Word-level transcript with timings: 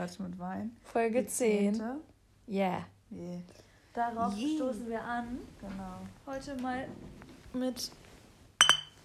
Quatsch 0.00 0.18
mit 0.18 0.38
Wein. 0.38 0.74
Folge 0.82 1.26
10. 1.26 1.74
Ja. 1.74 1.96
Yeah. 2.48 2.86
Yeah. 3.12 3.42
Darauf 3.92 4.34
yeah. 4.34 4.56
stoßen 4.56 4.88
wir 4.88 5.04
an. 5.04 5.38
Genau. 5.60 5.98
Heute 6.26 6.56
mal 6.62 6.88
mit 7.52 7.90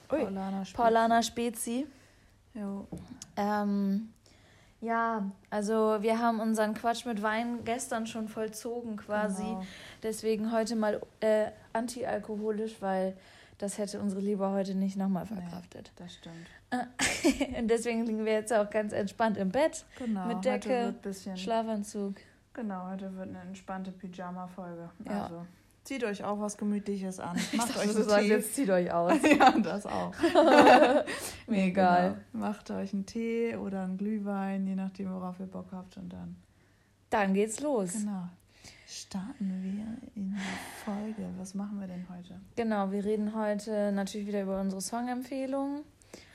Ui, 0.09 0.19
Paulana 0.23 0.63
Spezi. 0.63 0.77
Paulana 0.77 1.21
Spezi. 1.21 1.87
Jo. 2.53 2.87
Ähm, 3.35 4.13
ja, 4.79 5.29
also 5.49 5.97
wir 5.99 6.17
haben 6.17 6.39
unseren 6.39 6.73
Quatsch 6.73 7.05
mit 7.05 7.21
Wein 7.21 7.65
gestern 7.65 8.07
schon 8.07 8.29
vollzogen 8.29 8.95
quasi. 8.95 9.43
Genau. 9.43 9.65
Deswegen 10.01 10.53
heute 10.53 10.77
mal 10.77 11.01
äh, 11.19 11.47
antialkoholisch, 11.73 12.77
weil 12.79 13.17
das 13.57 13.77
hätte 13.77 13.99
unsere 13.99 14.21
Liebe 14.21 14.49
heute 14.49 14.75
nicht 14.75 14.95
nochmal 14.95 15.25
verkraftet. 15.25 15.91
Nee, 15.93 16.03
das 16.05 16.13
stimmt. 16.13 16.47
Und 17.59 17.67
deswegen 17.67 18.05
liegen 18.05 18.25
wir 18.25 18.33
jetzt 18.33 18.53
auch 18.53 18.69
ganz 18.69 18.93
entspannt 18.93 19.37
im 19.37 19.49
Bett. 19.49 19.85
Genau. 19.97 20.27
Mit 20.27 20.45
Decke, 20.45 20.95
Schlafanzug. 21.35 22.15
Genau, 22.53 22.89
heute 22.89 23.15
wird 23.15 23.29
eine 23.29 23.41
entspannte 23.41 23.91
Pyjama-Folge. 23.91 24.89
Ja. 25.05 25.23
Also 25.23 25.45
zieht 25.83 26.03
euch 26.03 26.23
auch 26.23 26.39
was 26.39 26.57
Gemütliches 26.57 27.19
an. 27.19 27.37
Macht 27.53 27.77
euch 27.77 27.95
einen 27.95 28.07
Tee. 28.07 28.27
jetzt 28.27 28.55
zieht 28.55 28.69
euch 28.69 28.91
aus. 28.91 29.13
ja, 29.39 29.51
das 29.51 29.85
auch. 29.85 30.13
Mir 31.47 31.63
egal. 31.63 32.21
Genau. 32.31 32.45
Macht 32.45 32.71
euch 32.71 32.93
einen 32.93 33.05
Tee 33.05 33.55
oder 33.55 33.83
einen 33.83 33.97
Glühwein, 33.97 34.65
je 34.67 34.75
nachdem, 34.75 35.13
worauf 35.13 35.39
ihr 35.39 35.47
Bock 35.47 35.67
habt. 35.71 35.97
Und 35.97 36.13
dann. 36.13 36.35
Dann 37.09 37.33
geht's 37.33 37.59
los. 37.59 37.93
Genau 37.93 38.29
starten 38.87 39.63
wir 39.63 39.97
in 40.15 40.31
die 40.31 40.39
Folge. 40.83 41.29
Was 41.37 41.53
machen 41.53 41.79
wir 41.79 41.87
denn 41.87 42.05
heute? 42.09 42.39
Genau, 42.55 42.91
wir 42.91 43.03
reden 43.03 43.35
heute 43.35 43.91
natürlich 43.91 44.27
wieder 44.27 44.43
über 44.43 44.59
unsere 44.59 44.81
Songempfehlungen. 44.81 45.83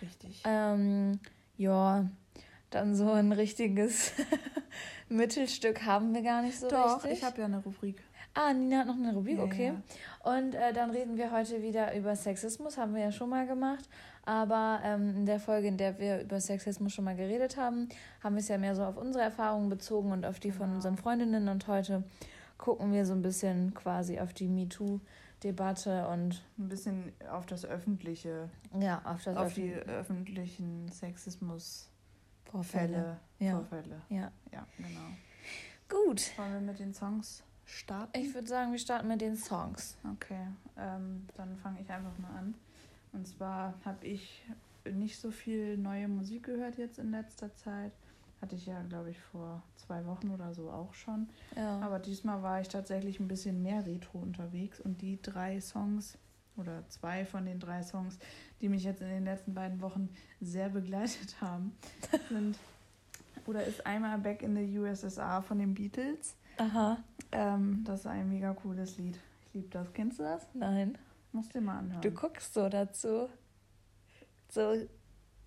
Richtig. 0.02 0.42
Ähm, 0.44 1.20
ja, 1.56 2.06
dann 2.70 2.94
so 2.94 3.10
ein 3.10 3.32
richtiges 3.32 4.12
Mittelstück 5.08 5.84
haben 5.84 6.14
wir 6.14 6.22
gar 6.22 6.42
nicht 6.42 6.58
so 6.58 6.68
Doch, 6.68 7.04
richtig. 7.04 7.18
ich 7.18 7.24
habe 7.24 7.40
ja 7.40 7.46
eine 7.46 7.62
Rubrik. 7.62 8.02
Ah, 8.32 8.52
Nina 8.52 8.78
hat 8.78 8.86
noch 8.86 8.94
eine 8.94 9.12
Rubrik, 9.12 9.38
ja, 9.38 9.44
okay. 9.44 9.72
Ja. 10.24 10.32
Und 10.32 10.54
äh, 10.54 10.72
dann 10.72 10.90
reden 10.90 11.16
wir 11.16 11.32
heute 11.32 11.62
wieder 11.62 11.94
über 11.96 12.14
Sexismus, 12.14 12.78
haben 12.78 12.94
wir 12.94 13.02
ja 13.02 13.12
schon 13.12 13.28
mal 13.28 13.46
gemacht. 13.46 13.88
Aber 14.24 14.80
ähm, 14.84 15.16
in 15.16 15.26
der 15.26 15.40
Folge, 15.40 15.66
in 15.66 15.76
der 15.76 15.98
wir 15.98 16.20
über 16.20 16.40
Sexismus 16.40 16.92
schon 16.92 17.04
mal 17.04 17.16
geredet 17.16 17.56
haben, 17.56 17.88
haben 18.22 18.36
wir 18.36 18.40
es 18.40 18.48
ja 18.48 18.58
mehr 18.58 18.76
so 18.76 18.84
auf 18.84 18.96
unsere 18.96 19.24
Erfahrungen 19.24 19.68
bezogen 19.68 20.12
und 20.12 20.24
auf 20.24 20.38
die 20.38 20.52
von 20.52 20.66
genau. 20.66 20.76
unseren 20.76 20.96
Freundinnen. 20.96 21.48
Und 21.48 21.66
heute 21.66 22.04
gucken 22.56 22.92
wir 22.92 23.04
so 23.06 23.14
ein 23.14 23.22
bisschen 23.22 23.74
quasi 23.74 24.20
auf 24.20 24.32
die 24.32 24.46
MeToo-Debatte 25.40 26.06
und 26.08 26.42
ein 26.58 26.68
bisschen 26.68 27.12
auf 27.30 27.46
das 27.46 27.64
öffentliche. 27.64 28.50
Ja, 28.78 29.00
auf 29.04 29.24
das 29.24 29.34
auf 29.36 29.46
Öffn 29.46 29.62
die 29.62 29.72
öffentlichen 29.72 30.92
Sexismus-Vorfälle. 30.92 33.16
Ja. 33.38 33.52
Vorfälle. 33.52 34.02
Ja. 34.08 34.30
Ja, 34.52 34.66
genau. 34.76 35.08
Gut. 35.88 36.36
Wollen 36.38 36.52
wir 36.52 36.60
mit 36.60 36.78
den 36.78 36.92
Songs 36.94 37.42
starten? 37.64 38.16
Ich 38.18 38.32
würde 38.34 38.46
sagen, 38.46 38.70
wir 38.72 38.78
starten 38.78 39.08
mit 39.08 39.20
den 39.20 39.36
Songs. 39.36 39.98
Okay, 40.12 40.46
ähm, 40.76 41.26
dann 41.36 41.56
fange 41.56 41.80
ich 41.80 41.90
einfach 41.90 42.16
mal 42.18 42.30
an. 42.38 42.54
Und 43.12 43.26
zwar 43.26 43.74
habe 43.84 44.06
ich 44.06 44.46
nicht 44.84 45.20
so 45.20 45.32
viel 45.32 45.76
neue 45.76 46.08
Musik 46.08 46.44
gehört 46.44 46.78
jetzt 46.78 46.98
in 46.98 47.10
letzter 47.10 47.54
Zeit. 47.56 47.92
Hatte 48.40 48.56
ich 48.56 48.66
ja, 48.66 48.80
glaube 48.82 49.10
ich, 49.10 49.20
vor 49.20 49.62
zwei 49.76 50.04
Wochen 50.06 50.30
oder 50.30 50.54
so 50.54 50.70
auch 50.70 50.94
schon. 50.94 51.28
Ja. 51.56 51.78
Aber 51.80 51.98
diesmal 51.98 52.42
war 52.42 52.60
ich 52.60 52.68
tatsächlich 52.68 53.20
ein 53.20 53.28
bisschen 53.28 53.62
mehr 53.62 53.84
retro 53.84 54.18
unterwegs 54.18 54.80
und 54.80 55.02
die 55.02 55.20
drei 55.20 55.60
Songs 55.60 56.16
oder 56.56 56.86
zwei 56.88 57.24
von 57.24 57.44
den 57.44 57.58
drei 57.58 57.82
Songs, 57.82 58.18
die 58.60 58.68
mich 58.68 58.84
jetzt 58.84 59.02
in 59.02 59.08
den 59.08 59.24
letzten 59.24 59.54
beiden 59.54 59.80
Wochen 59.80 60.08
sehr 60.40 60.70
begleitet 60.70 61.40
haben, 61.40 61.76
sind 62.30 62.56
oder 63.46 63.64
ist 63.64 63.84
einmal 63.86 64.18
Back 64.18 64.42
in 64.42 64.54
the 64.54 64.78
USSR 64.78 65.42
von 65.42 65.58
den 65.58 65.74
Beatles. 65.74 66.34
Aha. 66.58 66.98
Ähm, 67.32 67.82
das 67.84 68.00
ist 68.00 68.06
ein 68.06 68.28
mega 68.28 68.52
cooles 68.54 68.96
Lied. 68.98 69.18
Ich 69.46 69.54
liebe 69.54 69.68
das. 69.70 69.92
Kennst 69.92 70.18
du 70.18 70.22
das? 70.22 70.46
Nein. 70.54 70.96
Musst 71.32 71.54
du 71.54 71.58
dir 71.58 71.64
mal 71.64 71.78
anhören. 71.78 72.02
Du 72.02 72.10
guckst 72.10 72.54
so 72.54 72.68
dazu. 72.68 73.28
So 74.48 74.74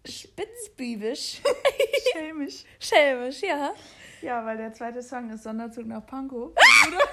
spitzbübisch. 0.05 1.41
Schelmisch. 2.13 2.65
Schelmisch, 2.79 3.41
ja. 3.41 3.73
Ja, 4.21 4.45
weil 4.45 4.57
der 4.57 4.73
zweite 4.73 5.01
Song 5.01 5.29
ist 5.29 5.43
Sonderzug 5.43 5.85
nach 5.85 6.05
Pankow 6.05 6.51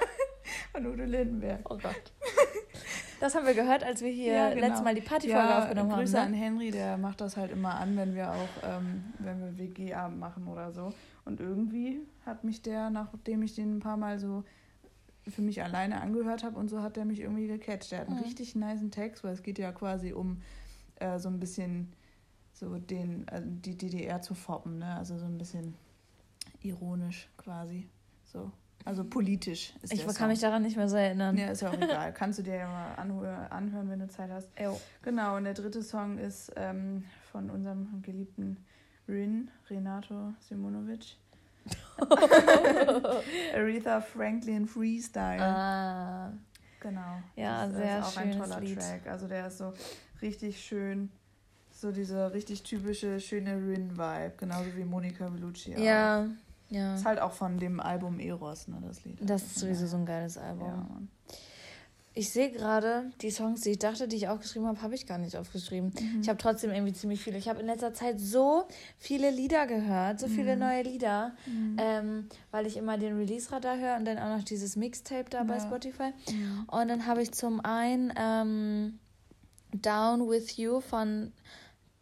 von 0.73 0.87
Udo 0.87 1.05
Lindenberg. 1.05 1.69
Oh 1.71 1.77
Gott. 1.77 2.13
Das 3.21 3.35
haben 3.35 3.47
wir 3.47 3.55
gehört, 3.55 3.85
als 3.85 4.01
wir 4.01 4.11
hier 4.11 4.33
ja, 4.33 4.49
genau. 4.51 4.67
letztes 4.67 4.83
Mal 4.83 4.95
die 4.95 5.03
Partyfolge 5.03 5.49
ja, 5.49 5.63
aufgenommen 5.63 5.91
Grüße 5.91 6.19
haben. 6.19 6.33
Grüße 6.33 6.41
ne? 6.41 6.47
an 6.47 6.55
Henry, 6.55 6.71
der 6.71 6.97
macht 6.97 7.21
das 7.21 7.37
halt 7.37 7.53
immer 7.53 7.75
an, 7.75 7.97
wenn 7.97 8.15
wir 8.15 8.31
auch, 8.31 8.49
ähm, 8.65 9.13
wenn 9.19 9.41
wir 9.41 9.59
WG-Abend 9.59 10.19
machen 10.19 10.49
oder 10.49 10.73
so. 10.73 10.95
Und 11.25 11.41
irgendwie 11.41 12.01
hat 12.25 12.45
mich 12.45 12.63
der, 12.63 12.89
nachdem 12.91 13.43
ich 13.43 13.55
den 13.55 13.77
ein 13.77 13.81
paar 13.81 13.99
Mal 13.99 14.19
so 14.19 14.45
für 15.29 15.43
mich 15.43 15.63
alleine 15.63 16.01
angehört 16.01 16.45
habe 16.45 16.59
und 16.59 16.69
so, 16.69 16.83
hat 16.83 16.97
der 16.97 17.05
mich 17.05 17.21
irgendwie 17.21 17.47
gecatcht. 17.47 17.93
Der 17.93 18.01
hat 18.01 18.09
einen 18.09 18.19
mhm. 18.19 18.25
richtig 18.25 18.55
niceen 18.55 18.91
Text, 18.91 19.23
weil 19.23 19.35
es 19.35 19.43
geht 19.43 19.59
ja 19.59 19.71
quasi 19.73 20.13
um 20.13 20.41
äh, 20.97 21.19
so 21.19 21.29
ein 21.29 21.39
bisschen 21.39 21.93
so 22.61 22.77
den, 22.77 23.27
also 23.29 23.49
die 23.49 23.77
DDR 23.77 24.21
zu 24.21 24.35
foppen, 24.35 24.79
ne? 24.79 24.95
Also 24.97 25.17
so 25.17 25.25
ein 25.25 25.39
bisschen 25.39 25.75
ironisch 26.61 27.27
quasi. 27.39 27.89
So. 28.25 28.53
Also 28.85 29.03
politisch 29.05 29.75
ist 29.83 29.93
Ich 29.95 30.05
kann 30.05 30.15
Song. 30.15 30.29
mich 30.29 30.41
daran 30.41 30.63
nicht 30.63 30.77
mehr 30.77 30.89
so 30.89 30.97
erinnern. 30.97 31.37
Ja, 31.39 31.49
ist 31.49 31.63
ja 31.63 31.71
auch 31.71 31.75
egal. 31.81 32.13
Kannst 32.13 32.39
du 32.39 32.43
dir 32.43 32.57
ja 32.57 32.69
mal 32.69 33.47
anhören, 33.49 33.89
wenn 33.89 33.99
du 33.99 34.09
Zeit 34.09 34.31
hast. 34.31 34.49
Jo. 34.63 34.79
Genau, 35.03 35.37
und 35.37 35.45
der 35.45 35.55
dritte 35.55 35.83
Song 35.83 36.19
ist 36.19 36.53
ähm, 36.57 37.05
von 37.33 37.49
unserem 37.51 38.03
geliebten 38.03 38.59
Rin, 39.09 39.51
Renato 39.71 40.35
Simonovic. 40.41 41.17
Aretha 43.55 44.01
Franklin 44.03 44.67
Freestyle. 44.67 45.43
Ah. 45.43 46.33
Genau. 46.81 47.23
Ja, 47.37 47.67
das 47.67 47.77
sehr 47.77 47.99
ist 48.01 48.05
auch 48.07 48.17
ein 48.19 48.39
toller 48.39 48.61
Lied. 48.61 48.79
Track. 48.79 49.07
Also 49.07 49.29
der 49.29 49.47
ist 49.47 49.59
so 49.59 49.73
richtig 50.23 50.61
schön 50.61 51.11
so 51.81 51.93
diese 51.93 52.33
richtig 52.33 52.63
typische, 52.63 53.21
schöne 53.21 53.55
Rin-Vibe, 53.55 54.33
genauso 54.37 54.77
wie 54.77 54.85
Monika 54.85 55.29
Bellucci. 55.29 55.75
Ja, 55.79 56.27
ja. 56.69 56.95
Ist 56.95 57.05
halt 57.05 57.21
auch 57.21 57.33
von 57.33 57.59
dem 57.59 57.81
Album 57.81 58.21
Eros, 58.21 58.69
ne, 58.69 58.79
das 58.87 59.05
Lied. 59.05 59.19
Das 59.21 59.43
ist 59.43 59.59
sowieso 59.59 59.87
so 59.87 59.97
ein 59.97 60.07
geiles 60.07 60.39
Album. 60.39 60.69
Ja, 60.69 60.87
ich 62.13 62.31
sehe 62.31 62.51
gerade, 62.51 63.05
die 63.23 63.31
Songs, 63.31 63.61
die 63.61 63.71
ich 63.71 63.79
dachte, 63.79 64.09
die 64.09 64.17
ich 64.17 64.29
aufgeschrieben 64.29 64.67
habe, 64.67 64.83
habe 64.83 64.95
ich 64.97 65.07
gar 65.07 65.19
nicht 65.19 65.37
aufgeschrieben. 65.37 65.93
Mhm. 65.99 66.21
Ich 66.21 66.29
habe 66.29 66.39
trotzdem 66.39 66.71
irgendwie 66.71 66.93
ziemlich 66.93 67.23
viele. 67.23 67.39
Ich 67.39 67.49
habe 67.49 67.61
in 67.61 67.67
letzter 67.67 67.95
Zeit 67.95 68.19
so 68.19 68.67
viele 68.99 69.31
Lieder 69.31 69.67
gehört, 69.67 70.19
so 70.19 70.27
viele 70.27 70.55
mhm. 70.55 70.61
neue 70.61 70.83
Lieder, 70.83 71.33
mhm. 71.47 71.77
ähm, 71.79 72.29
weil 72.51 72.67
ich 72.67 72.77
immer 72.77 72.99
den 72.99 73.17
Release-Radar 73.17 73.79
höre 73.79 73.97
und 73.97 74.05
dann 74.07 74.19
auch 74.19 74.37
noch 74.37 74.45
dieses 74.45 74.75
Mixtape 74.75 75.31
da 75.31 75.39
ja. 75.39 75.45
bei 75.45 75.61
Spotify. 75.61 76.13
Mhm. 76.31 76.65
Und 76.67 76.89
dann 76.89 77.07
habe 77.07 77.23
ich 77.23 77.31
zum 77.31 77.65
einen 77.65 78.13
ähm, 78.17 78.99
Down 79.73 80.29
With 80.29 80.57
You 80.57 80.81
von 80.81 81.33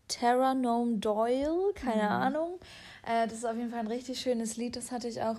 Terra 0.09 0.55
Gnome 0.55 0.99
Doyle, 0.99 1.73
keine 1.75 2.03
mhm. 2.03 2.09
Ahnung. 2.09 2.61
Äh, 3.07 3.27
das 3.27 3.39
ist 3.39 3.45
auf 3.45 3.57
jeden 3.57 3.71
Fall 3.71 3.81
ein 3.81 3.87
richtig 3.87 4.21
schönes 4.21 4.57
Lied. 4.57 4.77
Das 4.77 4.91
hatte 4.91 5.09
ich 5.09 5.23
auch 5.23 5.37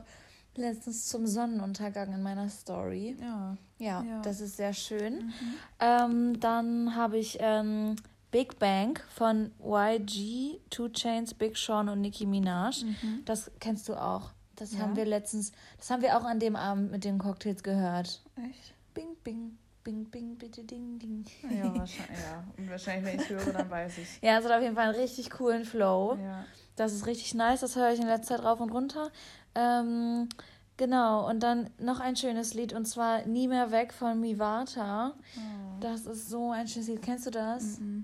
letztens 0.55 1.07
zum 1.07 1.27
Sonnenuntergang 1.27 2.13
in 2.13 2.21
meiner 2.21 2.49
Story. 2.49 3.15
Ja. 3.19 3.57
Ja, 3.79 4.03
ja. 4.03 4.21
das 4.21 4.41
ist 4.41 4.57
sehr 4.57 4.73
schön. 4.73 5.27
Mhm. 5.27 5.53
Ähm, 5.79 6.39
dann 6.39 6.95
habe 6.95 7.17
ich 7.17 7.37
ähm, 7.39 7.95
Big 8.31 8.59
Bang 8.59 8.99
von 9.09 9.51
YG, 9.63 10.59
Two 10.69 10.89
Chains, 10.89 11.33
Big 11.33 11.57
Sean 11.57 11.89
und 11.89 12.01
Nicki 12.01 12.25
Minaj. 12.25 12.83
Mhm. 12.83 13.23
Das 13.25 13.49
kennst 13.59 13.89
du 13.89 13.95
auch. 13.95 14.31
Das 14.55 14.73
ja. 14.73 14.79
haben 14.79 14.95
wir 14.95 15.05
letztens, 15.05 15.53
das 15.77 15.89
haben 15.89 16.01
wir 16.01 16.17
auch 16.17 16.25
an 16.25 16.39
dem 16.39 16.55
Abend 16.55 16.91
mit 16.91 17.05
den 17.05 17.17
Cocktails 17.17 17.63
gehört. 17.63 18.21
Echt? 18.35 18.73
Bing, 18.93 19.15
bing. 19.23 19.57
Bing, 19.83 20.05
bing, 20.05 20.35
bitte, 20.37 20.63
ding, 20.63 20.99
ding. 20.99 21.25
Ja, 21.43 21.63
wahrscheinlich, 21.75 22.19
ja. 22.19 22.43
Und 22.57 22.69
wahrscheinlich, 22.69 23.13
wenn 23.13 23.19
ich 23.21 23.29
höre, 23.29 23.53
dann 23.53 23.69
weiß 23.69 23.97
ich 23.97 24.19
Ja, 24.21 24.37
es 24.37 24.45
hat 24.45 24.51
auf 24.51 24.61
jeden 24.61 24.75
Fall 24.75 24.89
einen 24.89 24.99
richtig 24.99 25.29
coolen 25.29 25.63
Flow. 25.63 26.17
Ja. 26.21 26.45
Das 26.75 26.93
ist 26.93 27.05
richtig 27.05 27.33
nice, 27.33 27.61
das 27.61 27.75
höre 27.75 27.91
ich 27.91 27.99
in 27.99 28.07
letzter 28.07 28.37
Zeit 28.37 28.45
rauf 28.45 28.59
und 28.59 28.71
runter. 28.71 29.11
Ähm, 29.55 30.29
genau, 30.77 31.27
und 31.29 31.41
dann 31.41 31.69
noch 31.79 31.99
ein 31.99 32.15
schönes 32.15 32.53
Lied 32.53 32.73
und 32.73 32.85
zwar 32.85 33.25
Nie 33.25 33.47
mehr 33.47 33.71
weg 33.71 33.93
von 33.93 34.19
Mivata. 34.19 35.13
Oh. 35.37 35.79
Das 35.79 36.05
ist 36.05 36.29
so 36.29 36.51
ein 36.51 36.67
schönes 36.67 36.87
Lied. 36.87 37.01
Kennst 37.01 37.25
du 37.25 37.31
das? 37.31 37.79
Mm 37.79 37.83
-mm. 37.83 38.03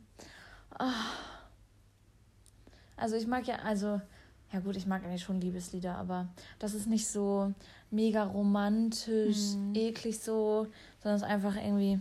Also 2.97 3.15
ich 3.15 3.27
mag 3.27 3.45
ja, 3.47 3.55
also, 3.57 3.99
ja 4.51 4.59
gut, 4.59 4.75
ich 4.75 4.85
mag 4.85 5.03
eigentlich 5.03 5.23
schon 5.23 5.41
Liebeslieder, 5.41 5.95
aber 5.95 6.27
das 6.59 6.73
ist 6.73 6.87
nicht 6.87 7.07
so 7.07 7.53
mega 7.95 8.23
romantisch, 8.23 9.55
mm. 9.55 9.73
eklig 9.75 10.19
so, 10.19 10.67
sondern 11.01 11.15
es 11.15 11.21
ist 11.21 11.27
einfach 11.27 11.55
irgendwie 11.55 11.99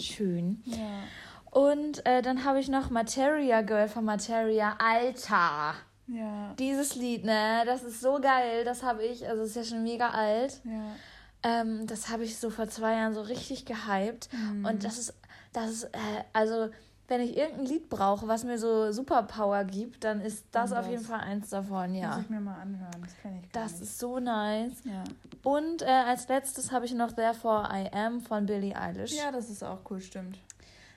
schön. 0.00 0.62
Ja. 0.64 1.04
Und 1.50 2.04
äh, 2.04 2.20
dann 2.20 2.44
habe 2.44 2.60
ich 2.60 2.68
noch 2.68 2.90
Materia 2.90 3.62
Girl 3.62 3.88
von 3.88 4.04
Materia. 4.04 4.76
Alter! 4.78 5.74
Ja. 6.08 6.54
Dieses 6.58 6.94
Lied, 6.94 7.24
ne? 7.24 7.62
Das 7.64 7.82
ist 7.82 8.00
so 8.00 8.20
geil. 8.20 8.64
Das 8.64 8.82
habe 8.82 9.04
ich, 9.04 9.26
also 9.28 9.42
ist 9.42 9.56
ja 9.56 9.64
schon 9.64 9.82
mega 9.82 10.10
alt. 10.10 10.60
Ja. 10.64 10.96
Ähm, 11.42 11.86
das 11.86 12.10
habe 12.10 12.24
ich 12.24 12.38
so 12.38 12.50
vor 12.50 12.68
zwei 12.68 12.92
Jahren 12.92 13.14
so 13.14 13.22
richtig 13.22 13.64
gehypt. 13.64 14.28
Mhm. 14.32 14.64
Und 14.64 14.84
das 14.84 14.98
ist, 14.98 15.14
das 15.52 15.70
ist, 15.70 15.84
äh, 15.84 16.24
also 16.32 16.68
wenn 17.08 17.20
ich 17.20 17.36
irgendein 17.36 17.66
Lied 17.66 17.88
brauche, 17.88 18.26
was 18.26 18.44
mir 18.44 18.58
so 18.58 18.90
Superpower 18.90 19.64
gibt, 19.64 20.02
dann 20.04 20.20
ist 20.20 20.44
das, 20.50 20.72
auf 20.72 20.88
jeden 20.88 21.04
Fall 21.04 21.20
eins 21.20 21.50
davon, 21.50 21.94
ja. 21.94 22.16
Muss 22.16 22.24
ich 22.24 22.30
mir 22.30 22.40
mal 22.40 22.60
anhören, 22.60 23.02
das 23.02 23.16
kenne 23.22 23.40
ich 23.42 23.52
gar 23.52 23.62
Das 23.62 23.72
nicht. 23.72 23.82
ist 23.82 23.98
so 23.98 24.18
nice. 24.18 24.72
Ja. 24.84 25.04
Und 25.44 25.82
äh, 25.82 25.86
als 25.86 26.26
letztes 26.28 26.72
habe 26.72 26.84
ich 26.84 26.94
noch 26.94 27.12
Therefore 27.12 27.68
I 27.72 27.88
Am 27.92 28.20
von 28.20 28.46
Billie 28.46 28.74
Eilish. 28.74 29.12
Ja, 29.12 29.30
das 29.30 29.48
ist 29.50 29.62
auch 29.62 29.78
cool, 29.90 30.00
stimmt. 30.00 30.38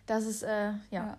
Das 0.07 0.25
ist, 0.25 0.41
äh, 0.41 0.71
ja, 0.71 0.77
ja. 0.91 1.17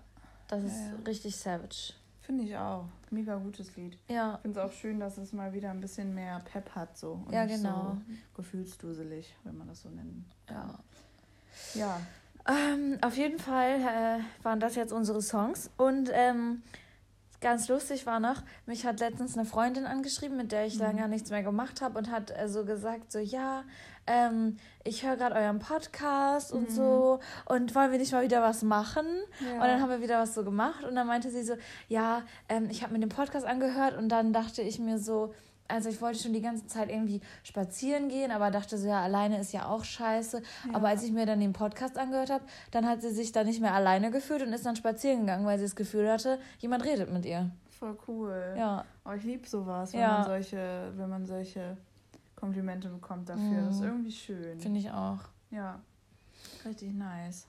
das 0.48 0.64
ist 0.64 0.76
ja, 0.76 0.94
richtig 1.06 1.36
savage. 1.36 1.92
Finde 2.22 2.44
ich 2.44 2.56
auch. 2.56 2.84
Mega 3.10 3.36
gutes 3.36 3.74
Lied. 3.76 3.96
Ja. 4.08 4.34
Ich 4.36 4.40
finde 4.42 4.60
es 4.60 4.66
auch 4.66 4.72
schön, 4.72 5.00
dass 5.00 5.18
es 5.18 5.32
mal 5.32 5.52
wieder 5.52 5.70
ein 5.70 5.80
bisschen 5.80 6.14
mehr 6.14 6.40
Pep 6.40 6.70
hat 6.74 6.96
so. 6.96 7.22
Und 7.26 7.32
ja, 7.32 7.44
genau. 7.44 7.96
So 8.06 8.14
gefühlsduselig, 8.36 9.34
wenn 9.44 9.56
man 9.56 9.68
das 9.68 9.82
so 9.82 9.88
nennen 9.88 10.28
kann. 10.46 10.74
Ja. 11.74 11.80
Ja. 11.80 12.00
Ähm, 12.48 12.98
auf 13.02 13.16
jeden 13.16 13.38
Fall 13.38 13.80
äh, 13.80 14.44
waren 14.44 14.60
das 14.60 14.74
jetzt 14.74 14.92
unsere 14.92 15.22
Songs. 15.22 15.70
Und 15.76 16.10
ähm, 16.12 16.62
ganz 17.40 17.68
lustig 17.68 18.06
war 18.06 18.20
noch, 18.20 18.42
mich 18.66 18.84
hat 18.84 19.00
letztens 19.00 19.36
eine 19.36 19.46
Freundin 19.46 19.86
angeschrieben, 19.86 20.36
mit 20.36 20.52
der 20.52 20.66
ich 20.66 20.74
mhm. 20.74 20.82
lange 20.82 21.08
nichts 21.08 21.30
mehr 21.30 21.42
gemacht 21.42 21.80
habe 21.80 21.98
und 21.98 22.10
hat 22.10 22.30
äh, 22.30 22.48
so 22.48 22.64
gesagt, 22.64 23.12
so 23.12 23.18
ja, 23.18 23.64
ähm, 24.06 24.56
ich 24.84 25.04
höre 25.06 25.16
gerade 25.16 25.34
euren 25.34 25.58
Podcast 25.58 26.52
und 26.52 26.70
mhm. 26.70 26.74
so 26.74 27.20
und 27.46 27.74
wollen 27.74 27.92
wir 27.92 27.98
nicht 27.98 28.12
mal 28.12 28.22
wieder 28.22 28.42
was 28.42 28.62
machen? 28.62 29.06
Ja. 29.40 29.54
Und 29.54 29.60
dann 29.60 29.80
haben 29.80 29.90
wir 29.90 30.02
wieder 30.02 30.20
was 30.20 30.34
so 30.34 30.44
gemacht 30.44 30.84
und 30.84 30.94
dann 30.94 31.06
meinte 31.06 31.30
sie 31.30 31.42
so, 31.42 31.54
ja, 31.88 32.22
ähm, 32.48 32.68
ich 32.70 32.82
habe 32.82 32.92
mir 32.92 33.00
den 33.00 33.08
Podcast 33.08 33.46
angehört 33.46 33.96
und 33.96 34.08
dann 34.08 34.32
dachte 34.32 34.62
ich 34.62 34.78
mir 34.78 34.98
so, 34.98 35.34
also 35.70 35.88
ich 35.88 36.00
wollte 36.00 36.18
schon 36.18 36.32
die 36.32 36.40
ganze 36.40 36.66
Zeit 36.66 36.90
irgendwie 36.90 37.20
spazieren 37.42 38.08
gehen, 38.08 38.30
aber 38.30 38.50
dachte 38.50 38.78
so, 38.78 38.88
ja, 38.88 39.02
alleine 39.02 39.38
ist 39.40 39.52
ja 39.52 39.66
auch 39.66 39.84
scheiße. 39.84 40.42
Ja. 40.68 40.74
Aber 40.74 40.88
als 40.88 41.02
ich 41.02 41.12
mir 41.12 41.26
dann 41.26 41.40
den 41.40 41.52
Podcast 41.52 41.98
angehört 41.98 42.30
habe, 42.30 42.44
dann 42.70 42.86
hat 42.86 43.02
sie 43.02 43.10
sich 43.10 43.32
da 43.32 43.44
nicht 43.44 43.60
mehr 43.60 43.74
alleine 43.74 44.10
gefühlt 44.10 44.42
und 44.42 44.52
ist 44.52 44.66
dann 44.66 44.76
spazieren 44.76 45.20
gegangen, 45.20 45.46
weil 45.46 45.58
sie 45.58 45.64
das 45.64 45.76
Gefühl 45.76 46.10
hatte, 46.10 46.38
jemand 46.58 46.84
redet 46.84 47.12
mit 47.12 47.24
ihr. 47.24 47.50
Voll 47.68 47.96
cool. 48.08 48.54
Ja. 48.58 48.84
Oh, 49.04 49.12
ich 49.12 49.24
liebe 49.24 49.48
sowas, 49.48 49.92
wenn 49.92 50.00
ja. 50.00 50.18
man 50.18 50.24
solche, 50.24 50.92
wenn 50.96 51.08
man 51.08 51.24
solche 51.24 51.76
Komplimente 52.36 52.88
bekommt 52.88 53.28
dafür. 53.28 53.42
Mhm. 53.44 53.66
Das 53.66 53.74
ist 53.76 53.80
mhm. 53.80 53.86
irgendwie 53.86 54.12
schön. 54.12 54.60
Finde 54.60 54.80
ich 54.80 54.90
auch. 54.90 55.20
Ja. 55.50 55.80
Richtig 56.64 56.92
nice. 56.92 57.46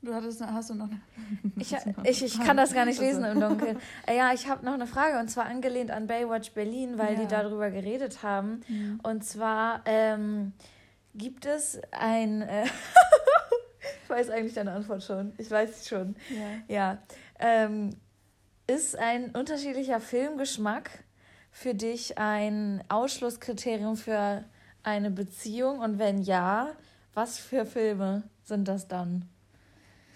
Du 0.00 0.14
hattest, 0.14 0.40
hast 0.40 0.70
du 0.70 0.74
noch 0.74 0.86
eine 0.86 1.00
ich, 1.56 1.74
ich, 2.04 2.24
ich 2.24 2.40
kann 2.40 2.56
das 2.56 2.72
gar 2.72 2.84
nicht 2.84 3.00
lesen 3.00 3.24
im 3.24 3.40
Dunkeln. 3.40 3.78
Äh, 4.06 4.16
ja, 4.16 4.32
ich 4.32 4.48
habe 4.48 4.64
noch 4.64 4.74
eine 4.74 4.86
Frage 4.86 5.18
und 5.18 5.28
zwar 5.28 5.46
angelehnt 5.46 5.90
an 5.90 6.06
Baywatch 6.06 6.52
Berlin, 6.52 6.98
weil 6.98 7.14
ja. 7.14 7.20
die 7.20 7.26
darüber 7.26 7.70
geredet 7.70 8.22
haben. 8.22 8.60
Mhm. 8.68 9.00
Und 9.02 9.24
zwar 9.24 9.82
ähm, 9.86 10.52
gibt 11.14 11.46
es 11.46 11.80
ein. 11.90 12.42
Äh 12.42 12.64
ich 14.04 14.10
weiß 14.10 14.30
eigentlich 14.30 14.54
deine 14.54 14.72
Antwort 14.72 15.02
schon. 15.02 15.32
Ich 15.36 15.50
weiß 15.50 15.80
es 15.80 15.88
schon. 15.88 16.14
Ja. 16.30 16.74
ja. 16.74 16.98
Ähm, 17.40 17.90
ist 18.68 18.96
ein 18.96 19.30
unterschiedlicher 19.32 19.98
Filmgeschmack 19.98 20.90
für 21.50 21.74
dich 21.74 22.18
ein 22.18 22.84
Ausschlusskriterium 22.88 23.96
für 23.96 24.44
eine 24.84 25.10
Beziehung? 25.10 25.80
Und 25.80 25.98
wenn 25.98 26.22
ja, 26.22 26.68
was 27.14 27.38
für 27.38 27.66
Filme 27.66 28.22
sind 28.44 28.68
das 28.68 28.86
dann? 28.86 29.28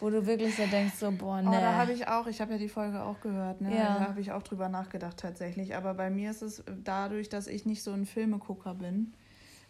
Wo 0.02 0.10
du 0.10 0.26
wirklich 0.26 0.56
so 0.56 0.66
denkst, 0.66 0.94
so, 0.96 1.12
boah, 1.12 1.40
ne. 1.40 1.48
Oh, 1.48 1.52
da 1.52 1.74
habe 1.74 1.92
ich 1.92 2.08
auch, 2.08 2.26
ich 2.26 2.40
habe 2.40 2.54
ja 2.54 2.58
die 2.58 2.68
Folge 2.68 3.04
auch 3.04 3.20
gehört, 3.20 3.60
ne? 3.60 3.72
Ja. 3.72 3.98
Da 3.98 4.08
habe 4.08 4.20
ich 4.20 4.32
auch 4.32 4.42
drüber 4.42 4.68
nachgedacht 4.68 5.16
tatsächlich. 5.16 5.76
Aber 5.76 5.94
bei 5.94 6.10
mir 6.10 6.32
ist 6.32 6.42
es 6.42 6.64
dadurch, 6.82 7.28
dass 7.28 7.46
ich 7.46 7.66
nicht 7.66 7.84
so 7.84 7.92
ein 7.92 8.04
Filmegucker 8.04 8.74
bin, 8.74 9.14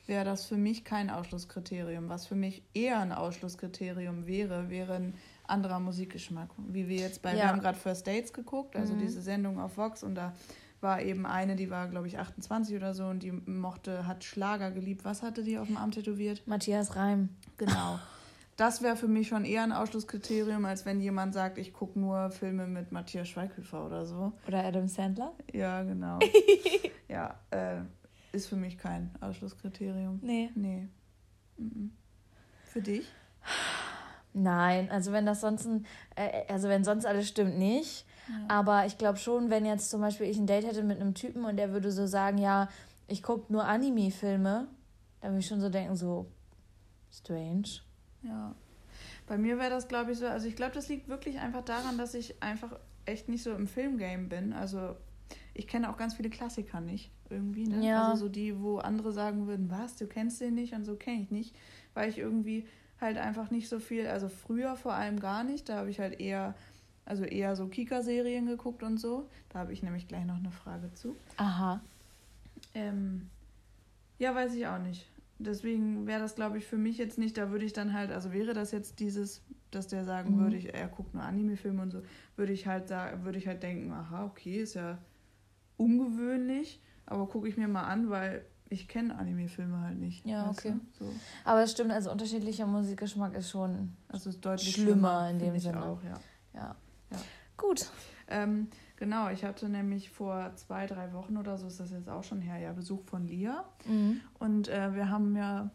wäre 0.07 0.25
das 0.25 0.47
für 0.47 0.57
mich 0.57 0.85
kein 0.85 1.11
Ausschlusskriterium. 1.11 2.09
Was 2.09 2.27
für 2.27 2.35
mich 2.35 2.63
eher 2.73 3.01
ein 3.01 3.13
Ausschlusskriterium 3.13 4.27
wäre, 4.27 4.71
wäre 4.71 4.95
ein 4.95 5.15
anderer 5.47 5.81
Musikgeschmack. 5.81 6.49
Wie 6.57 6.89
wir 6.89 6.97
jetzt 6.97 7.21
bei, 7.21 7.33
ja. 7.33 7.37
wir 7.37 7.49
haben 7.49 7.61
gerade 7.61 7.77
First 7.77 8.07
Dates 8.07 8.33
geguckt, 8.33 8.75
also 8.75 8.95
mhm. 8.95 9.01
diese 9.01 9.21
Sendung 9.21 9.61
auf 9.61 9.77
Vox 9.77 10.03
und 10.03 10.15
da 10.15 10.33
war 10.81 11.03
eben 11.03 11.27
eine, 11.27 11.57
die 11.57 11.69
war, 11.69 11.89
glaube 11.89 12.07
ich, 12.07 12.19
28 12.19 12.75
oder 12.75 12.95
so 12.95 13.05
und 13.05 13.23
die 13.23 13.33
mochte, 13.33 14.07
hat 14.07 14.25
Schlager 14.25 14.71
geliebt. 14.71 15.05
Was 15.05 15.21
hatte 15.21 15.45
die 15.45 15.59
auf 15.59 15.67
dem 15.67 15.77
Arm 15.77 15.91
tätowiert? 15.91 16.43
Matthias 16.47 16.97
Reim. 16.97 17.29
Genau. 17.59 17.99
Das 18.63 18.81
wäre 18.81 18.95
für 18.95 19.09
mich 19.09 19.27
schon 19.27 19.45
eher 19.45 19.65
ein 19.65 19.73
Ausschlusskriterium, 19.73 20.65
als 20.67 20.87
wenn 20.87 21.01
jemand 21.01 21.35
sagt, 21.35 21.59
ich 21.59 21.73
gucke 21.73 21.99
nur 21.99 22.31
Filme 22.31 22.69
mit 22.69 22.93
Matthias 22.93 23.27
Schweighöfer 23.27 23.85
oder 23.85 24.07
so. 24.07 24.35
Oder 24.47 24.65
Adam 24.65 24.87
Sandler? 24.87 25.33
Ja, 25.53 25.83
genau. 25.83 26.21
ja, 27.09 27.35
äh, 27.51 27.81
ist 28.31 28.47
für 28.47 28.55
mich 28.55 28.79
kein 28.79 29.11
Ausschlusskriterium. 29.21 30.21
Nee. 30.23 30.51
Nee. 30.55 30.87
Für 32.67 32.81
dich? 32.81 33.09
Nein, 34.33 34.89
also 34.93 35.11
wenn 35.11 35.27
das 35.27 35.41
sonst, 35.41 35.67
ein, 35.67 35.85
äh, 36.15 36.45
also 36.47 36.69
wenn 36.69 36.85
sonst 36.85 37.05
alles 37.05 37.27
stimmt, 37.27 37.59
nicht. 37.59 38.07
Ja. 38.29 38.35
Aber 38.47 38.87
ich 38.87 38.97
glaube 38.97 39.19
schon, 39.19 39.51
wenn 39.51 39.67
jetzt 39.67 39.91
zum 39.91 40.01
Beispiel 40.03 40.29
ich 40.29 40.39
ein 40.39 40.47
Date 40.47 40.69
hätte 40.69 40.85
mit 40.85 41.01
einem 41.01 41.15
Typen 41.15 41.45
und 41.47 41.57
der 41.57 41.73
würde 41.73 41.91
so 41.91 42.07
sagen, 42.07 42.39
ja, 42.39 42.69
ich 43.09 43.25
gucke 43.25 43.53
nur 43.53 43.65
Anime-Filme, 43.65 44.69
dann 45.21 45.31
würde 45.33 45.41
ich 45.41 45.49
schon 45.49 45.61
so 45.61 45.69
denken, 45.69 45.97
so 45.97 46.27
strange. 47.11 47.83
Ja. 48.23 48.55
Bei 49.27 49.39
mir 49.39 49.59
wäre 49.59 49.71
das, 49.71 49.89
glaube 49.89 50.13
ich, 50.13 50.19
so, 50.19 50.27
also 50.27 50.47
ich 50.47 50.57
glaube, 50.57 50.75
das 50.75 50.89
liegt 50.89 51.09
wirklich 51.09 51.39
einfach 51.39 51.65
daran, 51.65 51.99
dass 51.99 52.15
ich 52.15 52.43
einfach 52.43 52.79
echt 53.05 53.29
nicht 53.29 53.43
so 53.43 53.53
im 53.53 53.67
Filmgame 53.67 54.29
bin. 54.29 54.53
Also 54.53 54.97
ich 55.55 55.67
kenne 55.67 55.91
auch 55.91 55.97
ganz 55.97 56.15
viele 56.15 56.31
Klassiker 56.31 56.81
nicht 56.81 57.11
irgendwie. 57.31 57.67
Ne? 57.67 57.87
Ja. 57.87 58.11
Also 58.11 58.27
so 58.27 58.29
die, 58.29 58.61
wo 58.61 58.79
andere 58.79 59.13
sagen 59.13 59.47
würden, 59.47 59.71
was, 59.71 59.97
du 59.97 60.07
kennst 60.07 60.41
den 60.41 60.55
nicht 60.55 60.75
und 60.75 60.85
so 60.85 60.97
kenne 60.97 61.23
ich 61.23 61.31
nicht, 61.31 61.57
weil 61.95 62.09
ich 62.09 62.19
irgendwie 62.19 62.67
halt 63.01 63.19
einfach 63.19 63.51
nicht 63.51 63.69
so 63.69 63.81
viel, 63.81 64.07
also 64.07 64.29
früher 64.29 64.77
vor 64.77 64.95
allem 64.95 65.19
gar 65.19 65.45
nicht, 65.45 65.69
da 65.69 65.79
habe 65.79 65.91
ich 65.91 65.99
halt 65.99 66.21
eher, 66.21 66.55
also 67.05 67.25
eher 67.25 67.57
so 67.57 67.67
Kika-Serien 67.67 68.47
geguckt 68.47 68.83
und 68.83 68.99
so. 68.99 69.29
Da 69.49 69.61
habe 69.61 69.73
ich 69.73 69.83
nämlich 69.83 70.09
gleich 70.09 70.25
noch 70.25 70.37
eine 70.37 70.53
Frage 70.53 70.93
zu. 70.95 71.17
Aha. 71.37 71.81
Ähm, 72.75 73.29
ja, 74.19 74.35
weiß 74.35 74.55
ich 74.55 74.67
auch 74.67 74.79
nicht 74.79 75.12
deswegen 75.43 76.07
wäre 76.07 76.21
das, 76.21 76.35
glaube 76.35 76.59
ich, 76.59 76.67
für 76.67 76.79
mich 76.79 76.99
jetzt 76.99 77.19
nicht, 77.19 77.37
da 77.37 77.51
würde 77.51 77.65
ich 77.65 77.73
dann 77.73 77.93
halt, 77.93 78.11
also 78.11 78.33
wäre 78.33 78.55
das 78.55 78.73
jetzt 78.73 79.01
dieses, 79.01 79.43
dass 79.71 79.89
der 79.89 80.05
sagen 80.05 80.37
mhm. 80.37 80.41
würde, 80.41 80.57
ich, 80.57 80.75
er 80.75 80.89
guckt 80.89 81.15
nur 81.15 81.23
Anime-Filme 81.23 81.83
und 81.83 81.91
so, 81.91 82.03
würde 82.37 82.53
ich 82.53 82.67
halt 82.67 82.89
sagen, 82.89 83.25
würde 83.25 83.39
ich 83.39 83.47
halt 83.47 83.63
denken, 83.63 83.93
aha, 83.93 84.25
okay, 84.25 84.63
ist 84.63 84.75
ja 84.75 84.99
ungewöhnlich, 85.77 86.81
aber 87.07 87.27
gucke 87.29 87.49
ich 87.49 87.57
mir 87.57 87.69
mal 87.69 87.85
an, 87.85 88.11
weil 88.11 88.45
ich 88.69 88.89
kenne 88.89 89.19
Anime-Filme 89.19 89.81
halt 89.81 89.99
nicht. 89.99 90.25
Ja, 90.27 90.49
okay. 90.49 90.75
So. 90.99 91.13
Aber 91.45 91.63
es 91.63 91.73
stimmt, 91.73 91.93
also 91.93 92.11
unterschiedlicher 92.11 92.67
Musikgeschmack 92.67 93.35
ist 93.35 93.51
schon 93.51 93.95
also 94.09 94.31
ist 94.31 94.45
deutlich 94.45 94.73
schlimmer, 94.73 95.27
schlimmer 95.27 95.31
in 95.31 95.39
dem 95.39 95.59
Sinne. 95.59 95.85
Auch, 95.85 96.03
ja. 96.03 96.15
ja. 96.55 96.77
ja. 97.11 97.19
Gut. 97.57 97.91
Ähm, 98.29 98.69
Genau, 99.03 99.31
ich 99.31 99.45
hatte 99.45 99.69
nämlich 99.69 100.11
vor 100.11 100.53
zwei, 100.55 100.87
drei 100.87 101.13
Wochen 101.13 101.37
oder 101.37 101.59
so, 101.59 101.67
ist 101.67 101.81
das 101.81 101.91
jetzt 101.91 102.09
auch 102.09 102.23
schon 102.23 102.41
her, 102.41 102.59
ja, 102.59 102.73
Besuch 102.73 103.03
von 103.03 103.27
Lia. 103.27 103.65
Mhm. 103.85 104.21
Und 104.39 104.69
äh, 104.69 104.95
wir 104.95 105.11
haben 105.11 105.35
ja 105.35 105.73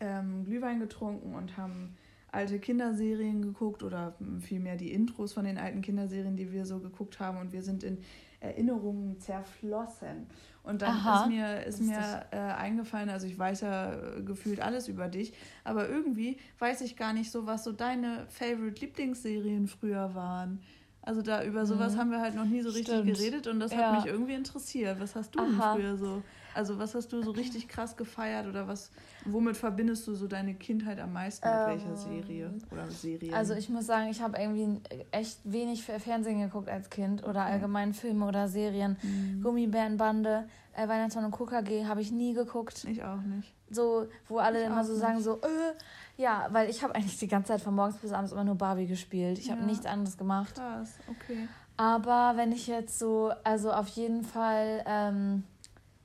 ähm, 0.00 0.44
Glühwein 0.44 0.78
getrunken 0.78 1.34
und 1.34 1.56
haben 1.56 1.96
alte 2.30 2.58
Kinderserien 2.58 3.40
geguckt 3.40 3.82
oder 3.82 4.16
vielmehr 4.40 4.76
die 4.76 4.92
Intros 4.92 5.32
von 5.32 5.46
den 5.46 5.56
alten 5.56 5.80
Kinderserien, 5.80 6.36
die 6.36 6.52
wir 6.52 6.66
so 6.66 6.78
geguckt 6.80 7.20
haben. 7.20 7.38
Und 7.38 7.52
wir 7.54 7.62
sind 7.62 7.84
in 7.84 8.02
Erinnerungen 8.40 9.18
zerflossen. 9.18 10.26
Und 10.62 10.82
dann 10.82 10.96
Aha, 10.96 11.22
ist 11.22 11.28
mir, 11.30 11.62
ist 11.64 11.80
mir 11.80 12.26
äh, 12.32 12.36
eingefallen, 12.36 13.08
also 13.08 13.26
ich 13.26 13.38
weiß 13.38 13.62
ja 13.62 13.94
äh, 13.94 14.22
gefühlt 14.22 14.60
alles 14.60 14.88
über 14.88 15.08
dich, 15.08 15.32
aber 15.64 15.88
irgendwie 15.88 16.36
weiß 16.58 16.82
ich 16.82 16.98
gar 16.98 17.14
nicht 17.14 17.30
so, 17.30 17.46
was 17.46 17.64
so 17.64 17.72
deine 17.72 18.26
Favorite-Lieblingsserien 18.28 19.68
früher 19.68 20.14
waren. 20.14 20.60
Also 21.04 21.20
da 21.20 21.42
über 21.42 21.66
sowas 21.66 21.94
mhm. 21.94 21.98
haben 21.98 22.10
wir 22.12 22.20
halt 22.20 22.36
noch 22.36 22.44
nie 22.44 22.62
so 22.62 22.68
richtig 22.68 22.94
Stimmt. 22.94 23.16
geredet 23.16 23.46
und 23.48 23.58
das 23.58 23.72
ja. 23.72 23.78
hat 23.78 24.04
mich 24.04 24.12
irgendwie 24.12 24.34
interessiert. 24.34 25.00
Was 25.00 25.16
hast 25.16 25.34
du 25.34 25.40
denn 25.40 25.60
früher 25.60 25.96
so? 25.96 26.22
Also 26.54 26.78
was 26.78 26.94
hast 26.94 27.12
du 27.12 27.22
so 27.22 27.30
richtig 27.32 27.66
krass 27.66 27.96
gefeiert 27.96 28.46
oder 28.46 28.68
was, 28.68 28.90
womit 29.24 29.56
verbindest 29.56 30.06
du 30.06 30.14
so 30.14 30.28
deine 30.28 30.54
Kindheit 30.54 31.00
am 31.00 31.12
meisten 31.12 31.48
mit 31.48 31.56
ähm, 31.56 31.66
welcher 31.66 31.96
Serie 31.96 32.54
oder 32.70 32.90
Serie? 32.90 33.34
Also 33.34 33.54
ich 33.54 33.68
muss 33.68 33.86
sagen, 33.86 34.10
ich 34.10 34.20
habe 34.20 34.38
irgendwie 34.38 34.80
echt 35.10 35.40
wenig 35.44 35.82
Fernsehen 35.82 36.40
geguckt 36.40 36.68
als 36.68 36.90
Kind 36.90 37.24
oder 37.24 37.42
allgemein 37.42 37.94
Filme 37.94 38.26
oder 38.26 38.48
Serien. 38.48 38.96
Mhm. 39.02 39.42
Gummibärenbande, 39.42 40.46
äh, 40.74 40.86
Weihnachtsmann 40.86 41.24
und 41.24 41.32
KKG 41.32 41.86
habe 41.86 42.00
ich 42.00 42.12
nie 42.12 42.34
geguckt. 42.34 42.84
Ich 42.84 43.02
auch 43.02 43.22
nicht. 43.22 43.54
So, 43.74 44.06
wo 44.28 44.38
alle 44.38 44.60
ich 44.60 44.66
immer 44.66 44.84
so 44.84 44.92
nicht. 44.92 45.00
sagen 45.00 45.20
so, 45.20 45.40
äh, 45.40 45.72
ja, 46.16 46.46
weil 46.50 46.68
ich 46.68 46.82
habe 46.82 46.94
eigentlich 46.94 47.18
die 47.18 47.28
ganze 47.28 47.48
Zeit 47.48 47.60
von 47.60 47.74
morgens 47.74 47.96
bis 47.96 48.12
abends 48.12 48.32
immer 48.32 48.44
nur 48.44 48.54
Barbie 48.54 48.86
gespielt. 48.86 49.38
Ich 49.38 49.50
habe 49.50 49.60
ja. 49.60 49.66
nichts 49.66 49.86
anderes 49.86 50.16
gemacht. 50.16 50.54
Krass, 50.54 50.94
okay. 51.08 51.48
Aber 51.76 52.34
wenn 52.36 52.52
ich 52.52 52.66
jetzt 52.66 52.98
so, 52.98 53.32
also 53.44 53.72
auf 53.72 53.88
jeden 53.88 54.24
Fall, 54.24 54.84
ähm, 54.86 55.44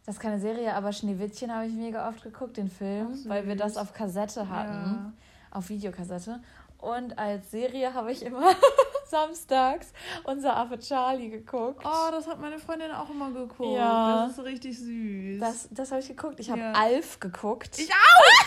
das 0.05 0.15
ist 0.15 0.21
keine 0.21 0.39
Serie, 0.39 0.73
aber 0.73 0.93
Schneewittchen 0.93 1.53
habe 1.53 1.67
ich 1.67 1.73
mega 1.73 2.07
oft 2.07 2.23
geguckt, 2.23 2.57
den 2.57 2.69
Film, 2.69 3.09
Ach, 3.13 3.29
weil 3.29 3.47
wir 3.47 3.55
das 3.55 3.75
auf 3.77 3.93
Kassette 3.93 4.49
hatten, 4.49 4.71
ja. 4.71 5.13
auf 5.51 5.69
Videokassette. 5.69 6.39
Und 6.77 7.17
als 7.19 7.51
Serie 7.51 7.93
habe 7.93 8.11
ich 8.11 8.23
immer 8.23 8.41
samstags 9.09 9.87
unser 10.23 10.55
Affe 10.55 10.79
Charlie 10.79 11.29
geguckt. 11.29 11.83
Oh, 11.85 12.11
das 12.11 12.27
hat 12.27 12.39
meine 12.39 12.59
Freundin 12.59 12.91
auch 12.91 13.09
immer 13.09 13.31
geguckt. 13.31 13.75
Ja. 13.75 14.27
Das 14.27 14.37
ist 14.37 14.43
richtig 14.43 14.79
süß. 14.79 15.39
Das, 15.39 15.67
das 15.71 15.91
habe 15.91 16.01
ich 16.01 16.07
geguckt. 16.07 16.39
Ich 16.39 16.49
habe 16.49 16.61
ja. 16.61 16.71
Alf 16.73 17.19
geguckt. 17.19 17.79
Ich 17.79 17.89
auch! 17.91 18.45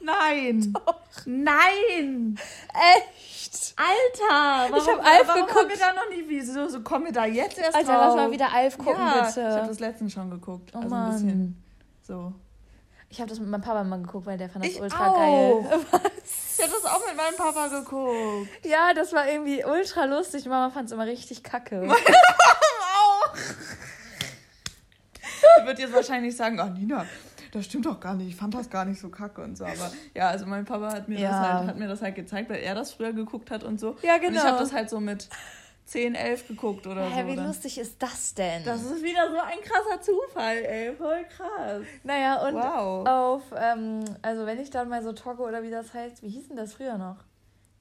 Nein! 0.00 0.72
Doch. 0.72 1.00
Nein! 1.26 2.38
Echt? 2.96 3.74
Alter! 3.76 4.72
Warum, 4.72 4.76
ich 4.76 4.88
habe 4.88 5.04
Alf 5.04 5.28
warum 5.28 5.46
geguckt. 5.46 5.58
Haben 5.58 5.68
wir 5.70 5.76
da 5.76 5.92
noch 5.92 6.08
nie, 6.08 6.24
wieso 6.28 6.68
so 6.68 6.82
kommen 6.82 7.06
wir 7.06 7.12
da 7.12 7.24
jetzt 7.26 7.58
erst 7.58 7.74
Alter, 7.74 7.92
drauf? 7.94 8.02
lass 8.06 8.16
mal 8.16 8.30
wieder 8.30 8.52
Alf 8.52 8.78
gucken, 8.78 9.00
ja, 9.00 9.24
bitte. 9.24 9.40
Ich 9.40 9.56
habe 9.56 9.68
das 9.68 9.80
letztens 9.80 10.12
schon 10.12 10.30
geguckt. 10.30 10.70
Oh 10.74 10.78
also 10.78 10.88
Mann. 10.88 11.06
ein 11.06 11.12
bisschen 11.12 11.64
so. 12.02 12.32
Ich 13.10 13.20
habe 13.20 13.30
das 13.30 13.40
mit 13.40 13.48
meinem 13.48 13.62
Papa 13.62 13.84
mal 13.84 14.00
geguckt, 14.02 14.26
weil 14.26 14.36
der 14.36 14.50
fand 14.50 14.64
das 14.64 14.72
ich 14.72 14.80
ultra 14.80 15.08
auch. 15.08 15.16
geil. 15.16 15.80
Was? 15.90 16.58
Ich 16.58 16.62
habe 16.62 16.72
das 16.72 16.84
auch 16.84 17.06
mit 17.06 17.16
meinem 17.16 17.36
Papa 17.36 17.68
geguckt. 17.68 18.48
Ja, 18.64 18.92
das 18.94 19.12
war 19.12 19.28
irgendwie 19.28 19.64
ultra 19.64 20.04
lustig. 20.04 20.44
Mama 20.46 20.70
fand 20.70 20.86
es 20.86 20.92
immer 20.92 21.06
richtig 21.06 21.42
kacke. 21.42 21.76
Meine 21.86 21.94
auch. 21.94 23.34
Die 25.60 25.66
wird 25.66 25.78
jetzt 25.78 25.94
wahrscheinlich 25.94 26.36
sagen, 26.36 26.60
ach 26.60 26.70
Nina, 26.70 27.06
das 27.52 27.64
stimmt 27.64 27.86
doch 27.86 27.98
gar 27.98 28.14
nicht. 28.14 28.28
Ich 28.28 28.36
fand 28.36 28.54
das 28.54 28.68
gar 28.68 28.84
nicht 28.84 29.00
so 29.00 29.08
kacke 29.08 29.40
und 29.42 29.56
so. 29.56 29.64
Aber 29.64 29.90
ja, 30.14 30.28
also 30.28 30.44
mein 30.46 30.64
Papa 30.64 30.92
hat 30.92 31.08
mir, 31.08 31.18
ja. 31.18 31.30
das, 31.30 31.40
halt, 31.40 31.68
hat 31.68 31.78
mir 31.78 31.88
das 31.88 32.02
halt 32.02 32.14
gezeigt, 32.14 32.50
weil 32.50 32.60
er 32.60 32.74
das 32.74 32.92
früher 32.92 33.12
geguckt 33.12 33.50
hat 33.50 33.64
und 33.64 33.80
so. 33.80 33.96
Ja, 34.02 34.18
genau. 34.18 34.28
Und 34.28 34.34
ich 34.36 34.42
habe 34.42 34.58
das 34.58 34.72
halt 34.72 34.90
so 34.90 35.00
mit 35.00 35.28
10, 35.88 36.14
11 36.14 36.48
geguckt 36.48 36.86
oder 36.86 37.08
Hä, 37.08 37.22
so. 37.22 37.28
Wie 37.28 37.36
lustig 37.36 37.78
ist 37.78 38.02
das 38.02 38.34
denn? 38.34 38.62
Das 38.64 38.82
ist 38.82 39.02
wieder 39.02 39.30
so 39.30 39.38
ein 39.38 39.58
krasser 39.62 40.00
Zufall, 40.00 40.58
ey. 40.58 40.94
Voll 40.94 41.24
krass. 41.24 41.82
Naja, 42.04 42.46
und 42.46 42.54
wow. 42.54 43.08
auf, 43.08 43.42
ähm, 43.56 44.04
also 44.20 44.44
wenn 44.44 44.60
ich 44.60 44.70
dann 44.70 44.88
mal 44.88 45.02
so 45.02 45.12
togge 45.12 45.42
oder 45.42 45.62
wie 45.62 45.70
das 45.70 45.94
heißt, 45.94 46.22
wie 46.22 46.28
hieß 46.28 46.48
denn 46.48 46.56
das 46.56 46.74
früher 46.74 46.98
noch? 46.98 47.16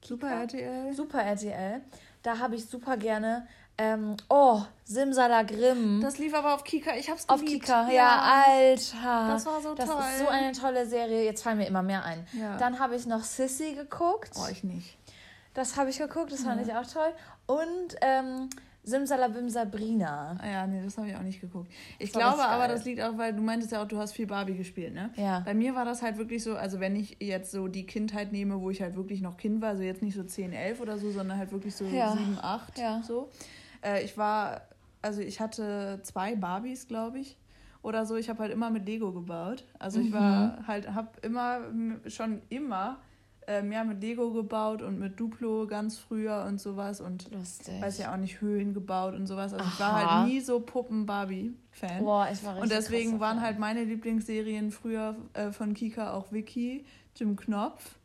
Kika? 0.02 0.08
Super 0.08 0.30
RTL. 0.30 0.94
Super 0.94 1.22
RTL. 1.22 1.82
Da 2.24 2.40
habe 2.40 2.56
ich 2.56 2.66
super 2.66 2.96
gerne 2.96 3.48
ähm, 3.80 4.18
oh, 4.30 4.62
Simsalagrim. 4.86 6.02
Das 6.02 6.18
lief 6.18 6.34
aber 6.34 6.56
auf 6.56 6.64
Kika. 6.64 6.96
Ich 6.96 7.10
hab's 7.10 7.28
geliebt. 7.28 7.44
Auf 7.44 7.48
Kika, 7.48 7.88
ja, 7.90 7.94
ja, 7.94 8.44
Alter. 8.48 9.28
Das 9.34 9.46
war 9.46 9.62
so 9.62 9.76
das 9.76 9.86
toll. 9.86 9.98
Das 10.00 10.14
ist 10.14 10.20
so 10.20 10.28
eine 10.28 10.52
tolle 10.54 10.86
Serie. 10.88 11.24
Jetzt 11.24 11.44
fallen 11.44 11.60
mir 11.60 11.68
immer 11.68 11.84
mehr 11.84 12.04
ein. 12.04 12.26
Ja. 12.34 12.58
Dann 12.58 12.80
habe 12.80 12.96
ich 12.96 13.06
noch 13.06 13.24
Sissy 13.24 13.74
geguckt. 13.74 14.32
Oh, 14.36 14.48
ich 14.52 14.64
nicht. 14.64 14.97
Das 15.58 15.76
habe 15.76 15.90
ich 15.90 15.98
geguckt, 15.98 16.32
das 16.32 16.44
fand 16.44 16.62
ich 16.62 16.72
auch 16.72 16.86
toll. 16.86 17.12
Und 17.48 17.96
ähm, 18.02 18.48
Simsalabim 18.84 19.50
Sabrina. 19.50 20.38
Ah 20.40 20.48
ja, 20.48 20.68
nee, 20.68 20.84
das 20.84 21.00
habe 21.00 21.08
ich 21.08 21.16
auch 21.16 21.24
nicht 21.24 21.42
geguckt. 21.42 21.72
Ich 21.98 22.12
glaube 22.14 22.46
aber, 22.46 22.68
das 22.68 22.86
liegt 22.86 23.02
auch, 23.02 23.18
weil 23.18 23.34
du 23.34 23.42
meintest 23.42 23.72
ja 23.72 23.82
auch, 23.82 23.88
du 23.88 23.98
hast 23.98 24.12
viel 24.14 24.28
Barbie 24.28 24.54
gespielt, 24.54 24.94
ne? 24.94 25.10
Ja. 25.16 25.40
Bei 25.40 25.56
mir 25.56 25.74
war 25.74 25.84
das 25.84 26.04
halt 26.04 26.20
wirklich 26.20 26.44
so, 26.44 26.56
also 26.56 26.80
wenn 26.80 26.96
ich 26.96 27.18
jetzt 27.20 27.50
so 27.50 27.68
die 27.68 27.88
Kindheit 27.88 28.32
nehme, 28.32 28.62
wo 28.62 28.70
ich 28.70 28.84
halt 28.84 28.96
wirklich 28.96 29.22
noch 29.22 29.36
Kind 29.36 29.60
war, 29.60 29.70
also 29.70 29.82
jetzt 29.82 30.04
nicht 30.04 30.14
so 30.14 30.24
10, 30.24 30.54
11 30.54 30.80
oder 30.80 31.00
so, 31.00 31.10
sondern 31.10 31.40
halt 31.40 31.52
wirklich 31.52 31.76
so 31.76 31.86
ja. 31.86 32.12
7, 32.12 32.38
8, 32.40 32.78
ja. 32.78 33.02
so. 33.02 33.32
Äh, 33.84 34.04
ich 34.04 34.16
war, 34.16 34.62
also 35.02 35.22
ich 35.22 35.40
hatte 35.40 36.02
zwei 36.04 36.36
Barbies, 36.36 36.88
glaube 36.88 37.18
ich 37.18 37.36
oder 37.82 38.06
so. 38.06 38.16
Ich 38.16 38.30
habe 38.30 38.44
halt 38.44 38.52
immer 38.52 38.70
mit 38.70 38.86
Lego 38.86 39.12
gebaut. 39.12 39.64
Also 39.80 40.02
ich 40.02 40.12
war 40.14 40.60
mhm. 40.60 40.68
halt, 40.68 40.94
habe 40.94 41.10
immer 41.24 41.62
schon 42.06 42.44
immer 42.50 43.00
ähm, 43.48 43.72
ja, 43.72 43.84
mit 43.84 44.02
Lego 44.02 44.32
gebaut 44.32 44.82
und 44.82 45.00
mit 45.00 45.20
Duplo 45.20 45.66
ganz 45.68 45.98
früher 45.98 46.46
und 46.48 46.60
sowas 46.60 47.00
und 47.00 47.32
Lustig. 47.32 47.82
weiß 47.82 47.98
ja 47.98 48.14
auch 48.14 48.18
nicht 48.18 48.42
Höhlen 48.42 48.74
gebaut 48.74 49.16
und 49.16 49.26
sowas. 49.26 49.54
Also 49.54 49.64
Aha. 49.64 49.72
ich 49.74 49.80
war 49.80 49.94
halt 49.94 50.28
nie 50.28 50.42
so 50.42 50.60
Puppen-Barbie-Fan. 50.60 52.04
Boah, 52.04 52.28
ich 52.32 52.44
war 52.44 52.56
richtig 52.56 52.64
Und 52.64 52.72
deswegen 52.72 53.20
waren 53.22 53.42
halt 53.42 53.58
meine 53.58 53.86
Lieblingsserien 53.86 54.72
früher 54.72 55.16
äh, 55.34 55.52
von 55.52 55.74
Kika 55.74 56.14
auch 56.14 56.32
Vicky, 56.32 56.86
Jim 57.16 57.38
Knopf. 57.38 57.96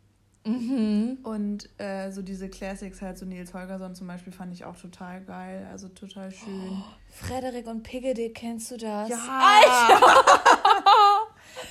Mhm. 0.45 1.19
Und 1.23 1.69
äh, 1.79 2.11
so 2.11 2.23
diese 2.23 2.49
Classics 2.49 3.01
halt, 3.01 3.19
so 3.19 3.27
Nils 3.27 3.55
Holgersson 3.55 3.95
zum 3.95 4.07
Beispiel, 4.07 4.33
fand 4.33 4.53
ich 4.53 4.65
auch 4.65 4.77
total 4.77 5.23
geil. 5.25 5.69
Also 5.71 5.89
total 5.89 6.31
schön. 6.31 6.71
Oh, 6.71 6.85
Frederik 7.11 7.67
und 7.67 7.83
Pigede, 7.83 8.31
kennst 8.31 8.71
du 8.71 8.77
das? 8.77 9.09
Ja! 9.09 9.51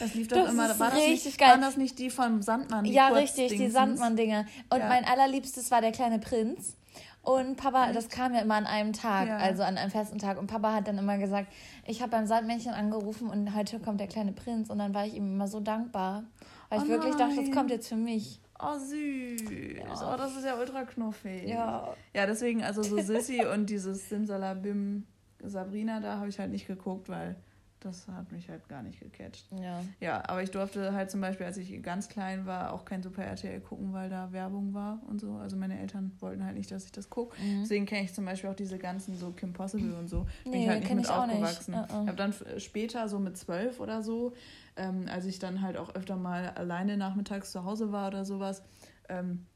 Das 0.01 0.15
lief 0.15 0.27
doch 0.29 0.37
das 0.37 0.53
immer. 0.53 0.79
War 0.79 0.89
das, 0.89 0.95
nicht, 0.95 1.37
geil. 1.37 1.49
waren 1.49 1.61
das 1.61 1.77
nicht 1.77 1.99
die 1.99 2.09
von 2.09 2.41
Sandmann? 2.41 2.83
Die 2.85 2.91
ja, 2.91 3.09
richtig, 3.09 3.51
die 3.51 3.69
Sandmann-Dinger. 3.69 4.47
Und 4.71 4.79
ja. 4.79 4.87
mein 4.87 5.05
allerliebstes 5.05 5.69
war 5.69 5.79
der 5.79 5.91
kleine 5.91 6.17
Prinz. 6.17 6.75
Und 7.21 7.55
Papa, 7.55 7.93
das 7.93 8.09
kam 8.09 8.33
ja 8.33 8.41
immer 8.41 8.55
an 8.55 8.65
einem 8.65 8.93
Tag, 8.93 9.27
ja. 9.27 9.37
also 9.37 9.61
an 9.61 9.77
einem 9.77 9.91
festen 9.91 10.17
Tag. 10.17 10.39
Und 10.39 10.47
Papa 10.47 10.73
hat 10.73 10.87
dann 10.87 10.97
immer 10.97 11.19
gesagt, 11.19 11.53
ich 11.85 12.01
habe 12.01 12.09
beim 12.09 12.25
Sandmännchen 12.25 12.73
angerufen 12.73 13.29
und 13.29 13.53
heute 13.53 13.79
kommt 13.79 13.99
der 13.99 14.07
kleine 14.07 14.31
Prinz. 14.31 14.71
Und 14.71 14.79
dann 14.79 14.95
war 14.95 15.05
ich 15.05 15.13
ihm 15.13 15.31
immer 15.33 15.47
so 15.47 15.59
dankbar, 15.59 16.23
weil 16.69 16.79
oh 16.79 16.83
ich 16.83 16.89
wirklich 16.89 17.15
nein. 17.17 17.29
dachte, 17.29 17.45
das 17.45 17.55
kommt 17.55 17.69
jetzt 17.69 17.87
für 17.87 17.95
mich. 17.95 18.41
Oh, 18.59 18.75
süß. 18.79 19.43
Ja. 19.77 20.13
Oh, 20.13 20.17
das 20.17 20.35
ist 20.35 20.45
ja 20.45 20.57
ultra 20.57 20.83
knuffig. 20.83 21.47
Ja. 21.47 21.93
Ja, 22.15 22.25
deswegen, 22.25 22.63
also 22.63 22.81
so 22.81 22.97
Sissy 22.99 23.45
und 23.45 23.69
dieses 23.69 24.09
Simsalabim 24.09 25.05
Sabrina, 25.43 25.99
da 25.99 26.17
habe 26.17 26.29
ich 26.29 26.39
halt 26.39 26.49
nicht 26.49 26.65
geguckt, 26.65 27.07
weil 27.07 27.35
das 27.81 28.07
hat 28.07 28.31
mich 28.31 28.47
halt 28.47 28.67
gar 28.69 28.83
nicht 28.83 28.99
gecatcht. 28.99 29.47
Ja. 29.59 29.83
Ja, 29.99 30.23
aber 30.29 30.43
ich 30.43 30.51
durfte 30.51 30.93
halt 30.93 31.09
zum 31.09 31.19
Beispiel, 31.19 31.45
als 31.45 31.57
ich 31.57 31.81
ganz 31.81 32.07
klein 32.09 32.45
war, 32.45 32.73
auch 32.73 32.85
kein 32.85 33.01
Super 33.01 33.23
RTL 33.23 33.59
gucken, 33.59 33.91
weil 33.91 34.09
da 34.09 34.31
Werbung 34.31 34.73
war 34.73 35.01
und 35.09 35.19
so. 35.19 35.33
Also 35.33 35.57
meine 35.57 35.79
Eltern 35.79 36.11
wollten 36.19 36.45
halt 36.45 36.55
nicht, 36.55 36.71
dass 36.71 36.85
ich 36.85 36.91
das 36.91 37.09
gucke. 37.09 37.35
Mhm. 37.41 37.61
Deswegen 37.61 37.85
kenne 37.85 38.03
ich 38.05 38.13
zum 38.13 38.25
Beispiel 38.25 38.49
auch 38.51 38.55
diese 38.55 38.77
ganzen 38.77 39.17
so 39.17 39.31
Kim 39.31 39.53
Possible 39.53 39.95
und 39.97 40.07
so. 40.07 40.27
Bin 40.43 40.53
nee, 40.53 40.63
ich 40.63 40.69
halt 40.69 40.83
nicht 40.83 40.95
mit 40.95 41.09
aufgewachsen. 41.09 41.71
Nicht. 41.71 41.91
Uh 41.91 41.95
-uh. 41.95 42.01
Ich 42.03 42.07
habe 42.07 42.17
dann 42.17 42.33
später, 42.59 43.09
so 43.09 43.19
mit 43.19 43.35
zwölf 43.37 43.79
oder 43.79 44.03
so, 44.03 44.33
ähm, 44.75 45.05
als 45.11 45.25
ich 45.25 45.39
dann 45.39 45.61
halt 45.61 45.75
auch 45.75 45.95
öfter 45.95 46.15
mal 46.15 46.49
alleine 46.49 46.97
nachmittags 46.97 47.51
zu 47.51 47.65
Hause 47.65 47.91
war 47.91 48.07
oder 48.07 48.25
sowas, 48.25 48.61
ähm, 49.09 49.47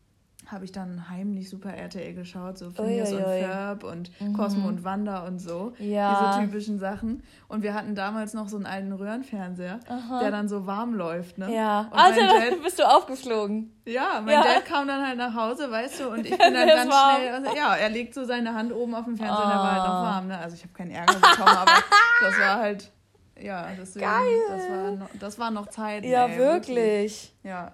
habe 0.52 0.66
ich 0.66 0.72
dann 0.72 1.10
heimlich 1.10 1.50
Super 1.50 1.74
RTL 1.74 2.14
geschaut, 2.14 2.58
so 2.58 2.70
Phineas 2.70 3.12
und 3.12 3.22
Ferb 3.22 3.84
und 3.84 4.12
mhm. 4.20 4.34
Cosmo 4.34 4.68
und 4.68 4.84
Wanda 4.84 5.25
und 5.25 5.40
so. 5.40 5.74
Ja. 5.80 6.34
Diese 6.34 6.46
typischen 6.46 6.80
Sachen. 6.80 7.24
Und 7.48 7.64
wir 7.64 7.74
hatten 7.74 7.96
damals 7.96 8.34
noch 8.34 8.48
so 8.48 8.58
einen 8.58 8.66
alten 8.66 8.92
Röhrenfernseher, 8.94 9.80
Aha. 9.88 10.20
der 10.20 10.32
dann 10.32 10.48
so 10.48 10.68
warm 10.68 10.94
läuft, 10.94 11.38
ne? 11.38 11.54
Ja. 11.54 11.90
Und 11.92 11.98
also 11.98 12.20
Dad, 12.20 12.64
bist 12.64 12.80
du 12.80 12.84
aufgeflogen. 12.84 13.72
Ja, 13.86 14.22
mein 14.24 14.34
ja. 14.34 14.44
Dad 14.44 14.66
kam 14.66 14.88
dann 14.88 15.06
halt 15.06 15.18
nach 15.18 15.34
Hause, 15.34 15.70
weißt 15.70 16.02
du, 16.02 16.10
und 16.10 16.25
ich 16.25 16.32
bin 16.38 16.54
dann 16.54 16.68
ganz 16.68 16.92
warm. 16.92 17.18
schnell, 17.18 17.34
also, 17.34 17.56
ja, 17.56 17.75
er 17.75 17.90
legt 17.90 18.14
so 18.14 18.24
seine 18.25 18.54
Hand 18.54 18.72
oben 18.72 18.96
auf 18.96 19.06
den 19.06 19.18
Fernseher, 19.18 19.46
oh. 19.46 19.50
der 19.50 19.58
war 19.58 19.72
halt 19.72 19.84
noch 19.84 20.00
oh. 20.00 20.04
warm, 20.04 20.28
ne? 20.28 20.38
Also 20.38 20.56
ich 20.56 20.64
habe 20.64 20.74
keinen 20.74 20.92
Ärger 20.92 21.14
bekommen, 21.14 21.58
aber 21.58 21.72
das 22.22 22.40
war 22.40 22.60
halt, 22.60 22.92
ja, 23.40 23.68
deswegen, 23.78 24.06
Geil. 24.06 24.42
Das 24.48 24.70
war, 24.70 24.92
noch, 24.92 25.10
das 25.20 25.40
war 25.40 25.52
noch 25.52 25.68
Zeit. 25.68 26.06
Ja, 26.06 26.25
ey, 26.25 26.38
wirklich. 26.38 26.75
wirklich. 26.75 27.36
Ja 27.44 27.74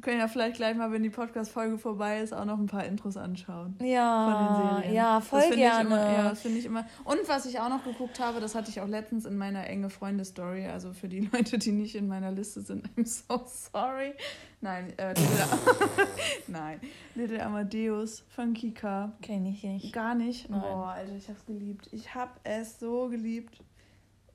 können 0.00 0.18
ja 0.18 0.28
vielleicht 0.28 0.56
gleich 0.56 0.76
mal, 0.76 0.92
wenn 0.92 1.02
die 1.02 1.10
Podcast-Folge 1.10 1.78
vorbei 1.78 2.20
ist, 2.20 2.32
auch 2.32 2.44
noch 2.44 2.58
ein 2.58 2.66
paar 2.66 2.84
Intros 2.84 3.16
anschauen. 3.16 3.76
Ja, 3.82 4.30
von 4.30 4.46
den 4.46 4.76
Serien. 4.82 4.94
ja, 4.94 5.20
voll 5.20 5.50
gerne. 5.50 5.86
Immer, 5.88 6.12
ja, 6.12 6.28
das 6.30 6.40
finde 6.42 6.58
ich 6.58 6.64
immer. 6.64 6.84
Und 7.04 7.18
was 7.26 7.46
ich 7.46 7.58
auch 7.60 7.68
noch 7.68 7.84
geguckt 7.84 8.20
habe, 8.20 8.40
das 8.40 8.54
hatte 8.54 8.70
ich 8.70 8.80
auch 8.80 8.88
letztens 8.88 9.24
in 9.24 9.36
meiner 9.36 9.66
enge 9.66 9.90
Freunde-Story, 9.90 10.66
also 10.66 10.92
für 10.92 11.08
die 11.08 11.20
Leute, 11.32 11.58
die 11.58 11.72
nicht 11.72 11.94
in 11.94 12.08
meiner 12.08 12.30
Liste 12.32 12.60
sind, 12.60 12.88
I'm 12.96 13.06
so 13.06 13.42
sorry. 13.46 14.14
Nein, 14.62 14.92
äh, 14.98 15.08
Little, 15.14 16.06
Nein, 16.48 16.80
Little 17.14 17.42
Amadeus 17.42 18.24
von 18.28 18.52
Kika. 18.52 19.12
Kenn 19.22 19.46
ich 19.46 19.62
nicht. 19.62 19.92
Gar 19.92 20.14
nicht? 20.14 20.50
Nein. 20.50 20.60
Boah, 20.60 20.88
Alter, 20.92 21.16
ich 21.16 21.28
hab's 21.28 21.46
geliebt. 21.46 21.88
Ich 21.92 22.14
hab 22.14 22.38
es 22.44 22.78
so 22.78 23.08
geliebt. 23.08 23.58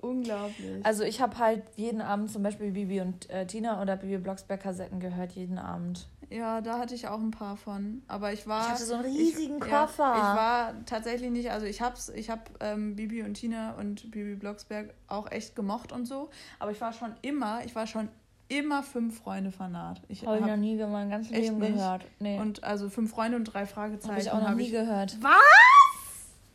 Unglaublich. 0.10 0.86
Also 0.86 1.04
ich 1.04 1.22
habe 1.22 1.38
halt 1.38 1.64
jeden 1.76 2.02
Abend 2.02 2.32
zum 2.32 2.44
Beispiel 2.44 2.72
Bibi 2.72 3.02
und 3.02 3.30
äh, 3.30 3.46
Tina 3.46 3.82
oder 3.82 3.96
Bibi 3.98 4.18
Blocksberg 4.18 4.62
Kassetten 4.62 5.00
gehört, 5.00 5.32
jeden 5.34 5.58
Abend. 5.58 6.08
Ja, 6.30 6.62
da 6.62 6.80
hatte 6.80 6.96
ich 6.96 7.08
auch 7.08 7.20
ein 7.20 7.32
paar 7.32 7.56
von. 7.56 8.02
Aber 8.08 8.34
ich 8.34 8.48
war. 8.48 8.64
Ich 8.64 8.70
hatte 8.70 8.86
so 8.86 8.96
einen 8.96 9.06
riesigen 9.06 9.58
ich, 9.58 9.70
Koffer. 9.70 10.04
Ja, 10.04 10.18
ich 10.18 10.38
war 10.38 10.86
tatsächlich 10.86 11.32
nicht, 11.32 11.52
also 11.52 11.66
ich 11.66 11.82
hab's, 11.82 12.10
ich 12.10 12.30
hab 12.30 12.50
ähm, 12.62 12.96
Bibi 12.96 13.24
und 13.24 13.36
Tina 13.36 13.74
und 13.74 14.12
Bibi 14.12 14.36
Blocksberg 14.36 14.94
auch 15.08 15.32
echt 15.32 15.56
gemocht 15.56 15.92
und 15.92 16.06
so. 16.06 16.30
Aber 16.60 16.72
ich 16.72 16.82
war 16.82 16.94
schon 16.94 17.14
immer, 17.22 17.64
ich 17.66 17.76
war 17.76 17.88
schon 17.88 18.10
immer 18.48 18.84
fünf 18.84 19.20
Freunde 19.20 19.52
Fanat. 19.52 20.02
Ich 20.08 20.26
habe 20.26 20.38
hab 20.38 20.42
ich 20.42 20.48
noch 20.48 20.58
nie 20.58 20.80
in 20.80 20.92
meinem 20.92 21.10
ganzen 21.10 21.34
Leben 21.34 21.60
gehört. 21.60 22.06
Nee. 22.20 22.40
Und 22.40 22.64
also 22.64 22.90
fünf 22.90 23.12
Freunde 23.12 23.38
und 23.38 23.46
drei 23.46 23.66
Fragezeichen. 23.66 24.12
Habe 24.12 24.22
ich 24.22 24.32
auch 24.32 24.42
noch 24.42 24.56
nie 24.56 24.64
ich... 24.64 24.72
gehört. 24.72 25.18
Was? 25.22 25.32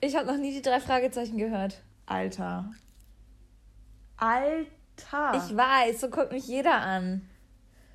Ich 0.01 0.17
habe 0.17 0.27
noch 0.27 0.39
nie 0.39 0.53
die 0.53 0.63
drei 0.63 0.81
Fragezeichen 0.81 1.37
gehört. 1.37 1.83
Alter. 2.07 2.71
Alter. 4.21 5.33
Ich 5.35 5.57
weiß, 5.57 6.01
so 6.01 6.11
guckt 6.11 6.33
mich 6.33 6.47
jeder 6.47 6.81
an. 6.81 7.23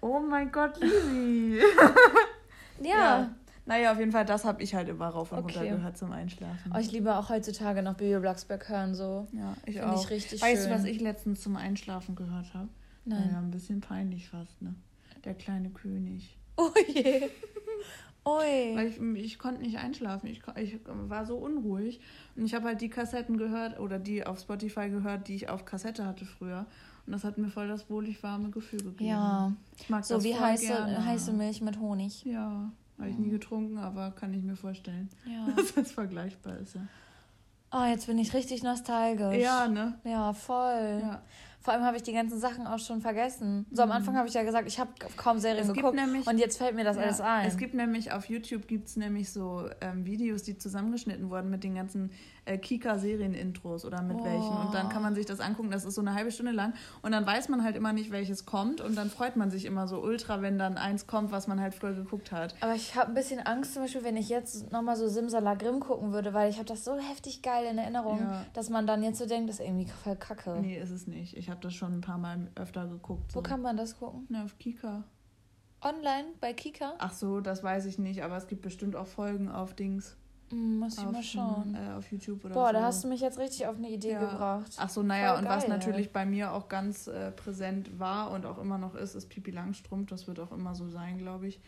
Oh 0.02 0.20
mein 0.20 0.52
Gott, 0.52 0.80
Lili. 0.82 1.60
ja. 2.82 2.90
ja. 2.90 3.36
Naja, 3.68 3.92
auf 3.92 3.98
jeden 3.98 4.12
Fall, 4.12 4.26
das 4.26 4.46
habe 4.46 4.62
ich 4.62 4.76
halt 4.76 4.90
immer 4.90 5.08
rauf 5.08 5.32
und 5.32 5.40
okay. 5.40 5.58
runter 5.58 5.76
gehört 5.78 5.98
zum 5.98 6.12
Einschlafen. 6.12 6.72
Oh, 6.76 6.78
ich 6.78 6.92
liebe 6.92 7.16
auch 7.16 7.30
heutzutage 7.30 7.82
noch 7.82 7.96
Bibi 7.96 8.20
Blocksberg 8.20 8.70
hören, 8.70 8.94
so. 8.94 9.28
Ja, 9.32 9.56
ich 9.66 9.78
Find 9.78 9.88
auch. 9.88 10.04
Ich 10.04 10.10
richtig 10.12 10.42
weißt 10.42 10.64
schön. 10.64 10.72
du, 10.72 10.76
was 10.76 10.84
ich 10.84 11.02
letztens 11.02 11.42
zum 11.42 11.56
Einschlafen 11.56 12.16
gehört 12.16 12.54
habe? 12.54 12.70
Nein. 13.06 13.30
Ja, 13.32 13.40
ein 13.40 13.50
bisschen 13.50 13.82
peinlich 13.82 14.30
fast, 14.30 14.62
ne? 14.62 14.76
Der 15.24 15.34
kleine 15.34 15.70
König. 15.70 16.38
Oh 16.58 16.70
je. 16.88 17.30
Ui. 18.28 18.76
Weil 18.76 18.88
ich, 18.88 19.00
ich 19.24 19.40
konnte 19.40 19.62
nicht 19.62 19.78
einschlafen. 19.78 20.28
Ich, 20.28 20.42
ich 20.58 20.80
war 20.86 21.26
so 21.26 21.36
unruhig. 21.36 22.00
Und 22.36 22.46
ich 22.46 22.56
habe 22.56 22.66
halt 22.66 22.82
die 22.82 22.90
Kassetten 22.90 23.38
gehört 23.38 23.80
oder 23.80 24.00
die 24.00 24.26
auf 24.26 24.40
Spotify 24.40 24.90
gehört, 24.90 25.28
die 25.28 25.36
ich 25.36 25.50
auf 25.50 25.66
Kassette 25.66 26.06
hatte 26.06 26.26
früher. 26.26 26.66
Und 27.06 27.14
das 27.14 27.24
hat 27.24 27.38
mir 27.38 27.50
voll 27.50 27.68
das 27.68 27.88
wohlig 27.90 28.24
warme 28.24 28.50
Gefühl 28.50 28.82
gegeben. 28.82 29.12
Ja. 29.12 29.54
Ich 29.78 29.90
mag 29.90 30.04
so 30.04 30.16
das 30.16 30.24
wie 30.24 30.36
heiße, 30.36 30.66
gerne. 30.66 31.06
heiße 31.06 31.34
Milch 31.34 31.62
mit 31.62 31.80
Honig. 31.80 32.26
Ja. 32.26 32.72
Habe 32.98 33.10
ich 33.10 33.18
nie 33.18 33.30
getrunken, 33.30 33.78
aber 33.78 34.12
kann 34.12 34.34
ich 34.34 34.42
mir 34.42 34.56
vorstellen, 34.56 35.10
ja. 35.26 35.54
dass 35.56 35.76
das 35.76 35.92
vergleichbar 35.92 36.58
ist. 36.58 36.76
Ja. 36.76 36.82
Oh, 37.72 37.84
jetzt 37.84 38.08
bin 38.08 38.18
ich 38.18 38.34
richtig 38.34 38.64
nostalgisch. 38.64 39.44
Ja, 39.44 39.68
ne? 39.68 40.00
Ja, 40.04 40.34
voll. 40.34 41.00
Ja. 41.02 41.22
Vor 41.66 41.74
allem 41.74 41.84
habe 41.84 41.98
ich 41.98 42.04
die 42.04 42.14
ganzen 42.14 42.38
Sachen 42.40 42.68
auch 42.68 42.78
schon 42.78 43.02
vergessen. 43.02 43.66
So 43.72 43.82
am 43.82 43.90
Mhm. 43.90 43.96
Anfang 43.96 44.18
habe 44.18 44.28
ich 44.28 44.36
ja 44.36 44.44
gesagt, 44.44 44.68
ich 44.68 44.80
habe 44.80 44.92
kaum 45.18 45.40
Serien 45.40 45.68
Es 45.68 45.74
geguckt 45.74 45.96
nämlich- 45.96 46.28
und 46.28 46.38
jetzt 46.38 46.60
fällt 46.60 46.76
mir 46.76 46.84
das 46.84 46.96
Ja, 46.96 47.02
alles 47.02 47.22
ein. 47.22 47.48
Es 47.48 47.58
gibt 47.58 47.74
nämlich 47.74 48.12
auf 48.12 48.26
YouTube 48.30 48.68
gibt's 48.68 48.96
nämlich 48.98 49.32
so 49.32 49.68
ähm, 49.82 50.06
Videos, 50.06 50.44
die 50.44 50.60
zusammengeschnitten 50.60 51.32
wurden 51.32 51.50
mit 51.50 51.64
den 51.64 51.74
ganzen 51.74 52.12
äh, 52.46 52.58
Kika-Serien-Intros 52.58 53.86
oder 53.86 54.02
mit 54.02 54.18
Oh. 54.20 54.24
welchen. 54.24 54.56
Und 54.58 54.74
dann 54.74 54.90
kann 54.90 55.02
man 55.02 55.16
sich 55.16 55.26
das 55.26 55.40
angucken, 55.40 55.72
das 55.72 55.84
ist 55.86 55.96
so 55.96 56.02
eine 56.02 56.14
halbe 56.14 56.32
Stunde 56.32 56.52
lang. 56.52 56.74
Und 57.02 57.12
dann 57.12 57.26
weiß 57.26 57.50
man 57.50 57.64
halt 57.64 57.76
immer 57.76 57.92
nicht, 57.94 58.12
welches 58.12 58.46
kommt. 58.46 58.82
Und 58.82 58.96
dann 58.96 59.10
freut 59.10 59.36
man 59.36 59.50
sich 59.52 59.66
immer 59.66 59.88
so 59.88 60.00
ultra, 60.02 60.42
wenn 60.42 60.58
dann 60.58 60.78
eins 60.78 61.08
kommt, 61.08 61.32
was 61.32 61.48
man 61.48 61.60
halt 61.60 61.74
früher 61.74 61.94
geguckt 61.94 62.32
hat. 62.32 62.56
Aber 62.62 62.76
ich 62.76 62.96
habe 62.96 63.08
ein 63.10 63.14
bisschen 63.16 63.40
Angst, 63.40 63.74
zum 63.74 63.84
Beispiel, 63.84 64.04
wenn 64.04 64.18
ich 64.18 64.30
jetzt 64.30 64.72
nochmal 64.72 64.96
so 64.96 65.08
Simsalagrim 65.08 65.80
gucken 65.80 66.12
würde, 66.14 66.34
weil 66.34 66.50
ich 66.50 66.58
habe 66.58 66.66
das 66.66 66.86
so 66.86 66.98
heftig 66.98 67.42
geil 67.42 67.66
in 67.70 67.78
Erinnerung, 67.78 68.20
Ja. 68.20 68.46
dass 68.54 68.70
man 68.70 68.86
dann 68.88 69.04
jetzt 69.04 69.18
so 69.18 69.26
denkt, 69.26 69.50
das 69.50 69.60
ist 69.60 69.66
irgendwie 69.66 69.88
voll 69.88 70.16
kacke. 70.16 70.58
Nee, 70.62 70.78
ist 70.80 70.92
es 70.92 71.08
nicht. 71.08 71.36
Ich 71.36 71.50
habe 71.50 71.60
das 71.62 71.74
schon 71.74 71.94
ein 71.94 72.02
paar 72.02 72.18
Mal 72.18 72.52
öfter 72.56 72.88
geguckt. 72.88 73.32
So. 73.32 73.40
Wo 73.40 73.44
kann 73.44 73.62
man 73.62 73.76
das 73.78 73.98
gucken? 73.98 74.26
Na, 74.30 74.44
auf 74.44 74.58
Kika. 74.60 75.04
Online 75.82 76.26
bei 76.40 76.54
Kika? 76.54 76.94
Ach 77.00 77.12
so, 77.14 77.42
das 77.42 77.64
weiß 77.64 77.86
ich 77.86 78.00
nicht, 78.00 78.24
aber 78.24 78.38
es 78.38 78.48
gibt 78.48 78.62
bestimmt 78.62 78.96
auch 78.96 79.08
Folgen 79.08 79.50
auf 79.50 79.74
Dings. 79.76 80.16
Hm, 80.50 80.80
muss 80.80 80.98
ich 80.98 81.06
auf, 81.06 81.12
mal 81.12 81.24
schauen. 81.24 81.76
Äh, 81.76 81.94
auf 81.94 82.12
YouTube 82.12 82.46
oder 82.46 82.54
Boah, 82.54 82.68
so. 82.68 82.74
da 82.74 82.82
hast 82.84 83.04
du 83.04 83.08
mich 83.08 83.22
jetzt 83.22 83.40
richtig 83.40 83.66
auf 83.68 83.78
eine 83.78 83.90
Idee 83.90 84.12
Ja. 84.12 84.20
gebracht. 84.20 84.72
Ach 84.78 84.90
so, 84.90 85.02
naja, 85.04 85.34
Voll 85.34 85.44
und 85.44 85.50
was 85.50 85.64
geil. 85.64 85.70
natürlich 85.78 86.12
bei 86.12 86.26
mir 86.26 86.52
auch 86.54 86.68
ganz 86.70 87.08
äh, 87.08 87.32
präsent 87.32 87.98
war 88.00 88.32
und 88.32 88.46
auch 88.46 88.58
immer 88.60 88.78
noch 88.78 88.96
ist, 88.96 89.16
ist 89.16 89.30
Pipi 89.30 89.52
Langstrumpf. 89.52 90.10
Das 90.10 90.28
wird 90.28 90.40
auch 90.40 90.52
immer 90.52 90.76
so 90.76 90.88
sein, 90.88 91.18
glaube 91.18 91.48
ich. 91.48 91.60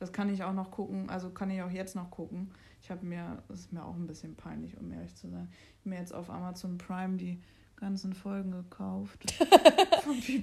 Das 0.00 0.12
kann 0.12 0.28
ich 0.28 0.42
auch 0.42 0.52
noch 0.52 0.70
gucken, 0.72 1.08
also 1.08 1.30
kann 1.30 1.50
ich 1.50 1.62
auch 1.62 1.70
jetzt 1.70 1.94
noch 1.94 2.10
gucken. 2.10 2.50
Ich 2.82 2.90
habe 2.90 3.06
mir, 3.06 3.42
das 3.48 3.60
ist 3.60 3.72
mir 3.72 3.84
auch 3.84 3.94
ein 3.94 4.06
bisschen 4.06 4.34
peinlich, 4.34 4.76
um 4.78 4.90
ehrlich 4.92 5.14
zu 5.14 5.28
sein, 5.30 5.48
mir 5.84 5.98
jetzt 5.98 6.12
auf 6.12 6.28
Amazon 6.28 6.76
Prime 6.76 7.16
die 7.16 7.40
ganzen 7.76 8.12
Folgen 8.14 8.52
gekauft. 8.52 9.34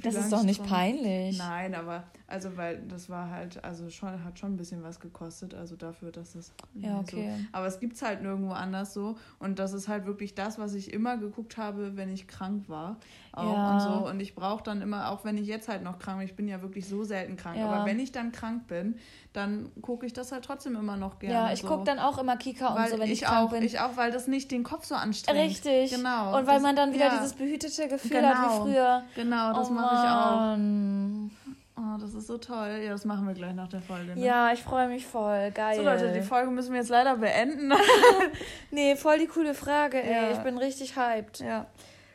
Das 0.02 0.16
ist 0.16 0.32
doch 0.32 0.42
nicht 0.44 0.64
peinlich. 0.66 1.38
Nein, 1.38 1.76
aber 1.76 2.04
also 2.26 2.58
weil 2.58 2.82
das 2.88 3.10
war 3.10 3.30
halt, 3.30 3.64
also 3.64 3.90
schon, 3.90 4.24
hat 4.24 4.40
schon 4.40 4.54
ein 4.54 4.58
bisschen 4.58 4.82
was 4.84 5.00
gekostet, 5.00 5.54
also 5.54 5.76
dafür, 5.76 6.12
dass 6.12 6.34
es 6.34 6.52
Ja, 6.74 7.00
okay. 7.00 7.32
so. 7.38 7.46
Aber 7.52 7.68
es 7.68 7.80
gibt's 7.80 8.02
halt 8.02 8.22
nirgendwo 8.24 8.54
anders 8.54 8.94
so. 8.94 9.18
Und 9.38 9.60
das 9.60 9.74
ist 9.74 9.88
halt 9.88 10.06
wirklich 10.06 10.34
das, 10.34 10.58
was 10.58 10.74
ich 10.74 10.92
immer 10.94 11.18
geguckt 11.18 11.58
habe, 11.58 11.96
wenn 11.96 12.10
ich 12.10 12.28
krank 12.28 12.70
war. 12.70 12.98
Auch 13.34 13.44
Ja. 13.54 13.74
und 13.74 13.80
so. 13.80 14.08
Und 14.10 14.20
ich 14.20 14.36
brauche 14.36 14.62
dann 14.64 14.82
immer, 14.82 15.10
auch 15.10 15.24
wenn 15.24 15.38
ich 15.38 15.48
jetzt 15.48 15.70
halt 15.70 15.84
noch 15.84 16.00
krank 16.00 16.18
bin, 16.20 16.28
ich 16.28 16.36
bin 16.36 16.48
ja 16.50 16.62
wirklich 16.62 16.88
so 16.88 17.04
selten 17.06 17.38
krank, 17.38 17.58
Ja. 17.58 17.70
aber 17.70 17.86
wenn 17.86 17.98
ich 18.00 18.12
dann 18.12 18.32
krank 18.34 18.68
bin, 18.68 18.98
dann 19.32 19.72
gucke 19.82 20.06
ich 20.06 20.12
das 20.12 20.34
halt 20.34 20.44
trotzdem 20.44 20.76
immer 20.76 20.98
noch 20.98 21.18
gerne. 21.20 21.34
ja, 21.36 21.54
ich 21.54 21.62
so. 21.62 21.68
gucke 21.68 21.86
dann 21.86 21.98
auch 22.00 22.18
immer 22.18 22.36
Kika 22.36 22.70
und 22.70 22.76
weil 22.80 22.90
so, 22.90 23.00
wenn 23.00 23.06
ich, 23.06 23.22
ich 23.22 23.22
krank 23.22 23.48
auch, 23.48 23.52
bin. 23.52 23.64
ich 23.64 23.80
auch, 23.80 23.96
weil 23.96 24.12
das 24.12 24.28
nicht 24.28 24.52
den 24.52 24.64
Kopf 24.64 24.84
so 24.84 24.96
anstrengt. 24.96 25.40
Richtig. 25.40 25.92
Genau. 25.92 26.38
Und 26.38 26.46
weil 26.46 26.56
Das- 26.56 26.62
man 26.64 26.76
dann 26.76 26.94
wieder 26.94 27.06
ja, 27.06 27.16
dieses 27.18 27.34
behütete 27.34 27.88
Gefühl 27.88 28.18
Genau. 28.18 28.28
hat 28.28 28.52
wie 28.52 28.72
früher. 28.72 29.04
Genau, 29.16 29.54
das 29.54 29.70
oh, 29.70 29.74
mache 29.74 29.96
ich 29.96 30.12
auch. 30.12 30.58
Oh, 31.78 31.98
das 32.00 32.14
ist 32.14 32.28
so 32.28 32.38
toll. 32.38 32.82
Ja, 32.84 32.92
das 32.92 33.06
machen 33.06 33.26
wir 33.26 33.34
gleich 33.34 33.56
nach 33.56 33.70
der 33.70 33.82
Folge. 33.82 34.14
Ne? 34.16 34.24
Ja, 34.24 34.52
ich 34.52 34.62
freue 34.62 34.88
mich 34.88 35.08
voll. 35.08 35.52
Geil. 35.52 35.78
So 35.78 35.84
Leute, 35.84 36.12
die 36.12 36.22
Folge 36.22 36.52
müssen 36.52 36.74
wir 36.74 36.80
jetzt 36.82 36.90
leider 36.90 37.16
beenden. 37.16 37.72
nee, 38.72 38.96
voll 38.96 39.18
die 39.20 39.28
coole 39.28 39.54
Frage, 39.54 40.04
ey. 40.04 40.12
Ja. 40.30 40.32
Ich 40.32 40.38
bin 40.40 40.58
richtig 40.58 40.96
hyped. 40.98 41.40
Ja, 41.40 41.66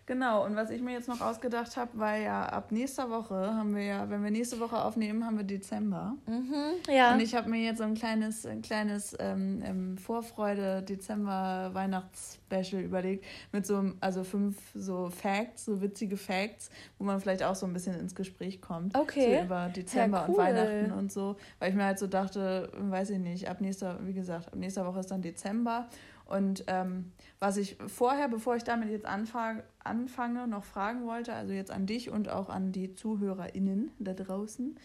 genau. 0.07 0.45
Und 0.45 0.57
was 0.57 0.71
ich 0.71 0.81
mir 0.81 0.93
jetzt 0.93 1.09
noch 1.09 1.21
ausgedacht 1.21 1.77
habe, 1.77 1.99
war 1.99 2.17
ja 2.17 2.47
ab 2.47 2.73
nächster 2.73 3.11
Woche 3.11 3.35
haben 3.35 3.75
wir 3.75 3.83
ja, 3.83 4.09
wenn 4.09 4.23
wir 4.23 4.31
nächste 4.31 4.59
Woche 4.61 4.83
aufnehmen, 4.83 5.25
haben 5.25 5.37
wir 5.37 5.45
Dezember. 5.45 6.17
Mhm, 6.27 6.95
ja. 6.95 7.13
Und 7.13 7.21
ich 7.21 7.35
habe 7.35 7.51
mir 7.51 7.63
jetzt 7.63 7.79
so 7.79 7.85
ein 7.85 7.95
kleines, 7.95 8.47
ein 8.47 8.63
kleines 8.63 9.17
ähm, 9.19 9.63
ähm, 9.65 9.99
Vorfreude 9.99 10.83
Dezember 10.83 11.71
Weihnachtsspecial 11.73 12.83
überlegt 12.83 13.25
mit 13.53 13.67
so 13.67 13.93
also 14.01 14.25
fünf 14.25 14.57
so 14.75 15.11
Facts, 15.11 15.67
so 15.67 15.83
witzige 15.83 16.17
Facts, 16.17 16.71
wo 16.99 17.05
man 17.05 17.21
vielleicht 17.21 17.43
auch 17.43 17.55
so 17.55 17.67
ein 17.67 17.73
bisschen 17.73 17.99
ins 17.99 18.15
Gespräch 18.15 18.61
kommt. 18.61 18.97
Okay. 18.97 19.39
So 19.39 19.45
über 19.45 19.69
Dezember 19.69 20.19
Ja, 20.19 20.25
und 20.25 20.31
cool. 20.31 20.39
Weihnachten 20.39 20.93
und 20.93 21.13
so, 21.13 21.37
weil 21.59 21.71
ich 21.71 21.77
mir 21.77 21.85
halt 21.85 21.99
so 21.99 22.07
dachte, 22.07 22.71
weiß 22.79 23.11
ich 23.11 23.19
nicht, 23.19 23.49
ab 23.49 23.61
nächster, 23.61 23.99
wie 24.03 24.13
gesagt, 24.13 24.49
ab 24.49 24.57
nächster 24.57 24.87
Woche 24.87 25.01
ist 25.01 25.11
dann 25.11 25.23
Dezember 25.23 25.89
und 26.27 26.65
ähm, 26.67 27.13
was 27.39 27.57
ich 27.57 27.77
vorher, 27.87 28.29
bevor 28.29 28.57
ich 28.57 28.65
damit 28.65 28.91
jetzt 28.91 29.07
anfange, 29.07 29.63
anfange, 29.83 30.49
noch 30.49 30.65
fragen 30.65 31.07
wollte, 31.07 31.33
also 31.33 31.53
jetzt 31.53 31.71
an 31.71 31.87
dich 31.87 32.11
und 32.11 32.29
auch 32.29 32.49
an 32.49 32.73
die 32.73 32.95
ZuhörerInnen 32.95 33.93
da 33.99 34.13
draußen. 34.13 34.77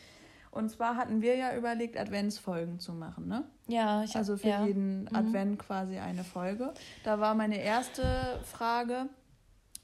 Und 0.51 0.69
zwar 0.69 0.97
hatten 0.97 1.21
wir 1.21 1.37
ja 1.37 1.55
überlegt, 1.55 1.97
Adventsfolgen 1.97 2.79
zu 2.79 2.93
machen, 2.93 3.27
ne? 3.27 3.45
ja, 3.67 4.03
ich 4.03 4.15
Also 4.15 4.37
für 4.37 4.49
ja. 4.49 4.65
jeden 4.65 5.03
Mhm. 5.03 5.09
Advent 5.15 5.59
quasi 5.59 5.97
eine 5.97 6.23
Folge. 6.23 6.73
Da 7.03 7.19
war 7.19 7.35
meine 7.35 7.61
erste 7.61 8.03
Frage, 8.43 9.07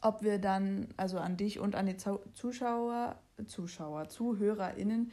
ob 0.02 0.24
wir 0.24 0.40
dann, 0.40 0.90
also 0.98 1.20
an 1.20 1.38
dich 1.38 1.60
und 1.60 1.76
an 1.76 1.86
die 1.86 1.96
Zuschauer, 2.34 3.16
Zuschauer, 3.48 4.10
ZuhörerInnen, 4.10 5.12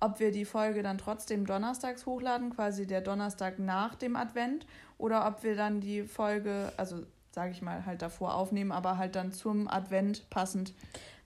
ob 0.00 0.20
wir 0.20 0.32
die 0.32 0.44
Folge 0.44 0.82
dann 0.82 0.98
trotzdem 0.98 1.46
donnerstags 1.46 2.06
hochladen, 2.06 2.50
quasi 2.50 2.86
der 2.86 3.00
Donnerstag 3.00 3.58
nach 3.58 3.94
dem 3.94 4.16
Advent, 4.16 4.66
oder 4.98 5.26
ob 5.26 5.42
wir 5.42 5.56
dann 5.56 5.80
die 5.80 6.02
Folge, 6.02 6.72
also 6.76 7.04
sage 7.32 7.50
ich 7.50 7.62
mal, 7.62 7.84
halt 7.84 8.02
davor 8.02 8.34
aufnehmen, 8.34 8.72
aber 8.72 8.96
halt 8.96 9.16
dann 9.16 9.32
zum 9.32 9.68
Advent 9.68 10.28
passend 10.30 10.72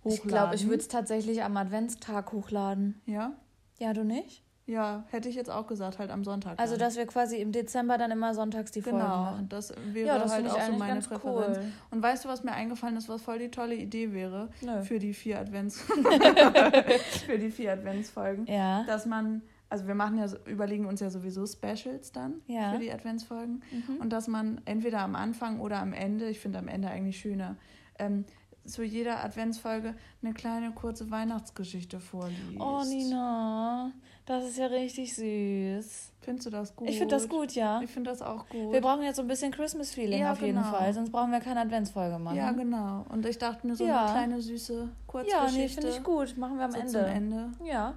hochladen. 0.04 0.14
Ich 0.14 0.22
glaube, 0.22 0.54
ich 0.54 0.66
würde 0.66 0.78
es 0.78 0.88
tatsächlich 0.88 1.42
am 1.42 1.57
Adventstag 1.57 2.33
hochladen. 2.33 3.00
Ja? 3.04 3.33
Ja, 3.78 3.92
du 3.92 4.04
nicht? 4.04 4.42
Ja, 4.68 5.04
hätte 5.11 5.28
ich 5.31 5.35
jetzt 5.35 5.50
auch 5.50 5.66
gesagt, 5.66 5.98
halt 5.98 6.11
am 6.11 6.22
Sonntag. 6.24 6.61
Also, 6.61 6.74
dann. 6.74 6.81
dass 6.81 6.96
wir 6.96 7.07
quasi 7.07 7.38
im 7.38 7.52
Dezember 7.52 7.96
dann 7.98 8.11
immer 8.11 8.35
sonntags 8.35 8.70
die 8.70 8.83
Folgen 8.83 8.98
Genau, 8.98 9.09
machen. 9.22 9.48
das 9.48 9.72
wäre 9.92 10.07
Ja, 10.07 10.18
das 10.18 10.31
halt 10.33 10.46
auch 10.48 10.61
so 10.61 10.72
meine 10.74 10.92
ganz 10.94 11.09
Präferenz. 11.09 11.57
cool. 11.59 11.64
Und 11.90 12.02
weißt 12.02 12.24
du, 12.26 12.28
was 12.28 12.44
mir 12.44 12.52
eingefallen 12.52 12.96
ist, 12.98 13.09
was 13.09 13.22
voll 13.22 13.38
die 13.38 13.50
tolle 13.50 13.74
Idee 13.74 14.12
wäre 14.12 14.50
Nö. 14.61 14.83
für 14.83 14.98
die 14.98 15.14
vier 15.14 15.38
Advents 15.40 15.81
für 17.26 17.38
die 17.38 17.50
vier 17.50 17.72
Adventsfolgen, 17.72 18.46
Ja. 18.46 18.85
dass 18.85 19.07
man 19.07 19.42
also 19.70 19.87
wir 19.87 19.94
machen 19.94 20.16
ja 20.16 20.24
überlegen 20.46 20.87
uns 20.87 21.00
ja 21.00 21.11
sowieso 21.11 21.44
Specials 21.46 22.11
dann 22.12 22.40
Ja. 22.46 22.72
für 22.72 22.78
die 22.78 22.90
Adventsfolgen 22.90 23.62
Mhm. 23.70 23.96
und 24.00 24.11
dass 24.14 24.26
man 24.26 24.61
entweder 24.64 25.00
am 25.00 25.14
Anfang 25.14 25.61
oder 25.61 25.81
am 25.81 25.92
Ende, 25.92 26.28
ich 26.31 26.40
finde 26.40 26.59
am 26.59 26.68
Ende 26.68 26.88
eigentlich 26.88 27.18
schöner, 27.18 27.57
ähm, 27.98 28.24
zu 28.68 28.83
jeder 28.85 29.24
Adventsfolge 29.24 29.94
eine 30.22 30.35
kleine 30.35 30.70
kurze 30.72 31.11
Weihnachtsgeschichte 31.11 31.98
vorliest. 32.00 32.61
Oh, 32.61 32.83
Nina, 32.87 33.90
das 34.26 34.44
ist 34.44 34.59
ja 34.59 34.66
richtig 34.66 35.14
süß. 35.16 36.12
Findest 36.20 36.46
du 36.46 36.50
das 36.50 36.76
gut? 36.76 36.88
Ich 36.88 36.98
finde 36.98 37.14
das 37.14 37.28
gut, 37.28 37.52
ja. 37.52 37.81
Ich 37.83 37.90
finde 37.90 38.11
das 38.11 38.20
auch 38.22 38.46
gut. 38.48 38.72
Wir 38.72 38.81
brauchen 38.81 39.02
jetzt 39.02 39.16
so 39.16 39.22
ein 39.22 39.28
bisschen 39.28 39.50
Christmas-Feeling 39.50 40.20
Ja, 40.20 40.33
auf 40.33 40.42
jeden 40.42 40.59
genau. 40.59 40.70
Fall, 40.70 40.92
sonst 40.92 41.11
brauchen 41.11 41.33
wir 41.33 41.40
keine 41.40 41.61
Adventsfolge 41.61 42.18
machen. 42.18 42.37
Ja, 42.37 42.52
genau. 42.52 43.07
Und 43.09 43.24
ich 43.24 43.38
dachte 43.38 43.66
mir 43.66 43.74
so 43.74 43.87
Ja. 43.87 44.04
eine 44.04 44.12
kleine 44.12 44.40
süße 44.42 44.74
Ja, 44.83 44.88
Kurzgeschichte. 45.07 45.57
nee, 45.59 45.68
finde 45.68 45.88
ich 45.88 46.02
gut. 46.04 46.37
Machen 46.37 46.59
wir 46.59 46.64
am 46.66 46.72
so 46.72 46.78
Ende. 46.78 46.92
zum 46.92 47.04
Ende. 47.04 47.50
Ja. 47.64 47.94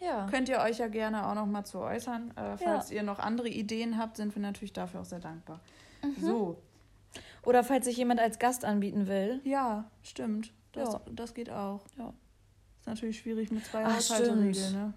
Ja. 0.00 0.26
Könnt 0.28 0.48
ihr 0.48 0.58
euch 0.58 0.78
ja 0.78 0.88
gerne 0.88 1.26
auch 1.26 1.34
noch 1.34 1.46
mal 1.46 1.64
zu 1.64 1.78
äußern. 1.78 2.32
Äh, 2.36 2.56
falls 2.58 2.90
ihr 2.90 3.02
noch 3.02 3.18
andere 3.18 3.48
Ideen 3.48 3.96
habt, 3.96 4.16
sind 4.18 4.34
wir 4.34 4.42
natürlich 4.42 4.72
dafür 4.74 5.00
auch 5.00 5.04
sehr 5.06 5.20
dankbar. 5.20 5.60
Mhm. 6.02 6.22
So, 6.22 6.56
Oder 7.46 7.64
falls 7.64 7.86
sich 7.86 7.96
jemand 7.96 8.20
als 8.20 8.38
Gast 8.38 8.64
anbieten 8.64 9.06
will. 9.06 9.40
ja, 9.44 9.90
stimmt. 10.02 10.52
Das, 10.72 10.92
Ja. 10.92 11.00
das 11.14 11.32
geht 11.32 11.48
auch. 11.48 11.86
Ja. 11.96 12.12
Ist 12.80 12.86
natürlich 12.86 13.18
schwierig 13.18 13.50
mit 13.50 13.64
zwei 13.64 13.84
Haushaltsregeln, 13.84 14.72
ne? 14.74 14.92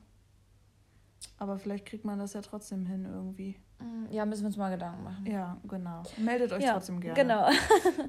Aber 1.37 1.57
vielleicht 1.57 1.85
kriegt 1.85 2.03
man 2.05 2.19
das 2.19 2.33
ja 2.33 2.41
trotzdem 2.41 2.85
hin 2.85 3.05
irgendwie. 3.05 3.55
Mm, 3.79 4.11
Ja, 4.11 4.25
müssen 4.25 4.41
wir 4.41 4.47
uns 4.47 4.57
mal 4.57 4.71
Gedanken 4.71 5.03
machen. 5.03 5.25
Ja, 5.25 5.57
genau. 5.67 6.03
Meldet 6.17 6.51
euch 6.51 6.63
Ja, 6.63 6.73
trotzdem 6.73 6.99
gerne. 6.99 7.15
Genau. 7.21 7.49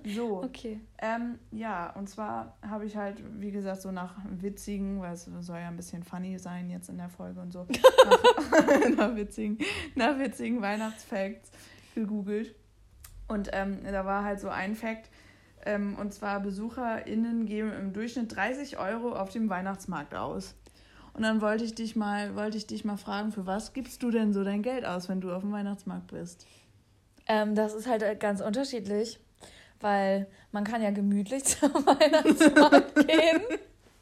So, 0.16 0.42
Okay. 0.42 0.80
Ähm, 0.98 1.38
ja, 1.52 1.90
und 1.94 2.08
zwar 2.08 2.56
habe 2.62 2.86
ich 2.86 2.96
halt, 2.96 3.22
wie 3.40 3.52
gesagt, 3.52 3.82
so 3.82 3.92
nach 3.92 4.16
witzigen, 4.28 5.00
weil 5.00 5.12
es 5.14 5.24
soll 5.26 5.58
ja 5.58 5.68
ein 5.68 5.76
bisschen 5.76 6.02
funny 6.02 6.38
sein 6.38 6.70
jetzt 6.70 6.88
in 6.88 6.98
der 6.98 7.08
Folge 7.08 7.40
und 7.40 7.52
so, 7.52 7.66
nach, 8.06 8.96
nach 8.96 9.14
witzigen, 9.16 9.58
nach 9.94 10.18
witzigen 10.18 10.60
Weihnachtsfacts 10.60 11.50
gegoogelt. 11.94 12.54
Und 13.30 13.50
ähm, 13.52 13.78
da 13.84 14.04
war 14.04 14.24
halt 14.24 14.40
so 14.40 14.48
ein 14.48 14.74
Fact, 14.74 15.08
ähm, 15.64 15.96
und 16.00 16.12
zwar 16.12 16.40
BesucherInnen 16.40 17.46
geben 17.46 17.72
im 17.72 17.92
Durchschnitt 17.92 18.34
30 18.34 18.78
Euro 18.78 19.14
auf 19.14 19.30
dem 19.30 19.48
Weihnachtsmarkt 19.48 20.16
aus. 20.16 20.56
Und 21.12 21.22
dann 21.22 21.40
wollte 21.40 21.62
ich 21.62 21.76
dich 21.76 21.94
mal, 21.94 22.34
wollte 22.34 22.56
ich 22.56 22.66
dich 22.66 22.84
mal 22.84 22.96
fragen, 22.96 23.30
für 23.30 23.46
was 23.46 23.72
gibst 23.72 24.02
du 24.02 24.10
denn 24.10 24.32
so 24.32 24.42
dein 24.42 24.62
Geld 24.62 24.84
aus, 24.84 25.08
wenn 25.08 25.20
du 25.20 25.32
auf 25.32 25.42
dem 25.42 25.52
Weihnachtsmarkt 25.52 26.08
bist? 26.08 26.44
Ähm, 27.28 27.54
das 27.54 27.72
ist 27.72 27.86
halt 27.86 28.18
ganz 28.18 28.40
unterschiedlich, 28.40 29.20
weil 29.78 30.26
man 30.50 30.64
kann 30.64 30.82
ja 30.82 30.90
gemütlich 30.90 31.44
zum 31.60 31.72
Weihnachtsmarkt 31.86 33.06
gehen. 33.06 33.42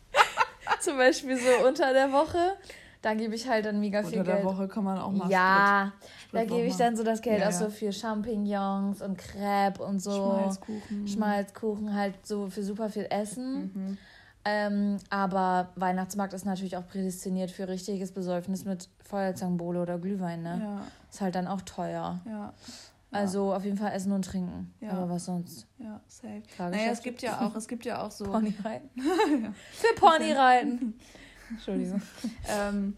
Zum 0.80 0.96
Beispiel 0.96 1.36
so 1.36 1.66
unter 1.66 1.92
der 1.92 2.12
Woche. 2.12 2.56
Da 3.00 3.14
gebe 3.14 3.34
ich 3.34 3.48
halt 3.48 3.64
dann 3.64 3.78
mega 3.80 4.02
viel 4.02 4.18
Unter 4.18 4.32
der 4.32 4.42
Geld. 4.42 4.46
Woche 4.46 4.66
kann 4.68 4.82
man 4.84 4.98
auch 4.98 5.12
mal 5.12 5.30
ja, 5.30 5.92
Sprit 6.26 6.40
da 6.40 6.44
gebe 6.44 6.66
ich 6.66 6.76
dann 6.76 6.96
so 6.96 7.04
das 7.04 7.22
Geld 7.22 7.40
Ja, 7.40 7.48
aus 7.48 7.60
ja. 7.60 7.66
so 7.66 7.70
für 7.70 7.92
Champignons 7.92 9.00
und 9.02 9.16
Crepe 9.16 9.84
und 9.84 10.00
so. 10.00 10.10
Schmalzkuchen. 10.10 11.06
Schmalzkuchen, 11.08 11.94
halt 11.94 12.26
so 12.26 12.48
für 12.50 12.62
super 12.62 12.88
viel 12.90 13.06
Essen. 13.10 13.70
Mhm. 13.74 13.98
Ähm, 14.44 14.96
aber 15.10 15.68
Weihnachtsmarkt 15.76 16.32
ist 16.32 16.44
natürlich 16.46 16.76
auch 16.76 16.86
prädestiniert 16.86 17.50
für 17.50 17.68
richtiges 17.68 18.12
Besäufnis 18.12 18.64
mit 18.64 18.88
Feuerzangenbowle 19.04 19.80
oder 19.82 19.98
Glühwein, 19.98 20.42
ne? 20.42 20.60
Ja, 20.62 20.80
Ist 21.10 21.20
halt 21.20 21.34
dann 21.34 21.46
auch 21.46 21.60
teuer. 21.62 22.20
ja. 22.26 22.52
Also 23.10 23.54
auf 23.54 23.64
jeden 23.64 23.78
Fall 23.78 23.92
essen 23.92 24.12
und 24.12 24.22
trinken. 24.22 24.74
Ja. 24.80 24.90
Aber 24.90 25.08
was 25.08 25.24
sonst? 25.24 25.66
Ja, 25.78 25.98
safe. 26.08 26.42
Naja, 26.58 26.90
es 26.92 27.00
gibt 27.00 27.22
ja 27.22 27.40
auch, 27.40 27.54
es 27.56 27.66
gibt 27.66 27.86
ja 27.86 28.02
auch 28.02 28.10
so. 28.10 28.24
Ponyreiten. 28.30 28.90
ja. 28.96 29.52
Für 29.72 29.94
Ponyreiten. 29.98 30.98
Entschuldigung. 31.50 32.02
ähm, 32.48 32.96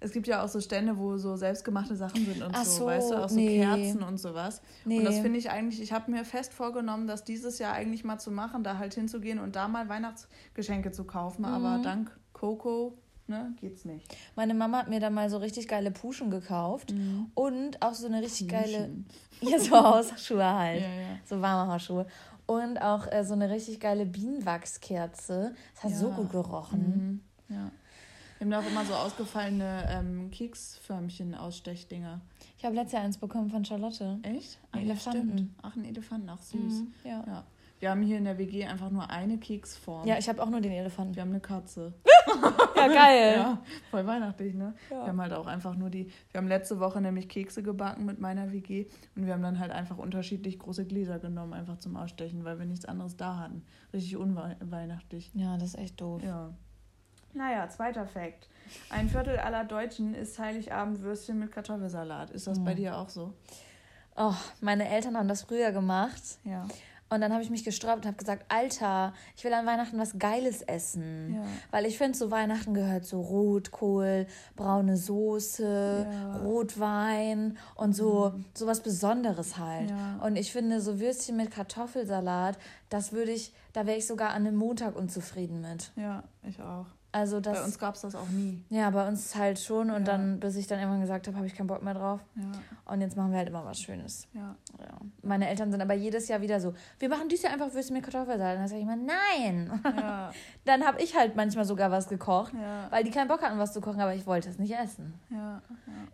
es 0.00 0.10
gibt 0.10 0.26
ja 0.26 0.42
auch 0.44 0.48
so 0.48 0.60
Stände, 0.60 0.98
wo 0.98 1.16
so 1.16 1.36
selbstgemachte 1.36 1.94
Sachen 1.94 2.24
sind 2.26 2.42
und 2.42 2.56
so, 2.56 2.64
so, 2.64 2.86
weißt 2.86 3.10
du, 3.10 3.14
auch 3.24 3.28
so 3.28 3.36
nee. 3.36 3.60
Kerzen 3.60 4.02
und 4.02 4.18
sowas. 4.18 4.60
Nee. 4.84 4.98
Und 4.98 5.04
das 5.04 5.20
finde 5.20 5.38
ich 5.38 5.50
eigentlich, 5.50 5.80
ich 5.80 5.92
habe 5.92 6.10
mir 6.10 6.24
fest 6.24 6.52
vorgenommen, 6.52 7.06
das 7.06 7.22
dieses 7.22 7.58
Jahr 7.60 7.72
eigentlich 7.74 8.02
mal 8.02 8.18
zu 8.18 8.32
machen, 8.32 8.64
da 8.64 8.78
halt 8.78 8.94
hinzugehen 8.94 9.38
und 9.38 9.54
da 9.54 9.68
mal 9.68 9.88
Weihnachtsgeschenke 9.88 10.90
zu 10.90 11.04
kaufen. 11.04 11.42
Mhm. 11.42 11.48
Aber 11.48 11.80
dank 11.82 12.10
Coco 12.32 12.98
ne, 13.26 13.54
geht's 13.60 13.84
nicht. 13.84 14.06
Meine 14.36 14.54
Mama 14.54 14.78
hat 14.78 14.88
mir 14.88 15.00
da 15.00 15.10
mal 15.10 15.28
so 15.30 15.38
richtig 15.38 15.68
geile 15.68 15.90
Puschen 15.90 16.30
gekauft 16.30 16.92
mhm. 16.92 17.30
und 17.34 17.82
auch 17.82 17.94
so 17.94 18.06
eine 18.06 18.22
richtig 18.22 18.48
Puschen. 18.48 19.06
geile, 19.40 19.52
ja, 19.52 19.58
so 19.58 19.76
Hausschuhe 19.76 20.44
halt, 20.44 20.82
ja, 20.82 20.88
ja. 20.88 21.18
so 21.24 21.40
warme 21.40 21.72
Hausschuhe. 21.72 22.06
Und 22.46 22.78
auch 22.78 23.10
äh, 23.10 23.24
so 23.24 23.34
eine 23.34 23.50
richtig 23.50 23.80
geile 23.80 24.04
Bienenwachskerze. 24.04 25.54
Das 25.74 25.84
hat 25.84 25.90
ja. 25.92 25.96
so 25.96 26.10
gut 26.10 26.30
gerochen. 26.30 27.22
Mhm. 27.48 27.54
Ja. 27.54 27.70
Wir 28.42 28.56
haben 28.56 28.64
da 28.64 28.68
auch 28.68 28.72
immer 28.72 28.84
so 28.84 28.94
ausgefallene 28.94 29.86
ähm, 29.88 30.30
Keksförmchen-Ausstechdinger. 30.32 32.20
Ich 32.58 32.64
habe 32.64 32.74
letztes 32.74 32.94
Jahr 32.94 33.04
eins 33.04 33.16
bekommen 33.16 33.50
von 33.50 33.64
Charlotte. 33.64 34.18
Echt? 34.24 34.58
Ein 34.72 34.82
Elefanten. 34.82 35.54
Ach, 35.62 35.76
ein 35.76 35.84
Elefanten, 35.84 36.28
auch 36.28 36.40
süß. 36.40 36.80
Mhm, 36.80 36.94
ja. 37.04 37.22
ja. 37.24 37.44
Wir 37.78 37.90
haben 37.90 38.02
hier 38.02 38.18
in 38.18 38.24
der 38.24 38.38
WG 38.38 38.64
einfach 38.64 38.90
nur 38.90 39.08
eine 39.08 39.38
Keksform. 39.38 40.08
Ja, 40.08 40.18
ich 40.18 40.28
habe 40.28 40.42
auch 40.42 40.50
nur 40.50 40.60
den 40.60 40.72
Elefanten. 40.72 41.14
Wir 41.14 41.22
haben 41.22 41.30
eine 41.30 41.38
Katze. 41.38 41.94
ja, 42.76 42.88
geil. 42.88 43.34
Ja, 43.36 43.62
voll 43.92 44.04
weihnachtlich, 44.08 44.54
ne? 44.54 44.74
Ja. 44.90 45.02
Wir 45.02 45.06
haben 45.06 45.20
halt 45.20 45.34
auch 45.34 45.46
einfach 45.46 45.76
nur 45.76 45.90
die. 45.90 46.10
Wir 46.32 46.38
haben 46.38 46.48
letzte 46.48 46.80
Woche 46.80 47.00
nämlich 47.00 47.28
Kekse 47.28 47.62
gebacken 47.62 48.06
mit 48.06 48.18
meiner 48.18 48.50
WG 48.50 48.86
und 49.14 49.24
wir 49.24 49.34
haben 49.34 49.42
dann 49.42 49.60
halt 49.60 49.70
einfach 49.70 49.98
unterschiedlich 49.98 50.58
große 50.58 50.84
Gläser 50.84 51.20
genommen, 51.20 51.52
einfach 51.52 51.78
zum 51.78 51.94
Ausstechen, 51.94 52.44
weil 52.44 52.58
wir 52.58 52.66
nichts 52.66 52.86
anderes 52.86 53.16
da 53.16 53.38
hatten. 53.38 53.62
Richtig 53.92 54.16
unweihnachtlich. 54.16 55.30
Ja, 55.34 55.56
das 55.58 55.74
ist 55.74 55.78
echt 55.78 56.00
doof. 56.00 56.24
Ja. 56.24 56.52
Naja, 57.34 57.68
zweiter 57.68 58.06
Fakt. 58.06 58.48
Ein 58.90 59.08
Viertel 59.08 59.38
aller 59.38 59.64
Deutschen 59.64 60.14
isst 60.14 60.38
Heiligabend 60.38 61.02
Würstchen 61.02 61.38
mit 61.38 61.52
Kartoffelsalat. 61.52 62.30
Ist 62.30 62.46
das 62.46 62.58
mhm. 62.58 62.64
bei 62.64 62.74
dir 62.74 62.96
auch 62.96 63.08
so? 63.08 63.32
Oh, 64.16 64.34
meine 64.60 64.88
Eltern 64.88 65.16
haben 65.16 65.28
das 65.28 65.42
früher 65.42 65.72
gemacht. 65.72 66.22
Ja. 66.44 66.66
Und 67.12 67.20
dann 67.20 67.30
habe 67.34 67.42
ich 67.42 67.50
mich 67.50 67.62
gesträubt 67.62 67.98
und 67.98 68.06
habe 68.06 68.16
gesagt, 68.16 68.46
Alter, 68.48 69.12
ich 69.36 69.44
will 69.44 69.52
an 69.52 69.66
Weihnachten 69.66 69.98
was 69.98 70.18
Geiles 70.18 70.62
essen. 70.62 71.34
Ja. 71.34 71.42
Weil 71.70 71.84
ich 71.84 71.98
finde, 71.98 72.16
zu 72.16 72.30
Weihnachten 72.30 72.72
gehört 72.72 73.04
so 73.04 73.20
Rotkohl, 73.20 74.26
braune 74.56 74.96
Soße, 74.96 76.06
ja. 76.10 76.36
Rotwein 76.38 77.58
und 77.74 77.94
so, 77.94 78.32
mhm. 78.34 78.46
so 78.54 78.66
was 78.66 78.80
Besonderes 78.80 79.58
halt. 79.58 79.90
Ja. 79.90 80.20
Und 80.24 80.36
ich 80.36 80.52
finde, 80.52 80.80
so 80.80 81.00
Würstchen 81.00 81.36
mit 81.36 81.50
Kartoffelsalat, 81.50 82.58
das 82.88 83.12
würde 83.12 83.32
ich, 83.32 83.52
da 83.74 83.86
wäre 83.86 83.98
ich 83.98 84.06
sogar 84.06 84.30
an 84.30 84.46
einem 84.46 84.56
Montag 84.56 84.96
unzufrieden 84.96 85.60
mit. 85.60 85.92
Ja, 85.96 86.24
ich 86.42 86.62
auch. 86.62 86.86
Also 87.12 87.40
das, 87.40 87.58
bei 87.58 87.64
uns 87.64 87.78
gab 87.78 87.94
es 87.94 88.00
das 88.00 88.14
auch 88.14 88.28
nie. 88.30 88.64
Ja, 88.70 88.88
bei 88.88 89.06
uns 89.06 89.36
halt 89.36 89.58
schon. 89.58 89.90
Und 89.90 90.06
ja. 90.06 90.12
dann, 90.12 90.40
bis 90.40 90.56
ich 90.56 90.66
dann 90.66 90.78
irgendwann 90.78 91.02
gesagt 91.02 91.26
habe, 91.26 91.36
habe 91.36 91.46
ich 91.46 91.54
keinen 91.54 91.66
Bock 91.66 91.82
mehr 91.82 91.92
drauf. 91.92 92.20
Ja. 92.34 92.92
Und 92.92 93.02
jetzt 93.02 93.18
machen 93.18 93.32
wir 93.32 93.38
halt 93.38 93.48
immer 93.48 93.64
was 93.66 93.80
Schönes. 93.80 94.26
Ja. 94.32 94.56
ja. 94.80 94.98
Meine 95.22 95.48
Eltern 95.48 95.70
sind 95.70 95.82
aber 95.82 95.92
jedes 95.92 96.28
Jahr 96.28 96.40
wieder 96.40 96.58
so, 96.58 96.72
wir 96.98 97.10
machen 97.10 97.28
dieses 97.28 97.44
Jahr 97.44 97.52
einfach 97.52 97.72
Würstchen 97.74 97.96
mit 97.96 98.04
Kartoffelsalat. 98.04 98.54
Und 98.54 98.60
dann 98.60 98.68
sage 98.68 98.80
ich 98.80 98.86
immer, 98.86 98.96
nein. 98.96 99.80
Dann 100.64 100.86
habe 100.86 101.02
ich 101.02 101.16
halt 101.16 101.34
manchmal 101.36 101.64
sogar 101.64 101.90
was 101.90 102.08
gekocht, 102.08 102.52
weil 102.90 103.02
die 103.02 103.10
keinen 103.10 103.28
Bock 103.28 103.42
hatten, 103.42 103.58
was 103.58 103.72
zu 103.72 103.80
kochen, 103.80 104.00
aber 104.00 104.14
ich 104.14 104.26
wollte 104.26 104.48
es 104.48 104.58
nicht 104.58 104.72
essen. 104.72 105.14
Ja. 105.28 105.60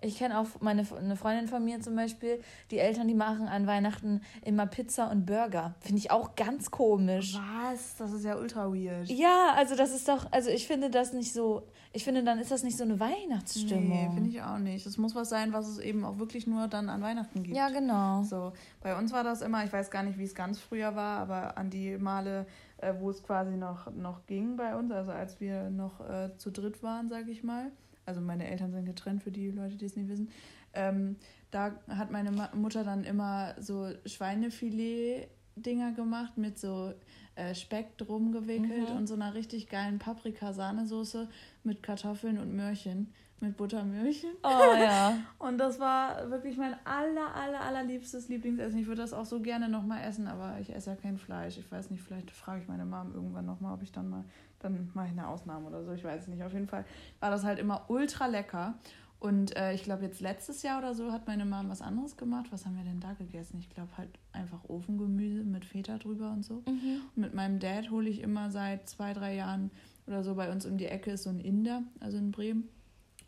Ich 0.01 0.19
kenne 0.19 0.39
auch 0.39 0.47
meine 0.61 0.87
eine 0.99 1.17
Freundin 1.17 1.49
von 1.49 1.65
mir 1.65 1.81
zum 1.81 1.95
Beispiel, 1.97 2.41
die 2.71 2.79
Eltern, 2.79 3.09
die 3.09 3.15
machen 3.15 3.47
an 3.47 3.67
Weihnachten 3.67 4.23
immer 4.43 4.67
Pizza 4.67 5.11
und 5.11 5.27
Burger. 5.27 5.75
Finde 5.81 5.99
ich 5.99 6.11
auch 6.11 6.35
ganz 6.35 6.71
komisch. 6.71 7.39
Was? 7.63 7.97
Das 7.97 8.13
ist 8.13 8.25
ja 8.25 8.37
ultra 8.37 8.73
weird. 8.73 9.09
Ja, 9.09 9.53
also 9.55 9.77
das 9.77 9.95
ist 9.95 10.09
doch, 10.09 10.27
also 10.31 10.51
ich 10.51 10.67
finde, 10.67 10.88
finde 10.89 10.99
das 10.99 11.13
nicht 11.13 11.33
so, 11.33 11.69
ich 11.93 12.05
finde, 12.05 12.25
dann 12.25 12.39
ist 12.39 12.51
das 12.51 12.63
nicht 12.63 12.79
so 12.79 12.85
eine 12.85 12.99
Weihnachtsstimmung. 12.99 13.89
Nee, 13.89 14.11
finde 14.15 14.31
ich 14.31 14.43
auch 14.43 14.59
nicht. 14.59 14.87
Es 14.87 14.97
muss 14.97 15.15
was 15.15 15.29
sein, 15.29 15.53
was 15.53 15.69
es 15.69 15.79
eben 15.79 16.05
auch 16.05 16.19
wirklich 16.19 16.47
nur 16.47 16.67
dann 16.67 16.89
an 16.89 17.03
Weihnachten 17.03 17.43
gibt. 17.43 17.55
Ja, 17.55 17.69
genau. 17.69 18.23
So, 18.23 18.53
bei 18.81 18.97
uns 18.97 19.13
war 19.13 19.23
das 19.23 19.43
immer, 19.43 19.65
ich 19.65 19.73
weiß 19.73 19.91
gar 19.91 20.03
nicht, 20.03 20.19
wie 20.19 20.25
es 20.25 20.35
ganz 20.35 20.59
früher 20.59 20.97
war, 20.97 21.19
aber 21.19 21.59
an 21.59 21.69
die 21.69 21.99
Male, 21.99 22.47
äh, 22.79 22.95
wo 22.99 23.11
es 23.11 23.23
quasi 23.23 23.57
noch, 23.57 23.93
noch 23.93 24.25
ging 24.27 24.57
bei 24.57 24.75
uns, 24.77 24.91
also 24.91 25.11
als 25.11 25.41
wir 25.41 25.69
noch 25.69 26.01
äh, 26.09 26.31
zu 26.39 26.51
dritt 26.51 26.83
waren, 26.83 27.09
sage 27.09 27.31
ich 27.31 27.45
mal. 27.45 27.71
Also 28.07 28.23
meine 28.23 28.49
Eltern 28.49 28.73
sind 28.73 28.87
getrennt, 28.87 29.23
für 29.23 29.31
die 29.31 29.51
Leute, 29.51 29.77
die 29.77 29.85
es 29.85 29.95
nicht 29.95 30.09
wissen. 30.09 30.31
Ähm, 30.73 31.17
da 31.51 31.73
hat 31.89 32.11
meine 32.11 32.31
Mutter 32.55 32.83
dann 32.83 33.05
immer 33.05 33.55
so 33.61 33.91
Schweinefilet-Dinger 34.07 35.93
gemacht 35.93 36.39
mit 36.39 36.59
so 36.59 36.95
äh, 37.39 37.55
Speck 37.55 37.97
drum 37.99 38.33
gewickelt 38.33 38.91
mhm. 38.91 38.97
und 38.97 39.07
so 39.07 39.15
einer 39.15 39.35
richtig 39.35 39.69
geilen 39.69 39.99
Paprikasahnesoße 39.99 41.29
mit 41.63 41.83
Kartoffeln 41.83 42.39
und 42.39 42.55
Möhrchen. 42.55 43.13
Mit 43.41 43.57
Buttermöhrchen. 43.57 44.31
Oh 44.43 44.75
ja. 44.75 45.17
und 45.39 45.59
das 45.59 45.79
war 45.79 46.29
wirklich 46.29 46.57
mein 46.57 46.75
aller, 46.85 47.37
aller, 47.37 47.61
allerliebstes 47.61 48.29
Lieblingsessen. 48.29 48.81
Ich 48.81 48.89
würde 48.89 49.01
das 49.01 49.13
auch 49.13 49.27
so 49.27 49.39
gerne 49.39 49.69
nochmal 49.69 50.03
essen, 50.03 50.27
aber 50.27 50.59
ich 50.61 50.75
esse 50.75 50.91
ja 50.91 50.97
kein 50.97 51.19
Fleisch. 51.19 51.57
Ich 51.57 51.71
weiß 51.71 51.91
nicht, 51.91 52.03
vielleicht 52.03 52.33
frage 52.33 52.63
ich 52.63 52.67
meine 52.67 52.85
Mom 52.85 53.15
irgendwann 53.15 53.47
nochmal, 53.47 53.75
ob 53.75 53.83
ich 53.85 53.93
dann 53.93 54.09
mal, 54.09 54.25
dann 54.59 54.91
mache 54.93 55.07
ich 55.07 55.13
eine 55.13 55.29
Ausnahme 55.29 55.69
oder 55.69 55.85
so. 55.85 55.93
Ich 55.93 56.03
weiß 56.03 56.27
nicht. 56.27 56.43
Auf 56.43 56.53
jeden 56.53 56.67
Fall 56.67 56.85
war 57.21 57.31
das 57.31 57.45
halt 57.45 57.61
immer 57.61 57.85
ultra 57.87 58.27
lecker. 58.27 58.75
Und 59.21 59.57
äh, 59.57 59.75
ich 59.75 59.83
glaube, 59.83 60.05
jetzt 60.05 60.21
letztes 60.21 60.63
Jahr 60.63 60.79
oder 60.79 60.95
so 60.95 61.11
hat 61.11 61.27
meine 61.27 61.45
Mom 61.45 61.69
was 61.69 61.83
anderes 61.83 62.17
gemacht. 62.17 62.47
Was 62.51 62.65
haben 62.65 62.77
wir 62.77 62.85
denn 62.85 63.01
da 63.01 63.15
gegessen? 63.15 63.59
Ich 63.59 63.69
glaube 63.69 63.91
halt 63.97 64.11
einfach 64.33 64.63
Ofengemüse 64.69 65.43
mit 65.43 65.65
Feta 65.65 65.99
drüber 65.99 66.31
und 66.31 66.45
so. 66.45 66.63
Mhm. 66.69 67.01
Und 67.17 67.23
mit 67.23 67.35
meinem 67.35 67.59
Dad 67.59 67.91
hole 67.91 68.09
ich 68.09 68.21
immer 68.21 68.51
seit 68.51 68.89
zwei, 68.89 69.13
drei 69.15 69.35
Jahren 69.35 69.73
oder 70.07 70.23
so 70.23 70.37
bei 70.37 70.53
uns 70.53 70.67
um 70.67 70.79
die 70.79 70.87
Ecke 70.87 71.13
ist 71.13 71.25
so 71.25 71.31
ein 71.31 71.41
Inder, 71.41 71.83
also 71.99 72.17
in 72.17 72.31
Bremen. 72.31 72.69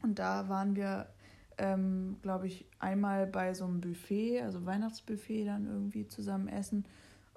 Und 0.03 0.21
da 0.21 0.49
waren 0.49 0.77
wir, 0.77 1.09
ähm, 1.59 2.17
glaube 2.23 2.47
ich, 2.47 2.67
einmal 2.79 3.27
bei 3.27 3.53
so 3.53 3.65
einem 3.65 3.81
Buffet, 3.81 4.43
also 4.43 4.65
Weihnachtsbuffet 4.65 5.45
dann 5.45 5.67
irgendwie 5.67 6.07
zusammen 6.07 6.47
essen. 6.47 6.85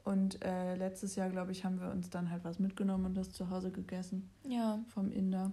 Und 0.04 0.44
äh, 0.44 0.76
letztes 0.76 1.16
Jahr, 1.16 1.30
glaube 1.30 1.52
ich, 1.52 1.66
haben 1.66 1.80
wir 1.80 1.89
uns 1.89 2.10
dann 2.10 2.30
halt 2.30 2.44
was 2.44 2.60
mitgenommen 2.60 3.06
und 3.06 3.16
das 3.16 3.32
zu 3.32 3.50
Hause 3.50 3.72
gegessen. 3.72 4.30
Ja. 4.48 4.80
Vom 4.89 5.12
Inder. 5.12 5.52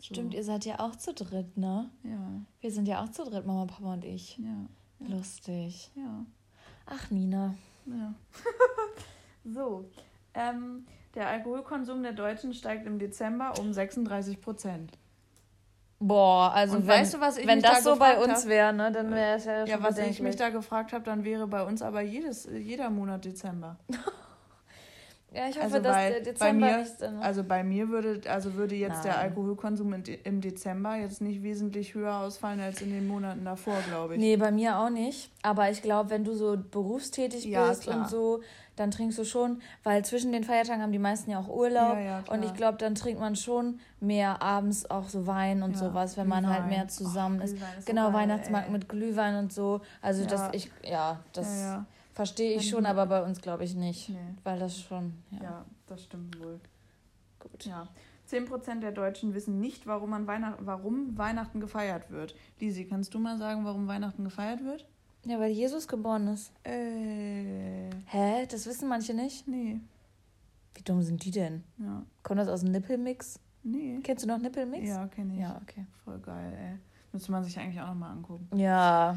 Stimmt, 0.00 0.34
ihr 0.34 0.44
seid 0.44 0.64
ja 0.64 0.80
auch 0.80 0.96
zu 0.96 1.12
dritt, 1.12 1.56
ne? 1.56 1.90
Ja. 2.04 2.40
Wir 2.60 2.70
sind 2.70 2.86
ja 2.86 3.02
auch 3.02 3.10
zu 3.10 3.24
dritt, 3.24 3.46
Mama, 3.46 3.66
Papa 3.66 3.94
und 3.94 4.04
ich. 4.04 4.38
Ja. 4.38 5.06
Lustig. 5.06 5.90
Ja. 5.94 6.24
Ach, 6.86 7.10
Nina. 7.10 7.54
Ja. 7.86 8.14
so. 9.44 9.90
Ähm, 10.34 10.86
der 11.14 11.28
Alkoholkonsum 11.28 12.02
der 12.02 12.12
Deutschen 12.12 12.54
steigt 12.54 12.86
im 12.86 12.98
Dezember 12.98 13.54
um 13.58 13.72
36 13.72 14.40
Prozent. 14.40 14.92
Boah, 16.00 16.52
also 16.52 16.78
wenn, 16.78 16.86
weißt 16.86 17.14
du, 17.14 17.20
was 17.20 17.38
ich 17.38 17.46
wenn 17.46 17.60
das 17.60 17.82
da 17.82 17.94
so 17.94 17.98
bei 17.98 18.22
uns 18.22 18.46
wäre, 18.46 18.72
ne, 18.72 18.92
dann 18.92 19.10
wäre 19.10 19.36
es 19.36 19.46
ja 19.46 19.66
schon 19.66 19.68
Ja, 19.68 19.82
was 19.82 19.98
ich 19.98 20.20
mich 20.20 20.36
da 20.36 20.50
gefragt 20.50 20.92
habe, 20.92 21.04
dann 21.04 21.24
wäre 21.24 21.48
bei 21.48 21.64
uns 21.64 21.82
aber 21.82 22.02
jedes, 22.02 22.44
jeder 22.44 22.88
Monat 22.88 23.24
Dezember. 23.24 23.78
Ja, 25.30 25.46
ich 25.46 25.56
hoffe, 25.56 25.64
also 25.64 25.78
dass 25.80 25.96
der 25.96 26.20
Dezember 26.20 26.66
bei 26.66 26.72
mir, 26.72 26.78
nicht, 26.78 27.00
ne? 27.00 27.18
Also 27.20 27.44
bei 27.44 27.62
mir 27.62 27.88
würde, 27.90 28.20
also 28.30 28.54
würde 28.54 28.74
jetzt 28.74 28.94
Nein. 28.94 29.02
der 29.04 29.18
Alkoholkonsum 29.18 30.02
im 30.24 30.40
Dezember 30.40 30.96
jetzt 30.96 31.20
nicht 31.20 31.42
wesentlich 31.42 31.94
höher 31.94 32.16
ausfallen 32.16 32.60
als 32.60 32.80
in 32.80 32.90
den 32.90 33.06
Monaten 33.06 33.44
davor, 33.44 33.74
glaube 33.88 34.14
ich. 34.14 34.20
Nee, 34.20 34.38
bei 34.38 34.50
mir 34.50 34.78
auch 34.78 34.88
nicht. 34.88 35.30
Aber 35.42 35.70
ich 35.70 35.82
glaube, 35.82 36.08
wenn 36.08 36.24
du 36.24 36.34
so 36.34 36.56
berufstätig 36.56 37.44
ja, 37.44 37.68
bist 37.68 37.82
klar. 37.82 37.98
und 37.98 38.08
so, 38.08 38.40
dann 38.76 38.90
trinkst 38.90 39.18
du 39.18 39.24
schon, 39.24 39.60
weil 39.82 40.02
zwischen 40.04 40.32
den 40.32 40.44
Feiertagen 40.44 40.80
haben 40.80 40.92
die 40.92 40.98
meisten 40.98 41.30
ja 41.30 41.40
auch 41.40 41.48
Urlaub. 41.48 41.96
Ja, 41.96 42.00
ja, 42.00 42.24
und 42.30 42.42
ich 42.44 42.54
glaube, 42.54 42.78
dann 42.78 42.94
trinkt 42.94 43.20
man 43.20 43.36
schon 43.36 43.80
mehr 44.00 44.40
abends 44.40 44.90
auch 44.90 45.08
so 45.10 45.26
Wein 45.26 45.62
und 45.62 45.76
sowas, 45.76 46.16
wenn 46.16 46.24
Glühwein. 46.24 46.42
man 46.42 46.54
halt 46.54 46.68
mehr 46.68 46.88
zusammen 46.88 47.40
Och, 47.40 47.44
ist. 47.44 47.56
Genau, 47.84 48.08
so 48.08 48.12
Weihnachtsmarkt 48.14 48.68
ey. 48.68 48.72
mit 48.72 48.88
glühwein 48.88 49.36
und 49.36 49.52
so. 49.52 49.82
Also 50.00 50.24
das, 50.24 50.48
ich, 50.52 50.70
ja, 50.82 51.20
das. 51.34 51.48
Verstehe 52.18 52.56
ich 52.56 52.68
schon, 52.68 52.84
aber 52.84 53.06
bei 53.06 53.22
uns 53.22 53.40
glaube 53.40 53.62
ich 53.62 53.76
nicht. 53.76 54.08
Nee. 54.08 54.16
Weil 54.42 54.58
das 54.58 54.80
schon. 54.80 55.12
Ja. 55.30 55.40
ja, 55.40 55.64
das 55.86 56.02
stimmt 56.02 56.36
wohl. 56.40 56.58
Gut. 57.38 57.64
Ja. 57.64 57.86
10% 58.28 58.80
der 58.80 58.90
Deutschen 58.90 59.34
wissen 59.34 59.60
nicht, 59.60 59.86
warum, 59.86 60.12
an 60.12 60.26
Weihnacht 60.26 60.58
warum 60.62 61.16
Weihnachten 61.16 61.60
gefeiert 61.60 62.10
wird. 62.10 62.34
Lisi, 62.58 62.86
kannst 62.86 63.14
du 63.14 63.20
mal 63.20 63.38
sagen, 63.38 63.64
warum 63.64 63.86
Weihnachten 63.86 64.24
gefeiert 64.24 64.64
wird? 64.64 64.84
Ja, 65.26 65.38
weil 65.38 65.52
Jesus 65.52 65.86
geboren 65.86 66.26
ist. 66.26 66.50
Äh. 66.64 67.88
Hä? 68.06 68.46
Das 68.50 68.66
wissen 68.66 68.88
manche 68.88 69.14
nicht? 69.14 69.46
Nee. 69.46 69.78
Wie 70.74 70.82
dumm 70.82 71.02
sind 71.02 71.24
die 71.24 71.30
denn? 71.30 71.62
Ja. 71.78 72.02
Kommt 72.24 72.40
das 72.40 72.48
aus 72.48 72.62
dem 72.62 72.72
Nippelmix? 72.72 73.38
Nee. 73.62 74.00
Kennst 74.02 74.24
du 74.24 74.28
noch 74.28 74.38
Nippelmix? 74.38 74.88
Ja, 74.88 75.06
kenne 75.06 75.34
ich. 75.34 75.40
Ja, 75.40 75.60
okay. 75.62 75.86
Voll 76.02 76.18
geil, 76.18 76.52
ey. 76.60 76.78
Müsste 77.12 77.30
man 77.30 77.44
sich 77.44 77.56
eigentlich 77.56 77.80
auch 77.80 77.86
nochmal 77.86 78.10
angucken. 78.10 78.48
Ja. 78.58 79.16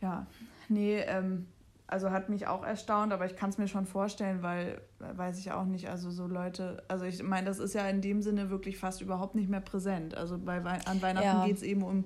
Ja. 0.00 0.26
Nee, 0.70 1.00
ähm, 1.00 1.46
also 1.88 2.10
hat 2.10 2.28
mich 2.28 2.46
auch 2.46 2.64
erstaunt, 2.64 3.12
aber 3.12 3.26
ich 3.26 3.34
kann 3.34 3.50
es 3.50 3.58
mir 3.58 3.66
schon 3.66 3.86
vorstellen, 3.86 4.42
weil 4.42 4.80
weiß 4.98 5.38
ich 5.38 5.50
auch 5.52 5.64
nicht, 5.64 5.88
also 5.88 6.10
so 6.10 6.26
Leute, 6.26 6.82
also 6.86 7.04
ich 7.04 7.22
meine, 7.22 7.46
das 7.46 7.58
ist 7.58 7.74
ja 7.74 7.88
in 7.88 8.00
dem 8.00 8.22
Sinne 8.22 8.50
wirklich 8.50 8.78
fast 8.78 9.00
überhaupt 9.00 9.34
nicht 9.34 9.48
mehr 9.48 9.60
präsent. 9.60 10.14
Also 10.14 10.38
bei 10.38 10.58
an 10.58 11.02
Weihnachten 11.02 11.26
ja. 11.26 11.46
geht 11.46 11.56
es 11.56 11.62
eben 11.62 11.82
um 11.82 12.04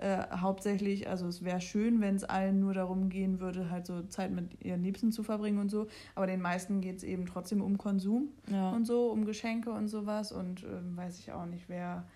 Äh, 0.00 0.28
hauptsächlich, 0.30 1.08
also 1.08 1.26
es 1.26 1.42
wäre 1.42 1.60
schön, 1.60 2.00
wenn 2.00 2.14
es 2.14 2.22
allen 2.22 2.60
nur 2.60 2.72
darum 2.72 3.08
gehen 3.08 3.40
würde, 3.40 3.68
halt 3.68 3.84
so 3.84 4.02
Zeit 4.02 4.30
mit 4.30 4.64
ihren 4.64 4.80
Liebsten 4.80 5.10
zu 5.10 5.24
verbringen 5.24 5.58
und 5.58 5.70
so. 5.70 5.88
Aber 6.14 6.28
den 6.28 6.40
meisten 6.40 6.80
geht 6.80 6.98
es 6.98 7.02
eben 7.02 7.26
trotzdem 7.26 7.60
um 7.60 7.78
Konsum 7.78 8.28
ja. 8.48 8.70
und 8.70 8.86
so, 8.86 9.10
um 9.10 9.24
Geschenke 9.24 9.72
und 9.72 9.88
sowas. 9.88 10.30
Und 10.30 10.62
äh, 10.62 10.96
weiß 10.96 11.18
ich 11.18 11.32
auch 11.32 11.46
nicht, 11.46 11.68
wer 11.68 12.06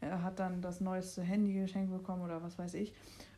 äh, 0.00 0.08
hat 0.08 0.38
dann 0.38 0.62
das 0.62 0.80
neueste 0.80 1.22
Handy 1.22 1.54
geschenkt 1.54 1.90
bekommen 1.90 2.22
oder 2.22 2.44
was 2.44 2.58
weiß 2.60 2.74
ich 2.74 2.92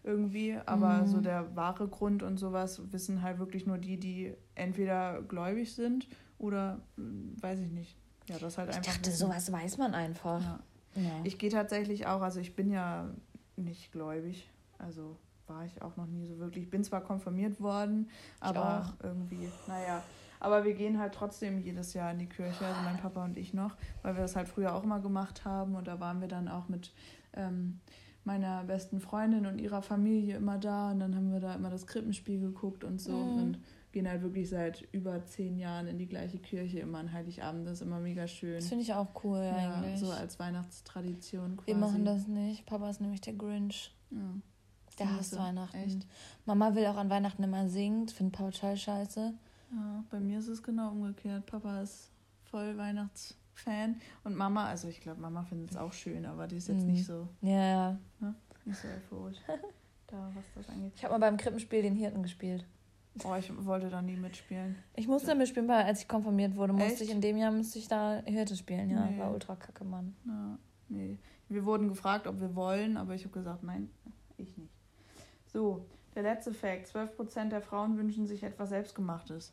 irgendwie. 0.04 0.56
Aber 0.66 1.02
mhm. 1.02 1.06
so 1.06 1.20
der 1.20 1.56
wahre 1.56 1.88
Grund 1.88 2.22
und 2.22 2.38
sowas 2.38 2.80
wissen 2.92 3.22
halt 3.22 3.38
wirklich 3.38 3.66
nur 3.66 3.78
die, 3.78 3.98
die 3.98 4.34
entweder 4.54 5.22
gläubig 5.22 5.74
sind 5.74 6.08
oder 6.38 6.80
hm, 6.96 7.34
weiß 7.40 7.60
ich 7.60 7.70
nicht. 7.70 7.96
Ja, 8.28 8.38
das 8.38 8.56
halt 8.56 8.70
ich 8.70 8.76
einfach. 8.76 8.90
Ich 8.90 8.96
dachte, 8.96 9.10
wissen. 9.10 9.26
sowas 9.26 9.50
weiß 9.50 9.78
man 9.78 9.94
einfach. 9.94 10.40
Ja. 10.40 10.60
Ja. 10.96 11.10
Ich 11.24 11.38
gehe 11.38 11.50
tatsächlich 11.50 12.06
auch, 12.06 12.22
also 12.22 12.40
ich 12.40 12.54
bin 12.54 12.70
ja 12.70 13.10
nicht 13.56 13.92
gläubig. 13.92 14.48
Also 14.78 15.16
war 15.46 15.64
ich 15.64 15.82
auch 15.82 15.96
noch 15.96 16.06
nie 16.06 16.26
so 16.26 16.38
wirklich. 16.38 16.64
Ich 16.64 16.70
bin 16.70 16.84
zwar 16.84 17.00
konfirmiert 17.00 17.60
worden, 17.60 18.08
aber 18.40 18.94
irgendwie, 19.02 19.48
naja. 19.66 20.02
Aber 20.40 20.64
wir 20.64 20.74
gehen 20.74 20.98
halt 20.98 21.14
trotzdem 21.14 21.58
jedes 21.58 21.94
Jahr 21.94 22.12
in 22.12 22.18
die 22.18 22.28
Kirche, 22.28 22.66
also 22.66 22.80
mein 22.82 22.98
Papa 22.98 23.24
und 23.24 23.38
ich 23.38 23.54
noch, 23.54 23.76
weil 24.02 24.14
wir 24.14 24.22
das 24.22 24.36
halt 24.36 24.48
früher 24.48 24.74
auch 24.74 24.84
immer 24.84 25.00
gemacht 25.00 25.44
haben. 25.44 25.74
Und 25.74 25.88
da 25.88 26.00
waren 26.00 26.20
wir 26.20 26.28
dann 26.28 26.48
auch 26.48 26.68
mit 26.68 26.92
ähm, 27.32 27.80
meiner 28.24 28.64
besten 28.64 29.00
Freundin 29.00 29.46
und 29.46 29.60
ihrer 29.60 29.82
Familie 29.82 30.36
immer 30.36 30.58
da. 30.58 30.90
Und 30.90 31.00
dann 31.00 31.14
haben 31.14 31.32
wir 31.32 31.40
da 31.40 31.54
immer 31.54 31.70
das 31.70 31.86
Krippenspiel 31.86 32.40
geguckt 32.40 32.84
und 32.84 33.00
so. 33.00 33.12
Mhm. 33.12 33.42
Und 33.42 33.58
gehen 33.92 34.08
halt 34.08 34.22
wirklich 34.22 34.48
seit 34.48 34.82
über 34.92 35.24
zehn 35.24 35.56
Jahren 35.56 35.86
in 35.86 35.98
die 35.98 36.08
gleiche 36.08 36.38
Kirche 36.38 36.80
immer 36.80 36.98
an 36.98 37.12
Heiligabend. 37.12 37.66
Das 37.66 37.74
ist 37.74 37.82
immer 37.82 38.00
mega 38.00 38.26
schön. 38.26 38.56
Das 38.56 38.66
finde 38.66 38.82
ich 38.82 38.92
auch 38.92 39.08
cool 39.22 39.38
ja, 39.38 39.74
eigentlich. 39.74 40.00
So 40.00 40.10
als 40.10 40.38
Weihnachtstradition 40.38 41.56
quasi. 41.56 41.66
Wir 41.68 41.76
machen 41.76 42.04
das 42.04 42.26
nicht. 42.26 42.66
Papa 42.66 42.90
ist 42.90 43.00
nämlich 43.00 43.20
der 43.20 43.34
Grinch. 43.34 43.94
Ja. 44.10 44.18
Der 44.98 45.16
hasst 45.16 45.30
so, 45.30 45.38
Weihnachten. 45.38 45.76
Echt? 45.76 46.06
Mama 46.44 46.74
will 46.74 46.86
auch 46.86 46.96
an 46.96 47.10
Weihnachten 47.10 47.42
immer 47.42 47.68
singen. 47.68 48.08
Findet 48.08 48.36
Papa 48.36 48.50
total 48.50 48.76
scheiße. 48.76 49.34
Ja, 49.72 50.04
bei 50.10 50.20
mir 50.20 50.38
ist 50.38 50.48
es 50.48 50.62
genau 50.62 50.90
umgekehrt. 50.90 51.46
Papa 51.46 51.80
ist 51.80 52.10
voll 52.44 52.76
Weihnachtsfan. 53.54 54.00
Und 54.24 54.36
Mama, 54.36 54.66
also 54.66 54.88
ich 54.88 55.00
glaube, 55.00 55.20
Mama 55.20 55.42
findet 55.42 55.72
es 55.72 55.76
auch 55.76 55.92
schön, 55.92 56.26
aber 56.26 56.46
die 56.46 56.56
ist 56.56 56.68
jetzt 56.68 56.82
mhm. 56.82 56.92
nicht 56.92 57.06
so. 57.06 57.28
Ja, 57.40 57.64
ja. 57.64 57.98
Ne? 58.20 58.34
Nicht 58.64 58.80
so 58.80 58.88
euphorisch. 58.88 59.38
da, 60.06 60.30
was 60.34 60.44
das 60.54 60.68
angeht. 60.68 60.92
Ich 60.96 61.04
habe 61.04 61.14
mal 61.14 61.20
beim 61.20 61.36
Krippenspiel 61.36 61.82
den 61.82 61.94
Hirten 61.94 62.22
gespielt. 62.22 62.64
Oh, 63.22 63.34
ich 63.38 63.52
wollte 63.64 63.90
da 63.90 64.02
nie 64.02 64.16
mitspielen. 64.16 64.76
Ich 64.96 65.06
musste 65.06 65.28
ja. 65.28 65.34
mitspielen, 65.36 65.68
weil 65.68 65.84
als 65.84 66.00
ich 66.00 66.08
konfirmiert 66.08 66.56
wurde, 66.56 66.72
musste 66.72 66.94
Echt? 66.94 67.02
ich 67.02 67.10
in 67.10 67.20
dem 67.20 67.36
Jahr 67.36 67.52
musste 67.52 67.78
ich 67.78 67.86
da 67.86 68.22
Hirte 68.24 68.56
spielen, 68.56 68.90
ja. 68.90 69.06
Nee. 69.06 69.18
War 69.18 69.32
ultra 69.32 69.54
kacke, 69.54 69.84
Mann. 69.84 70.16
Ja, 70.26 70.58
nee. 70.88 71.18
Wir 71.48 71.64
wurden 71.64 71.88
gefragt, 71.88 72.26
ob 72.26 72.40
wir 72.40 72.56
wollen, 72.56 72.96
aber 72.96 73.14
ich 73.14 73.22
habe 73.22 73.34
gesagt, 73.34 73.62
nein, 73.62 73.88
ich 74.36 74.56
nicht. 74.56 74.72
So, 75.46 75.86
der 76.16 76.24
letzte 76.24 76.52
Fact. 76.52 76.88
12% 76.88 77.50
der 77.50 77.60
Frauen 77.60 77.96
wünschen 77.96 78.26
sich 78.26 78.42
etwas 78.42 78.70
Selbstgemachtes. 78.70 79.52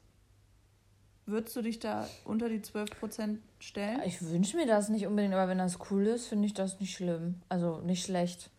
Würdest 1.32 1.56
du 1.56 1.62
dich 1.62 1.80
da 1.80 2.06
unter 2.26 2.50
die 2.50 2.60
12% 2.60 3.38
stellen? 3.60 4.02
Ich 4.06 4.22
wünsche 4.22 4.58
mir 4.58 4.68
das 4.68 4.90
nicht 4.90 5.08
unbedingt, 5.08 5.34
aber 5.34 5.48
wenn 5.48 5.60
das 5.60 5.80
cool 5.90 6.06
ist, 6.06 6.28
finde 6.28 6.46
ich 6.46 6.54
das 6.54 6.82
nicht 6.82 6.94
schlimm. 6.94 7.42
Also 7.48 7.80
nicht 7.80 8.04
schlecht. 8.04 8.50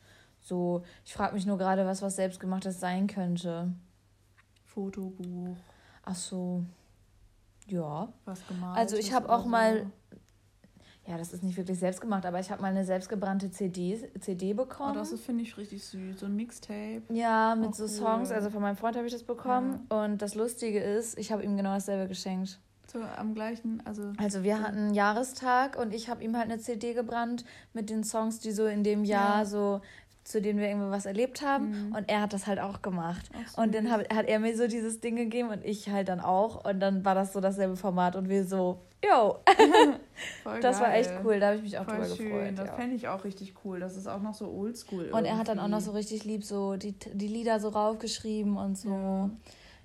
So, 0.41 0.83
ich 1.05 1.13
frage 1.13 1.35
mich 1.35 1.45
nur 1.45 1.59
gerade, 1.59 1.85
was 1.85 2.01
was 2.01 2.17
Selbstgemachtes 2.17 2.81
sein 2.81 3.09
könnte. 3.09 3.73
Fotobuch. 4.65 5.55
Ach 6.03 6.15
so. 6.15 6.65
Ja. 7.67 8.11
Was 8.25 8.47
gemalt. 8.47 8.79
Also 8.79 8.97
ich 8.97 9.13
habe 9.13 9.29
auch 9.29 9.45
mal. 9.45 9.91
Ja, 11.07 11.19
das 11.19 11.33
ist 11.33 11.43
nicht 11.43 11.57
wirklich 11.57 11.79
selbst 11.79 12.01
gemacht, 12.01 12.25
aber 12.25 12.39
ich 12.39 12.51
habe 12.51 12.63
mal 12.63 12.69
eine 12.69 12.85
selbstgebrannte 12.85 13.51
CD, 13.51 14.09
CD 14.21 14.55
bekommen. 14.55 14.93
Oh, 14.93 14.95
das 14.95 15.13
finde 15.21 15.43
ich 15.43 15.57
richtig 15.57 15.85
süß. 15.85 16.21
So 16.21 16.27
ein 16.27 16.37
Mixtape. 16.37 17.03
Ja, 17.09 17.57
mit 17.57 17.71
oh, 17.71 17.73
so 17.73 17.85
cool. 17.85 17.89
Songs. 17.89 18.31
Also 18.31 18.51
von 18.51 18.63
meinem 18.63 18.77
Freund 18.77 18.97
habe 18.97 19.07
ich 19.07 19.13
das 19.13 19.25
bekommen. 19.25 19.87
Ja. 19.91 20.05
Und 20.05 20.23
das 20.23 20.37
Lustige 20.37 20.81
ist, 20.81 21.19
ich 21.19 21.33
habe 21.33 21.43
ihm 21.43 21.57
genau 21.57 21.75
dasselbe 21.75 22.07
geschenkt. 22.07 22.61
So 22.93 23.01
am 23.01 23.35
gleichen, 23.35 23.83
also. 23.87 24.13
Also 24.19 24.43
wir 24.43 24.61
hatten 24.61 24.77
einen 24.77 24.95
Jahrestag 24.95 25.79
und 25.79 25.95
ich 25.95 26.09
habe 26.09 26.23
ihm 26.23 26.37
halt 26.37 26.51
eine 26.51 26.59
CD 26.59 26.93
gebrannt 26.93 27.45
mit 27.73 27.91
den 27.91 28.05
Songs, 28.05 28.39
die 28.39 28.53
so 28.53 28.67
in 28.67 28.85
dem 28.85 29.05
Jahr 29.05 29.39
ja. 29.39 29.45
so 29.45 29.81
zu 30.25 30.41
denen 30.41 30.59
wir 30.59 30.69
irgendwie 30.69 30.91
was 30.91 31.07
erlebt 31.07 31.43
haben. 31.43 31.89
Mhm. 31.89 31.95
Und 31.97 32.09
er 32.09 32.23
hat 32.23 32.33
das 32.33 32.47
halt 32.47 32.61
auch 32.61 32.83
gemacht. 32.83 33.29
So 33.55 33.63
und 33.63 33.75
dann 33.75 33.91
hat, 33.91 34.13
hat 34.15 34.27
er 34.27 34.39
mir 34.39 34.57
so 34.57 34.67
dieses 34.67 35.01
Ding 35.01 35.17
gegeben 35.17 35.49
und 35.49 35.65
ich 35.65 35.89
halt 35.89 36.09
dann 36.09 36.21
auch. 36.21 36.65
Und 36.65 36.81
dann 36.81 37.05
war 37.05 37.15
das 37.15 37.33
so 37.33 37.41
dasselbe 37.41 37.77
Format 37.77 38.15
und 38.15 38.29
wir 38.29 38.45
so, 38.45 38.81
yo. 39.05 39.39
das 40.61 40.81
war 40.81 40.95
echt 40.95 41.11
cool, 41.25 41.41
da 41.41 41.49
habe 41.49 41.57
ich 41.57 41.63
mich 41.63 41.79
auch 41.79 41.85
Voll 41.85 41.97
drüber 41.97 42.17
schön. 42.17 42.29
gefreut. 42.29 42.53
Das 42.59 42.69
ja. 42.69 42.75
fände 42.75 42.97
ich 42.97 43.09
auch 43.09 43.25
richtig 43.25 43.55
cool. 43.65 43.81
Das 43.81 43.97
ist 43.97 44.07
auch 44.07 44.23
noch 44.23 44.35
so 44.35 44.49
oldschool. 44.49 45.11
Und 45.11 45.25
er 45.25 45.39
hat 45.39 45.49
dann 45.49 45.59
auch 45.59 45.69
noch 45.69 45.81
so 45.81 45.91
richtig 45.91 46.25
lieb 46.25 46.45
so 46.45 46.77
die, 46.77 46.93
die 46.93 47.29
Lieder 47.29 47.59
so 47.59 47.71
raufgeschrieben 47.71 48.57
und 48.57 48.79
so. 48.79 48.91
Ja. 48.91 49.31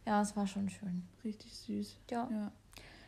ja, 0.06 0.22
es 0.22 0.36
war 0.36 0.46
schon 0.46 0.70
schön. 0.70 1.04
Richtig 1.24 1.54
süß. 1.58 1.98
Ja. 2.12 2.30
ja. 2.32 2.52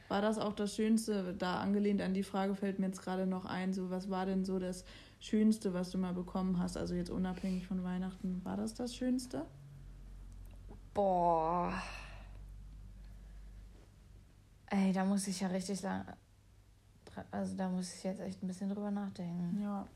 War 0.08 0.24
das 0.24 0.40
auch 0.40 0.54
das 0.54 0.76
Schönste, 0.76 1.36
da 1.38 1.60
angelehnt 1.60 2.02
an 2.02 2.16
die 2.16 2.24
Frage 2.24 2.56
fällt 2.56 2.80
mir 2.80 2.88
jetzt 2.88 3.04
gerade 3.04 3.28
noch 3.28 3.46
ein, 3.46 3.74
so 3.74 3.92
was 3.92 4.10
war 4.10 4.26
denn 4.26 4.44
so 4.44 4.58
das 4.58 4.84
Schönste, 5.20 5.74
was 5.74 5.92
du 5.92 5.98
mal 5.98 6.14
bekommen 6.14 6.60
hast? 6.60 6.78
Also 6.78 6.96
jetzt 6.96 7.10
unabhängig 7.10 7.68
von 7.68 7.84
Weihnachten. 7.84 8.42
War 8.44 8.58
das 8.58 8.74
das 8.74 8.96
Schönste? 8.96 9.46
Boah. 10.94 11.74
Ey, 14.68 14.94
da 14.94 15.04
muss 15.04 15.28
ich 15.28 15.42
ja 15.42 15.48
richtig 15.48 15.82
lang. 15.82 16.06
Also 17.32 17.56
da 17.58 17.70
muss 17.70 17.94
ich 17.94 18.04
jetzt 18.04 18.22
echt 18.22 18.42
ein 18.42 18.48
bisschen 18.48 18.70
drüber 18.70 18.92
nachdenken. 18.92 19.60
Ja. 19.62 19.88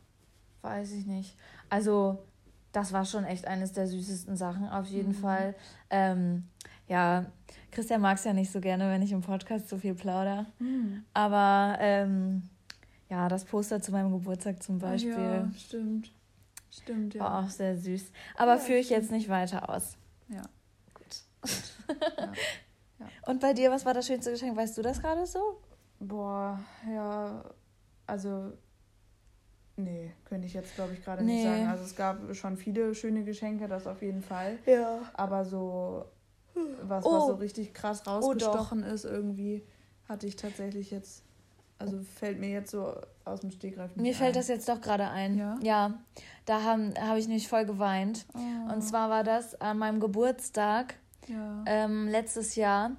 Weiß 0.62 0.92
ich 0.92 1.06
nicht. 1.06 1.38
Also, 1.70 2.26
das 2.72 2.92
war 2.92 3.06
schon 3.06 3.26
echt 3.26 3.46
eines 3.48 3.74
der 3.74 3.88
süßesten 3.88 4.36
Sachen, 4.36 4.68
auf 4.70 4.88
jeden 4.88 5.10
mhm. 5.10 5.16
Fall. 5.16 5.56
Ähm, 5.90 6.48
ja, 6.88 7.26
Christian 7.72 8.02
mag 8.02 8.18
es 8.18 8.24
ja 8.24 8.34
nicht 8.34 8.52
so 8.52 8.60
gerne, 8.60 8.90
wenn 8.90 9.02
ich 9.02 9.12
im 9.12 9.22
Podcast 9.22 9.70
so 9.70 9.78
viel 9.78 9.94
plauder. 9.94 10.46
Mhm. 10.60 11.04
Aber 11.14 11.78
ähm, 11.80 12.50
ja, 13.14 13.30
das 13.30 13.46
Poster 13.46 13.80
zu 13.80 13.92
meinem 13.92 14.12
Geburtstag 14.12 14.64
zum 14.64 14.80
Beispiel. 14.80 15.12
Ja, 15.12 15.48
stimmt. 15.56 16.12
Stimmt, 16.72 17.14
ja. 17.14 17.22
War 17.22 17.44
auch 17.46 17.50
sehr 17.50 17.78
süß. 17.78 18.12
Aber 18.36 18.54
ja, 18.54 18.58
führe 18.58 18.80
ich 18.80 18.90
jetzt 18.90 19.12
nicht 19.12 19.30
weiter 19.30 19.70
aus. 19.70 19.98
Ja. 20.30 20.42
Gut. 20.96 21.22
ja. 22.18 22.32
ja. 23.00 23.08
Und 23.28 23.40
bei 23.40 23.54
dir, 23.54 23.70
was 23.70 23.86
war 23.86 23.94
das 23.94 24.08
schönste 24.08 24.32
Geschenk? 24.32 24.58
Weißt 24.58 24.76
du 24.76 24.82
das 24.82 25.00
gerade 25.00 25.28
so? 25.28 25.62
Boah, 26.00 26.60
ja, 26.92 27.44
also 28.08 28.54
Nee, 29.76 30.12
könnte 30.26 30.46
ich 30.46 30.54
jetzt, 30.54 30.76
glaube 30.76 30.94
ich, 30.94 31.04
gerade 31.04 31.24
nee. 31.24 31.34
nicht 31.34 31.44
sagen. 31.44 31.68
Also 31.68 31.84
es 31.84 31.96
gab 31.96 32.36
schon 32.36 32.58
viele 32.58 32.94
schöne 32.94 33.24
Geschenke, 33.24 33.68
das 33.68 33.88
auf 33.88 34.02
jeden 34.02 34.22
Fall. 34.22 34.58
Ja. 34.66 35.02
Aber 35.14 35.46
so 35.46 36.06
was, 36.84 37.06
oh. 37.06 37.12
was 37.12 37.28
so 37.28 37.34
richtig 37.36 37.74
krass 37.74 38.04
oh, 38.06 38.10
rausgestochen 38.10 38.84
oh, 38.84 38.94
ist, 38.94 39.06
irgendwie, 39.06 39.64
hatte 40.08 40.28
ich 40.28 40.36
tatsächlich 40.36 40.92
jetzt 40.92 41.24
also 41.80 42.02
fällt 42.02 42.40
mir 42.40 42.50
jetzt 42.50 42.72
so 42.72 42.96
aus 43.26 43.42
dem 43.42 43.52
Stegreif 43.52 43.96
Mir 43.96 44.14
fällt 44.14 44.36
das 44.36 44.48
jetzt 44.48 44.68
doch 44.70 44.82
gerade 44.82 45.10
ein. 45.10 45.38
Ja. 45.38 45.58
ja. 45.62 45.94
Da 46.46 46.64
habe 46.64 46.94
hab 47.00 47.18
ich 47.18 47.28
nämlich 47.28 47.48
voll 47.48 47.66
geweint. 47.66 48.26
Oh. 48.34 48.74
Und 48.74 48.82
zwar 48.82 49.10
war 49.10 49.24
das 49.24 49.60
an 49.60 49.78
meinem 49.78 50.00
Geburtstag 50.00 50.96
ja. 51.28 51.64
ähm, 51.66 52.08
letztes 52.08 52.56
Jahr. 52.56 52.92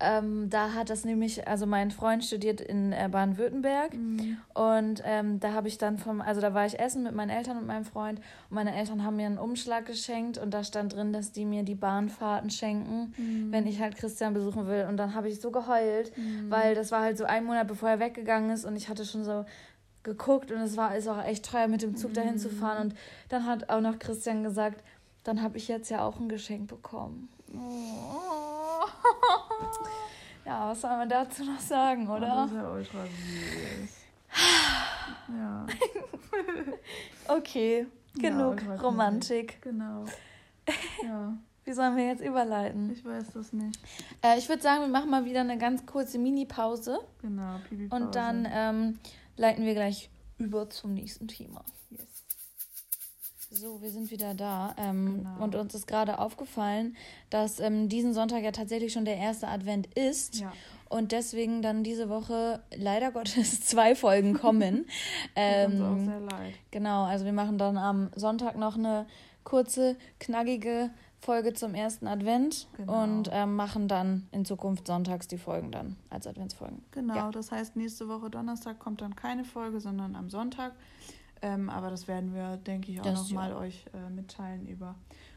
Ähm, 0.00 0.48
da 0.48 0.74
hat 0.74 0.90
das 0.90 1.04
nämlich, 1.04 1.48
also 1.48 1.66
mein 1.66 1.90
Freund 1.90 2.24
studiert 2.24 2.60
in 2.60 2.92
äh, 2.92 3.08
Baden-Württemberg 3.10 3.94
mhm. 3.94 4.36
und 4.54 5.02
ähm, 5.04 5.40
da 5.40 5.54
habe 5.54 5.66
ich 5.66 5.76
dann 5.76 5.98
vom, 5.98 6.20
also 6.20 6.40
da 6.40 6.54
war 6.54 6.64
ich 6.66 6.78
essen 6.78 7.02
mit 7.02 7.16
meinen 7.16 7.30
Eltern 7.30 7.58
und 7.58 7.66
meinem 7.66 7.84
Freund 7.84 8.20
und 8.20 8.54
meine 8.54 8.76
Eltern 8.76 9.02
haben 9.02 9.16
mir 9.16 9.26
einen 9.26 9.38
Umschlag 9.38 9.86
geschenkt 9.86 10.38
und 10.38 10.54
da 10.54 10.62
stand 10.62 10.94
drin, 10.94 11.12
dass 11.12 11.32
die 11.32 11.44
mir 11.44 11.64
die 11.64 11.74
Bahnfahrten 11.74 12.48
schenken, 12.48 13.12
mhm. 13.16 13.50
wenn 13.50 13.66
ich 13.66 13.80
halt 13.80 13.96
Christian 13.96 14.34
besuchen 14.34 14.68
will 14.68 14.86
und 14.88 14.98
dann 14.98 15.16
habe 15.16 15.28
ich 15.28 15.40
so 15.40 15.50
geheult, 15.50 16.16
mhm. 16.16 16.48
weil 16.48 16.76
das 16.76 16.92
war 16.92 17.00
halt 17.00 17.18
so 17.18 17.24
ein 17.24 17.44
Monat 17.44 17.66
bevor 17.66 17.88
er 17.88 17.98
weggegangen 17.98 18.50
ist 18.50 18.64
und 18.64 18.76
ich 18.76 18.88
hatte 18.88 19.04
schon 19.04 19.24
so 19.24 19.46
geguckt 20.04 20.52
und 20.52 20.60
es 20.60 20.76
war 20.76 20.96
ist 20.96 21.08
auch 21.08 21.24
echt 21.24 21.44
teuer 21.44 21.66
mit 21.66 21.82
dem 21.82 21.96
Zug 21.96 22.14
dahin 22.14 22.38
zu 22.38 22.50
fahren 22.50 22.90
und 22.90 22.94
dann 23.30 23.46
hat 23.46 23.68
auch 23.68 23.80
noch 23.80 23.98
Christian 23.98 24.44
gesagt, 24.44 24.80
dann 25.24 25.42
habe 25.42 25.56
ich 25.56 25.66
jetzt 25.66 25.90
ja 25.90 26.06
auch 26.06 26.20
ein 26.20 26.28
Geschenk 26.28 26.68
bekommen. 26.68 27.28
Oh. 27.52 28.86
ja, 30.44 30.70
was 30.70 30.80
soll 30.80 30.90
man 30.90 31.08
dazu 31.08 31.44
noch 31.44 31.60
sagen, 31.60 32.08
oder? 32.08 32.32
Oh, 32.32 32.36
das 32.36 32.50
ist 32.50 32.56
ja 32.56 32.70
ultra 32.70 33.04
süß. 33.06 33.96
ja. 35.38 35.66
okay, 37.36 37.86
genug 38.18 38.62
ja, 38.62 38.74
Romantik. 38.76 39.60
Genau. 39.62 40.04
Ja. 41.02 41.36
Wie 41.64 41.72
sollen 41.74 41.96
wir 41.98 42.06
jetzt 42.06 42.22
überleiten? 42.22 42.90
Ich 42.90 43.04
weiß 43.04 43.32
das 43.34 43.52
nicht. 43.52 43.78
Äh, 44.22 44.38
ich 44.38 44.48
würde 44.48 44.62
sagen, 44.62 44.80
wir 44.80 44.88
machen 44.88 45.10
mal 45.10 45.26
wieder 45.26 45.40
eine 45.40 45.58
ganz 45.58 45.84
kurze 45.84 46.18
Mini-Pause. 46.18 46.98
Genau, 47.20 47.56
Pipi-Pause. 47.68 48.04
Und 48.04 48.14
dann 48.14 48.48
ähm, 48.50 48.98
leiten 49.36 49.66
wir 49.66 49.74
gleich 49.74 50.08
über 50.38 50.70
zum 50.70 50.94
nächsten 50.94 51.28
Thema. 51.28 51.62
So, 53.50 53.80
wir 53.80 53.90
sind 53.90 54.10
wieder 54.10 54.34
da. 54.34 54.74
Ähm, 54.76 55.18
genau. 55.18 55.42
Und 55.42 55.54
uns 55.54 55.74
ist 55.74 55.86
gerade 55.86 56.18
aufgefallen, 56.18 56.96
dass 57.30 57.60
ähm, 57.60 57.88
diesen 57.88 58.12
Sonntag 58.12 58.42
ja 58.42 58.52
tatsächlich 58.52 58.92
schon 58.92 59.06
der 59.06 59.16
erste 59.16 59.48
Advent 59.48 59.86
ist. 59.94 60.40
Ja. 60.40 60.52
Und 60.90 61.12
deswegen 61.12 61.62
dann 61.62 61.82
diese 61.82 62.08
Woche 62.08 62.62
leider 62.74 63.10
Gottes 63.10 63.60
zwei 63.64 63.94
Folgen 63.94 64.34
kommen. 64.34 64.86
ähm, 65.36 65.82
uns 65.82 65.82
auch 65.82 66.04
sehr 66.04 66.20
leid. 66.20 66.54
Genau, 66.70 67.04
also 67.04 67.24
wir 67.24 67.32
machen 67.32 67.56
dann 67.56 67.78
am 67.78 68.10
Sonntag 68.14 68.56
noch 68.56 68.76
eine 68.76 69.06
kurze, 69.44 69.96
knackige 70.20 70.90
Folge 71.20 71.52
zum 71.54 71.74
ersten 71.74 72.06
Advent 72.06 72.68
genau. 72.76 73.02
und 73.02 73.30
ähm, 73.32 73.56
machen 73.56 73.88
dann 73.88 74.28
in 74.30 74.44
Zukunft 74.44 74.86
sonntags 74.86 75.26
die 75.26 75.38
Folgen 75.38 75.72
dann 75.72 75.96
als 76.10 76.26
Adventsfolgen. 76.26 76.82
Genau, 76.92 77.16
ja. 77.16 77.30
das 77.30 77.50
heißt, 77.50 77.76
nächste 77.76 78.08
Woche 78.08 78.30
Donnerstag 78.30 78.78
kommt 78.78 79.00
dann 79.00 79.16
keine 79.16 79.44
Folge, 79.44 79.80
sondern 79.80 80.14
am 80.14 80.30
Sonntag. 80.30 80.74
Ähm, 81.42 81.70
aber 81.70 81.90
das 81.90 82.08
werden 82.08 82.34
wir, 82.34 82.56
denke 82.56 82.92
ich, 82.92 83.00
auch 83.00 83.04
nochmal 83.12 83.50
ja. 83.50 83.58
euch 83.58 83.84
äh, 83.94 84.10
mitteilen 84.10 84.66
über 84.66 84.94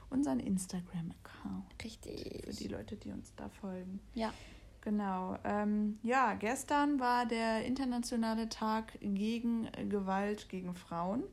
unseren 0.10 0.40
Instagram-Account. 0.40 1.84
Richtig. 1.84 2.44
Für 2.46 2.64
die 2.64 2.68
Leute, 2.68 2.96
die 2.98 3.12
uns 3.12 3.34
da 3.36 3.50
folgen. 3.50 4.00
Ja. 4.14 4.34
Genau. 4.82 5.38
Ähm, 5.44 6.00
ja, 6.02 6.34
gestern 6.34 7.00
war 7.00 7.26
der 7.26 7.66
internationale 7.66 8.50
Tag 8.50 8.98
gegen 9.00 9.70
Gewalt 9.90 10.50
gegen 10.50 10.74
Frauen. 10.74 11.24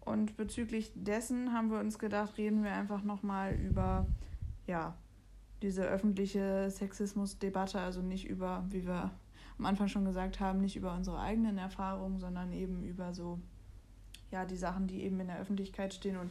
Und 0.00 0.36
bezüglich 0.36 0.92
dessen 0.94 1.52
haben 1.52 1.70
wir 1.70 1.80
uns 1.80 1.98
gedacht, 1.98 2.38
reden 2.38 2.62
wir 2.62 2.72
einfach 2.72 3.02
nochmal 3.02 3.54
über, 3.54 4.06
ja, 4.66 4.96
diese 5.60 5.82
öffentliche 5.82 6.70
Sexismusdebatte, 6.70 7.80
also 7.80 8.00
nicht 8.00 8.26
über, 8.26 8.64
wie 8.70 8.86
wir 8.86 9.10
am 9.58 9.66
Anfang 9.66 9.88
schon 9.88 10.04
gesagt 10.04 10.40
haben, 10.40 10.60
nicht 10.60 10.76
über 10.76 10.94
unsere 10.94 11.18
eigenen 11.18 11.58
Erfahrungen, 11.58 12.20
sondern 12.20 12.52
eben 12.52 12.84
über 12.84 13.12
so, 13.12 13.40
ja, 14.30 14.44
die 14.44 14.56
Sachen, 14.56 14.86
die 14.86 15.02
eben 15.02 15.18
in 15.20 15.28
der 15.28 15.38
Öffentlichkeit 15.38 15.94
stehen 15.94 16.16
und 16.16 16.30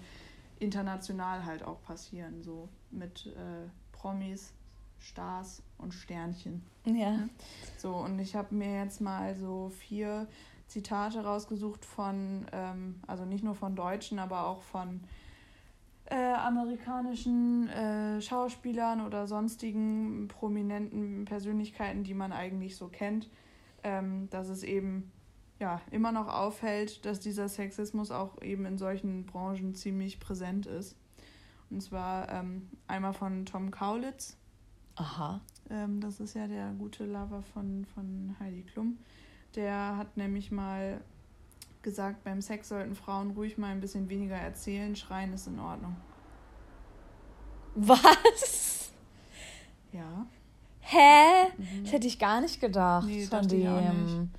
international 0.59 1.45
halt 1.45 1.63
auch 1.63 1.81
passieren, 1.83 2.43
so 2.43 2.67
mit 2.91 3.27
äh, 3.27 3.67
Promis, 3.91 4.53
Stars 4.99 5.61
und 5.77 5.93
Sternchen. 5.93 6.63
Ja. 6.85 7.27
So, 7.77 7.95
und 7.95 8.19
ich 8.19 8.35
habe 8.35 8.53
mir 8.55 8.83
jetzt 8.83 9.01
mal 9.01 9.35
so 9.35 9.69
vier 9.69 10.27
Zitate 10.67 11.23
rausgesucht 11.23 11.85
von, 11.85 12.45
ähm, 12.51 12.95
also 13.07 13.25
nicht 13.25 13.43
nur 13.43 13.55
von 13.55 13.75
Deutschen, 13.75 14.19
aber 14.19 14.47
auch 14.47 14.61
von 14.61 15.01
äh, 16.05 16.15
amerikanischen 16.15 17.67
äh, 17.69 18.21
Schauspielern 18.21 19.05
oder 19.05 19.27
sonstigen 19.27 20.27
prominenten 20.27 21.25
Persönlichkeiten, 21.25 22.03
die 22.03 22.13
man 22.13 22.31
eigentlich 22.31 22.75
so 22.75 22.87
kennt, 22.87 23.29
ähm, 23.83 24.29
dass 24.29 24.49
es 24.49 24.63
eben 24.63 25.11
ja 25.59 25.81
immer 25.91 26.11
noch 26.11 26.27
auffällt, 26.27 27.05
dass 27.05 27.19
dieser 27.19 27.49
Sexismus 27.49 28.11
auch 28.11 28.41
eben 28.41 28.65
in 28.65 28.77
solchen 28.77 29.25
Branchen 29.25 29.73
ziemlich 29.75 30.19
präsent 30.19 30.65
ist. 30.65 30.95
Und 31.69 31.81
zwar 31.81 32.29
ähm, 32.29 32.69
einmal 32.87 33.13
von 33.13 33.45
Tom 33.45 33.71
Kaulitz. 33.71 34.37
Aha. 34.95 35.41
Ähm, 35.69 35.99
das 35.99 36.19
ist 36.19 36.33
ja 36.33 36.47
der 36.47 36.71
gute 36.71 37.05
Lover 37.05 37.43
von, 37.53 37.85
von 37.93 38.35
Heidi 38.39 38.63
Klum. 38.63 38.97
Der 39.55 39.97
hat 39.97 40.15
nämlich 40.17 40.51
mal 40.51 41.01
gesagt, 41.81 42.23
beim 42.23 42.41
Sex 42.41 42.69
sollten 42.69 42.95
Frauen 42.95 43.31
ruhig 43.31 43.57
mal 43.57 43.71
ein 43.71 43.79
bisschen 43.79 44.09
weniger 44.09 44.35
erzählen, 44.35 44.95
schreien 44.95 45.33
ist 45.33 45.47
in 45.47 45.59
Ordnung. 45.59 45.95
Was? 47.75 48.91
Ja. 49.91 50.25
Hä? 50.79 51.51
Mhm. 51.57 51.83
Das 51.83 51.93
hätte 51.93 52.07
ich 52.07 52.17
gar 52.17 52.41
nicht 52.41 52.59
gedacht 52.59 53.07
nee, 53.07 53.25
von 53.25 53.47
dem. 53.47 54.31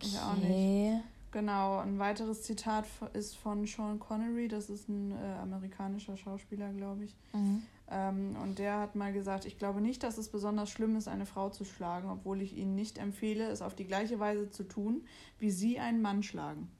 Ich 0.00 0.18
auch 0.18 0.36
nicht. 0.36 0.50
Okay. 0.50 1.00
Genau, 1.34 1.78
ein 1.78 1.98
weiteres 1.98 2.42
Zitat 2.42 2.86
ist 3.12 3.36
von 3.36 3.66
Sean 3.66 3.98
Connery, 3.98 4.46
das 4.46 4.70
ist 4.70 4.88
ein 4.88 5.10
äh, 5.10 5.34
amerikanischer 5.42 6.16
Schauspieler, 6.16 6.72
glaube 6.72 7.06
ich. 7.06 7.16
Mhm. 7.32 7.62
Ähm, 7.90 8.36
und 8.40 8.60
der 8.60 8.78
hat 8.78 8.94
mal 8.94 9.12
gesagt, 9.12 9.44
ich 9.44 9.58
glaube 9.58 9.80
nicht, 9.80 10.04
dass 10.04 10.16
es 10.16 10.28
besonders 10.28 10.70
schlimm 10.70 10.94
ist, 10.94 11.08
eine 11.08 11.26
Frau 11.26 11.50
zu 11.50 11.64
schlagen, 11.64 12.08
obwohl 12.08 12.40
ich 12.40 12.56
Ihnen 12.56 12.76
nicht 12.76 12.98
empfehle, 12.98 13.48
es 13.48 13.62
auf 13.62 13.74
die 13.74 13.84
gleiche 13.84 14.20
Weise 14.20 14.48
zu 14.50 14.62
tun, 14.62 15.04
wie 15.40 15.50
Sie 15.50 15.80
einen 15.80 16.00
Mann 16.02 16.22
schlagen. 16.22 16.70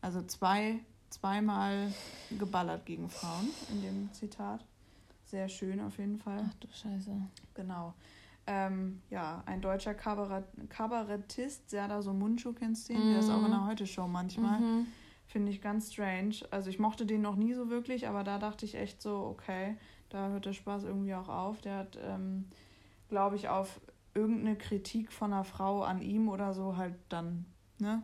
Also 0.00 0.22
zwei, 0.22 0.80
zweimal 1.10 1.92
geballert 2.38 2.86
gegen 2.86 3.10
Frauen 3.10 3.50
in 3.70 3.82
dem 3.82 4.12
Zitat. 4.14 4.64
Sehr 5.26 5.50
schön 5.50 5.80
auf 5.80 5.98
jeden 5.98 6.18
Fall. 6.18 6.42
Ach 6.48 6.54
du 6.54 6.68
Scheiße. 6.68 7.10
Genau. 7.52 7.92
Ähm, 8.46 9.02
ja, 9.10 9.42
ein 9.46 9.60
deutscher 9.60 9.94
Kabarett 9.94 10.44
Kabarettist, 10.68 11.68
Serdar 11.70 12.02
Somuncu, 12.02 12.52
kennst 12.52 12.88
du 12.88 12.92
den? 12.92 13.08
Mhm. 13.08 13.10
Der 13.10 13.20
ist 13.20 13.30
auch 13.30 13.44
in 13.44 13.50
der 13.50 13.66
Heute-Show 13.66 14.06
manchmal. 14.06 14.60
Mhm. 14.60 14.86
Finde 15.26 15.50
ich 15.50 15.60
ganz 15.60 15.92
strange. 15.92 16.36
Also 16.50 16.70
ich 16.70 16.78
mochte 16.78 17.04
den 17.06 17.22
noch 17.22 17.34
nie 17.34 17.54
so 17.54 17.68
wirklich, 17.68 18.06
aber 18.06 18.22
da 18.22 18.38
dachte 18.38 18.64
ich 18.64 18.76
echt 18.76 19.02
so, 19.02 19.16
okay, 19.16 19.76
da 20.08 20.28
hört 20.28 20.46
der 20.46 20.52
Spaß 20.52 20.84
irgendwie 20.84 21.14
auch 21.14 21.28
auf. 21.28 21.60
Der 21.60 21.78
hat, 21.78 21.98
ähm, 22.00 22.48
glaube 23.08 23.34
ich, 23.34 23.48
auf 23.48 23.80
irgendeine 24.14 24.56
Kritik 24.56 25.12
von 25.12 25.32
einer 25.32 25.44
Frau 25.44 25.82
an 25.82 26.00
ihm 26.00 26.28
oder 26.28 26.54
so 26.54 26.76
halt 26.76 26.94
dann 27.08 27.44
ne, 27.78 28.02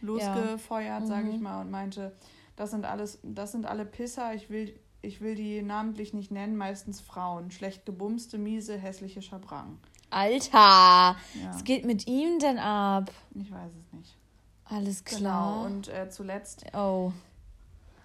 losgefeuert, 0.00 1.02
ja. 1.02 1.06
sage 1.06 1.28
ich 1.28 1.36
mhm. 1.36 1.42
mal, 1.42 1.60
und 1.60 1.70
meinte, 1.70 2.12
das 2.56 2.70
sind 2.70 2.84
alles, 2.84 3.20
das 3.22 3.52
sind 3.52 3.66
alle 3.66 3.84
Pisser, 3.84 4.34
ich 4.34 4.50
will, 4.50 4.78
ich 5.02 5.20
will 5.20 5.34
die 5.34 5.62
namentlich 5.62 6.14
nicht 6.14 6.30
nennen, 6.30 6.56
meistens 6.56 7.00
Frauen. 7.00 7.50
Schlecht 7.50 7.84
gebumste, 7.84 8.38
miese, 8.38 8.78
hässliche 8.78 9.20
Schabrangen. 9.20 9.78
Alter, 10.10 10.58
ja. 10.58 11.16
was 11.48 11.64
geht 11.64 11.84
mit 11.84 12.06
ihm 12.06 12.38
denn 12.38 12.58
ab? 12.58 13.10
Ich 13.34 13.50
weiß 13.50 13.72
es 13.74 13.92
nicht. 13.92 14.16
Alles 14.64 15.04
genau, 15.04 15.18
klar. 15.18 15.54
Genau, 15.54 15.66
und 15.66 15.88
äh, 15.88 16.08
zuletzt. 16.08 16.64
Oh. 16.72 17.12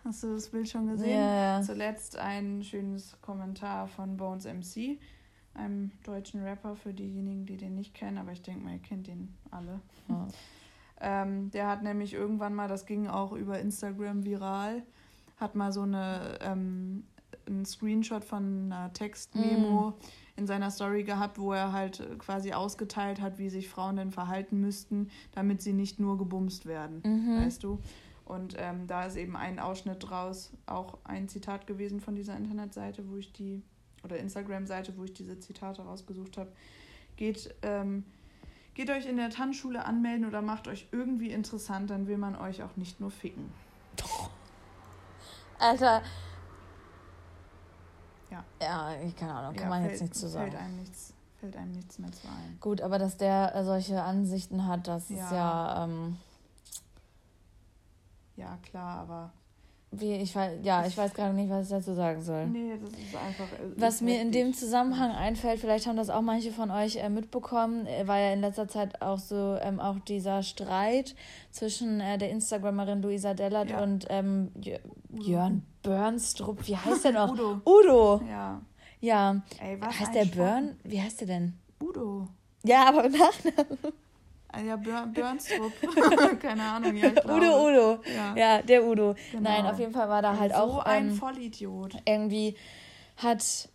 Hast 0.04 0.24
du 0.24 0.34
das 0.34 0.50
Bild 0.50 0.70
schon 0.70 0.88
gesehen? 0.88 1.20
Ja. 1.20 1.62
Zuletzt 1.62 2.18
ein 2.18 2.64
schönes 2.64 3.18
Kommentar 3.22 3.88
von 3.88 4.16
Bones 4.16 4.46
MC, 4.46 4.98
einem 5.54 5.92
deutschen 6.04 6.42
Rapper, 6.44 6.76
für 6.76 6.94
diejenigen, 6.94 7.46
die 7.46 7.58
den 7.58 7.76
nicht 7.76 7.94
kennen, 7.94 8.18
aber 8.18 8.32
ich 8.32 8.42
denke 8.42 8.64
mal, 8.64 8.74
ihr 8.74 8.82
kennt 8.82 9.08
den 9.08 9.36
alle. 9.52 9.82
Ja. 10.08 10.28
ähm, 11.02 11.52
der 11.52 11.68
hat 11.68 11.84
nämlich 11.84 12.14
irgendwann 12.14 12.56
mal, 12.56 12.70
das 12.70 12.86
ging 12.86 13.08
auch 13.08 13.34
über 13.34 13.60
Instagram 13.60 14.24
viral, 14.24 14.84
hat 15.38 15.56
mal 15.56 15.72
so 15.72 15.82
eine, 15.82 16.38
ähm, 16.42 17.06
einen 17.46 17.66
Screenshot 17.66 18.26
von 18.26 18.72
einer 18.72 18.92
Textmemo. 18.94 19.92
Mm 19.92 19.94
in 20.38 20.46
seiner 20.46 20.72
Story 20.72 21.04
gehabt, 21.04 21.40
wo 21.40 21.52
er 21.52 21.74
halt 21.74 22.08
quasi 22.20 22.54
ausgeteilt 22.54 23.20
hat, 23.20 23.40
wie 23.40 23.50
sich 23.50 23.68
Frauen 23.68 23.98
denn 23.98 24.12
verhalten 24.12 24.62
müssten, 24.62 25.10
damit 25.34 25.62
sie 25.62 25.74
nicht 25.74 26.00
nur 26.00 26.18
gebumst 26.18 26.68
werden, 26.68 27.02
mhm. 27.04 27.42
weißt 27.44 27.64
du? 27.64 27.80
Und 28.24 28.56
ähm, 28.58 28.88
da 28.88 29.06
ist 29.06 29.16
eben 29.16 29.36
ein 29.36 29.58
Ausschnitt 29.58 29.98
draus, 30.08 30.52
auch 30.66 31.00
ein 31.06 31.28
Zitat 31.28 31.66
gewesen 31.66 32.00
von 32.00 32.16
dieser 32.16 32.38
Internetseite, 32.38 33.10
wo 33.10 33.18
ich 33.18 33.34
die, 33.34 33.64
oder 34.04 34.18
Instagram-Seite, 34.18 34.94
wo 34.98 35.06
ich 35.06 35.14
diese 35.14 35.40
Zitate 35.40 35.82
rausgesucht 35.82 36.38
habe. 36.38 36.52
Geht, 37.16 37.56
ähm, 37.64 38.04
geht 38.76 38.92
euch 38.92 39.08
in 39.08 39.18
der 39.18 39.32
Tanzschule 39.32 39.86
anmelden 39.86 40.28
oder 40.28 40.44
macht 40.44 40.68
euch 40.68 40.88
irgendwie 40.92 41.32
interessant, 41.32 41.90
dann 41.90 42.06
will 42.06 42.18
man 42.18 42.36
euch 42.36 42.62
auch 42.62 42.76
nicht 42.76 43.00
nur 43.00 43.10
ficken. 43.10 43.46
Alter, 45.60 46.02
ja. 48.30 48.44
Ja, 48.62 49.12
keine 49.18 49.34
Ahnung, 49.34 49.54
kann 49.54 49.64
ja, 49.64 49.70
man 49.70 49.82
fällt, 49.82 49.92
jetzt 49.92 50.02
nichts 50.02 50.20
zu 50.20 50.28
sagen. 50.28 50.52
Fällt 50.52 50.62
einem 50.62 50.76
nichts, 50.78 51.14
fällt 51.40 51.56
einem 51.56 51.72
nichts 51.72 52.00
mehr 52.00 52.12
zu 52.12 52.28
ein. 52.28 52.58
Gut, 52.60 52.82
aber 52.82 53.00
dass 53.00 53.18
der 53.18 53.56
äh, 53.56 53.64
solche 53.64 54.02
Ansichten 54.04 54.68
hat, 54.68 54.88
das 54.88 55.10
ja. 55.10 55.16
ist 55.16 55.32
ja. 55.32 55.84
Ähm, 55.84 56.18
ja, 58.36 58.58
klar, 58.58 59.00
aber 59.00 59.32
wie, 59.92 60.16
ich 60.16 60.36
weiß, 60.36 60.60
ja, 60.64 60.86
ich 60.86 60.98
weiß 60.98 61.14
gerade 61.14 61.34
nicht, 61.34 61.50
was 61.50 61.66
ich 61.66 61.70
dazu 61.70 61.94
sagen 61.94 62.22
soll. 62.22 62.46
Nee, 62.48 62.74
das 62.80 62.90
ist 62.90 63.16
einfach. 63.16 63.46
Äh, 63.54 63.72
was 63.78 63.96
ist 63.96 64.02
mir 64.02 64.22
in 64.22 64.32
dem 64.32 64.54
Zusammenhang 64.54 65.12
einfällt, 65.12 65.60
vielleicht 65.62 65.88
haben 65.88 65.96
das 65.96 66.10
auch 66.10 66.22
manche 66.22 66.52
von 66.52 66.72
euch 66.72 66.98
äh, 66.98 67.10
mitbekommen, 67.10 67.88
äh, 67.88 68.06
war 68.06 68.20
ja 68.20 68.34
in 68.34 68.42
letzter 68.42 68.68
Zeit 68.68 69.02
auch 69.02 69.20
so 69.20 69.58
ähm, 69.62 69.80
auch 69.80 70.00
dieser 70.00 70.44
Streit 70.44 71.16
zwischen 71.52 72.02
äh, 72.02 72.18
der 72.18 72.32
Instagramerin 72.32 73.02
Luisa 73.02 73.34
Dellert 73.34 73.70
ja. 73.70 73.82
und 73.82 74.06
ähm, 74.10 74.52
Jörn 75.10 75.64
Bernstrup. 75.84 76.68
Wie 76.68 76.76
heißt 76.76 77.06
der 77.06 77.14
noch? 77.14 77.32
Udo. 77.34 77.62
Udo. 77.66 78.22
Ja. 78.28 78.62
Ja. 79.00 79.42
Ey, 79.60 79.80
was 79.80 80.00
heißt 80.00 80.16
der 80.16 80.26
Börn? 80.26 80.76
Wie 80.84 81.02
heißt 81.02 81.22
der 81.22 81.28
denn? 81.28 81.54
Udo. 81.82 82.28
Ja, 82.64 82.90
aber 82.90 83.04
Nachnamen. 83.04 83.78
Ah, 84.58 84.62
ja, 84.62 84.76
Björnstrup. 84.76 85.72
Keine 86.40 86.64
Ahnung, 86.64 86.96
ja, 86.96 87.10
ich 87.10 87.26
Udo, 87.26 87.68
Udo. 87.68 88.00
Ja. 88.16 88.36
ja, 88.36 88.62
der 88.62 88.84
Udo. 88.84 89.16
Genau. 89.32 89.50
Nein, 89.50 89.66
auf 89.66 89.78
jeden 89.78 89.94
Fall 89.94 90.10
war 90.10 90.22
da 90.22 90.38
halt 90.38 90.54
so 90.54 90.58
auch. 90.58 90.74
So 90.76 90.80
ein 90.82 91.10
ähm, 91.10 91.16
Vollidiot. 91.16 91.96
Irgendwie 92.06 92.56
hat 93.18 93.70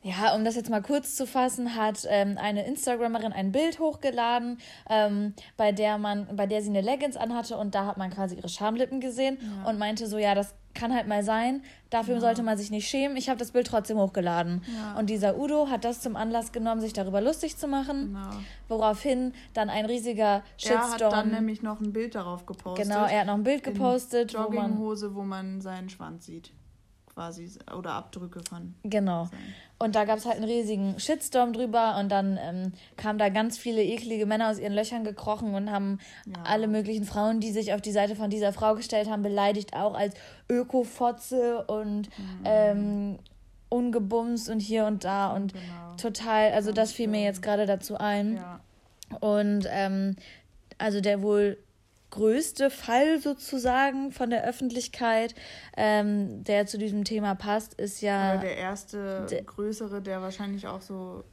ja, 0.00 0.34
um 0.34 0.44
das 0.44 0.54
jetzt 0.54 0.70
mal 0.70 0.80
kurz 0.80 1.16
zu 1.16 1.26
fassen, 1.26 1.74
hat 1.74 2.06
ähm, 2.08 2.38
eine 2.38 2.64
Instagramerin 2.64 3.32
ein 3.32 3.50
Bild 3.50 3.80
hochgeladen, 3.80 4.58
ähm, 4.88 5.34
bei 5.56 5.72
der 5.72 5.98
man, 5.98 6.36
bei 6.36 6.46
der 6.46 6.62
sie 6.62 6.70
eine 6.70 6.80
Leggings 6.80 7.16
anhatte 7.16 7.56
und 7.56 7.74
da 7.74 7.84
hat 7.84 7.96
man 7.96 8.10
quasi 8.10 8.36
ihre 8.36 8.48
Schamlippen 8.48 9.00
gesehen 9.00 9.38
ja. 9.40 9.68
und 9.68 9.78
meinte 9.78 10.06
so, 10.06 10.16
ja, 10.16 10.36
das 10.36 10.54
kann 10.78 10.94
halt 10.94 11.08
mal 11.08 11.22
sein, 11.22 11.62
dafür 11.90 12.14
ja. 12.14 12.20
sollte 12.20 12.42
man 12.42 12.56
sich 12.56 12.70
nicht 12.70 12.88
schämen. 12.88 13.16
Ich 13.16 13.28
habe 13.28 13.38
das 13.38 13.50
Bild 13.50 13.66
trotzdem 13.66 13.98
hochgeladen. 13.98 14.62
Ja. 14.76 14.98
Und 14.98 15.10
dieser 15.10 15.38
Udo 15.38 15.68
hat 15.68 15.84
das 15.84 16.00
zum 16.00 16.16
Anlass 16.16 16.52
genommen, 16.52 16.80
sich 16.80 16.92
darüber 16.92 17.20
lustig 17.20 17.56
zu 17.56 17.66
machen, 17.68 18.14
genau. 18.14 18.30
woraufhin 18.68 19.32
dann 19.54 19.68
ein 19.68 19.86
riesiger 19.86 20.42
Shitstorm. 20.56 20.80
Er 20.80 20.92
hat 20.92 21.12
dann 21.12 21.30
nämlich 21.30 21.62
noch 21.62 21.80
ein 21.80 21.92
Bild 21.92 22.14
darauf 22.14 22.46
gepostet. 22.46 22.86
Genau, 22.86 23.04
er 23.04 23.20
hat 23.20 23.26
noch 23.26 23.34
ein 23.34 23.42
Bild 23.42 23.64
gepostet. 23.64 24.32
In 24.32 24.40
Jogginghose, 24.40 25.14
wo 25.14 25.22
man, 25.22 25.46
wo 25.46 25.52
man 25.52 25.60
seinen 25.60 25.88
Schwanz 25.88 26.26
sieht 26.26 26.52
quasi 27.18 27.50
oder 27.76 27.94
Abdrücke 27.94 28.40
von. 28.48 28.74
Genau. 28.84 29.24
Sein. 29.24 29.54
Und 29.80 29.96
da 29.96 30.04
gab 30.04 30.18
es 30.18 30.24
halt 30.24 30.36
einen 30.36 30.44
riesigen 30.44 31.00
Shitstorm 31.00 31.52
drüber 31.52 31.96
und 31.98 32.10
dann 32.10 32.38
ähm, 32.40 32.72
kamen 32.96 33.18
da 33.18 33.28
ganz 33.28 33.58
viele 33.58 33.82
eklige 33.82 34.24
Männer 34.24 34.50
aus 34.50 34.60
ihren 34.60 34.72
Löchern 34.72 35.02
gekrochen 35.02 35.54
und 35.54 35.72
haben 35.72 35.98
ja. 36.26 36.42
alle 36.44 36.68
möglichen 36.68 37.04
Frauen, 37.04 37.40
die 37.40 37.50
sich 37.50 37.72
auf 37.74 37.80
die 37.80 37.90
Seite 37.90 38.14
von 38.14 38.30
dieser 38.30 38.52
Frau 38.52 38.76
gestellt 38.76 39.10
haben, 39.10 39.22
beleidigt, 39.22 39.74
auch 39.74 39.94
als 39.94 40.14
Ökofotze 40.48 41.64
und 41.64 42.08
mhm. 42.18 42.42
ähm, 42.44 43.18
ungebumst 43.68 44.48
und 44.48 44.60
hier 44.60 44.84
und 44.86 45.02
da 45.02 45.34
und 45.34 45.54
genau. 45.54 45.96
total, 45.96 46.52
also 46.52 46.70
das 46.70 46.92
fiel 46.92 47.08
mir 47.08 47.22
jetzt 47.22 47.42
gerade 47.42 47.66
dazu 47.66 47.96
ein. 47.96 48.36
Ja. 48.36 48.60
Und 49.18 49.66
ähm, 49.70 50.14
also 50.78 51.00
der 51.00 51.20
wohl 51.20 51.58
größte 52.10 52.70
Fall 52.70 53.20
sozusagen 53.20 54.12
von 54.12 54.30
der 54.30 54.44
Öffentlichkeit, 54.44 55.34
ähm, 55.76 56.42
der 56.44 56.66
zu 56.66 56.78
diesem 56.78 57.04
Thema 57.04 57.34
passt, 57.34 57.74
ist 57.74 58.00
ja. 58.00 58.34
Oder 58.34 58.42
der 58.42 58.56
erste 58.56 59.26
der, 59.30 59.42
größere, 59.42 60.00
der 60.00 60.22
wahrscheinlich 60.22 60.66
auch 60.66 60.80
so 60.80 61.24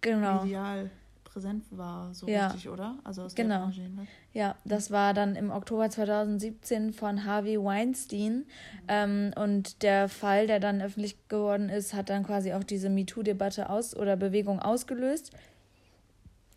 genau. 0.00 0.42
medial 0.42 0.90
präsent 1.24 1.64
war, 1.70 2.12
so 2.14 2.26
ja. 2.26 2.48
richtig, 2.48 2.68
oder? 2.68 2.98
Also 3.04 3.22
aus 3.22 3.34
genau. 3.34 3.56
der 3.56 3.64
Branche, 3.64 4.08
Ja, 4.32 4.56
das 4.64 4.90
war 4.90 5.14
dann 5.14 5.36
im 5.36 5.50
Oktober 5.50 5.88
2017 5.88 6.92
von 6.92 7.24
Harvey 7.24 7.62
Weinstein. 7.62 8.32
Mhm. 8.32 8.44
Ähm, 8.88 9.30
und 9.36 9.82
der 9.82 10.08
Fall, 10.08 10.46
der 10.46 10.58
dann 10.58 10.82
öffentlich 10.82 11.16
geworden 11.28 11.68
ist, 11.68 11.94
hat 11.94 12.10
dann 12.10 12.24
quasi 12.24 12.52
auch 12.52 12.64
diese 12.64 12.88
MeToo-Debatte 12.88 13.70
aus 13.70 13.94
oder 13.94 14.16
Bewegung 14.16 14.58
ausgelöst. 14.58 15.32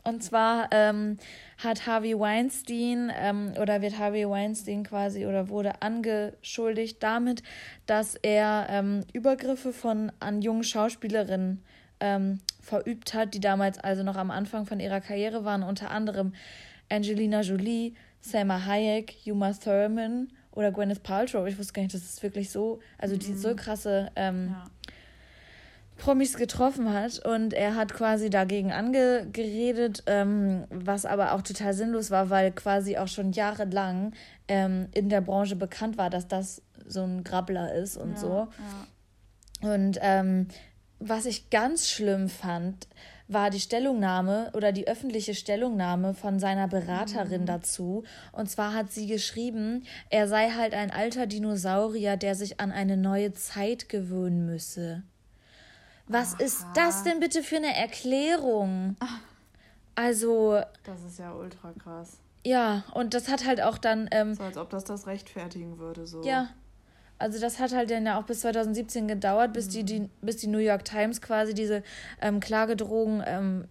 Und 0.04 0.24
zwar 0.24 0.70
ähm, 0.72 1.18
hat 1.58 1.86
Harvey 1.86 2.18
Weinstein 2.18 3.12
ähm, 3.16 3.54
oder 3.62 3.82
wird 3.82 4.00
Harvey 4.00 4.28
Weinstein 4.28 4.84
quasi 4.84 5.26
oder 5.26 5.50
wurde 5.50 5.82
angeschuldigt 5.82 7.02
damit, 7.04 7.44
dass 7.86 8.16
er 8.16 8.68
ähm, 8.70 9.02
Übergriffe 9.14 9.74
von 9.74 10.12
an 10.20 10.42
jungen 10.42 10.64
Schauspielerinnen 10.64 11.64
ähm, 12.00 12.40
verübt 12.62 13.14
hat, 13.14 13.36
die 13.36 13.40
damals 13.40 13.78
also 13.78 14.02
noch 14.02 14.16
am 14.16 14.32
Anfang 14.32 14.66
von 14.66 14.80
ihrer 14.80 15.02
Karriere 15.02 15.46
waren, 15.46 15.62
unter 15.62 15.92
anderem 15.92 16.34
Angelina 16.90 17.42
Jolie, 17.42 17.94
Selma 18.22 18.66
Hayek, 18.66 19.18
Uma 19.26 19.54
Thurman 19.54 20.30
oder 20.52 20.72
Gwyneth 20.72 21.04
Paltrow. 21.04 21.48
Ich 21.48 21.60
wusste 21.60 21.74
gar 21.74 21.84
nicht, 21.84 21.94
dass 21.94 22.02
es 22.02 22.24
wirklich 22.24 22.50
so, 22.50 22.80
also 22.98 23.16
die 23.18 23.34
so 23.34 23.50
mhm. 23.50 23.56
krasse 23.56 24.12
ähm, 24.16 24.50
ja 24.50 24.64
Promis 26.02 26.36
getroffen 26.36 26.92
hat 26.92 27.24
und 27.24 27.54
er 27.54 27.76
hat 27.76 27.94
quasi 27.94 28.32
dagegen 28.32 28.72
angeredet, 28.72 30.02
ähm, 30.08 30.66
was 30.72 31.06
aber 31.06 31.34
auch 31.34 31.44
total 31.44 31.76
sinnlos 31.76 32.10
war, 32.10 32.32
weil 32.32 32.52
quasi 32.52 32.98
auch 32.98 33.08
schon 33.08 33.34
jahrelang 33.34 34.14
ähm, 34.48 34.88
in 34.94 35.10
der 35.10 35.22
Branche 35.22 35.56
bekannt 35.56 36.00
war, 36.00 36.10
dass 36.10 36.28
das 36.28 36.64
so 36.88 37.04
ein 37.04 37.24
Grabbler 37.24 37.76
ist 37.76 37.98
und 37.98 38.14
ja, 38.14 38.18
so. 38.18 38.48
Ja. 39.62 39.74
Und 39.76 40.00
ähm, 40.02 40.48
was 40.98 41.28
ich 41.28 41.52
ganz 41.52 41.88
schlimm 41.88 42.30
fand, 42.30 42.88
war 43.28 43.52
die 43.52 43.60
Stellungnahme 43.60 44.50
oder 44.54 44.72
die 44.72 44.88
öffentliche 44.88 45.36
Stellungnahme 45.36 46.16
von 46.16 46.40
seiner 46.40 46.68
Beraterin 46.68 47.42
mhm. 47.42 47.46
dazu. 47.46 48.04
Und 48.32 48.50
zwar 48.50 48.74
hat 48.74 48.92
sie 48.92 49.06
geschrieben, 49.06 49.84
er 50.10 50.28
sei 50.28 50.50
halt 50.50 50.74
ein 50.74 50.90
alter 50.90 51.28
Dinosaurier, 51.28 52.18
der 52.18 52.34
sich 52.34 52.60
an 52.60 52.72
eine 52.72 52.98
neue 52.98 53.34
Zeit 53.34 53.88
gewöhnen 53.88 54.48
müsse. 54.48 55.04
Was 56.12 56.36
Aha. 56.36 56.44
ist 56.44 56.66
das 56.76 57.04
denn 57.04 57.20
bitte 57.20 57.44
für 57.44 57.58
eine 57.58 57.76
Erklärung? 57.76 58.96
Also. 59.96 60.62
Das 60.84 61.04
ist 61.04 61.20
ja 61.20 61.34
ultra 61.34 61.74
krass. 61.74 62.18
Ja, 62.46 62.84
und 62.94 63.14
das 63.14 63.30
hat 63.30 63.46
halt 63.46 63.62
auch 63.62 63.78
dann. 63.78 64.10
Ähm, 64.12 64.34
so 64.34 64.44
als 64.44 64.58
ob 64.58 64.70
das 64.70 64.84
das 64.84 65.08
rechtfertigen 65.08 65.78
würde, 65.78 66.08
so. 66.08 66.24
Ja. 66.24 66.50
Also 67.20 67.40
das 67.40 67.60
hat 67.60 67.72
halt 67.72 67.92
dann 67.92 68.06
ja 68.06 68.20
auch 68.20 68.24
bis 68.24 68.40
2017 68.42 69.08
gedauert, 69.08 69.54
bis, 69.54 69.68
mhm. 69.68 69.72
die, 69.72 69.84
die, 69.84 70.10
bis 70.22 70.38
die 70.38 70.48
New 70.48 70.58
York 70.58 70.84
Times 70.84 71.22
quasi 71.22 71.54
diese 71.54 71.84
ähm, 72.20 72.40
Klagedrohungen 72.40 73.24
ähm, 73.28 73.66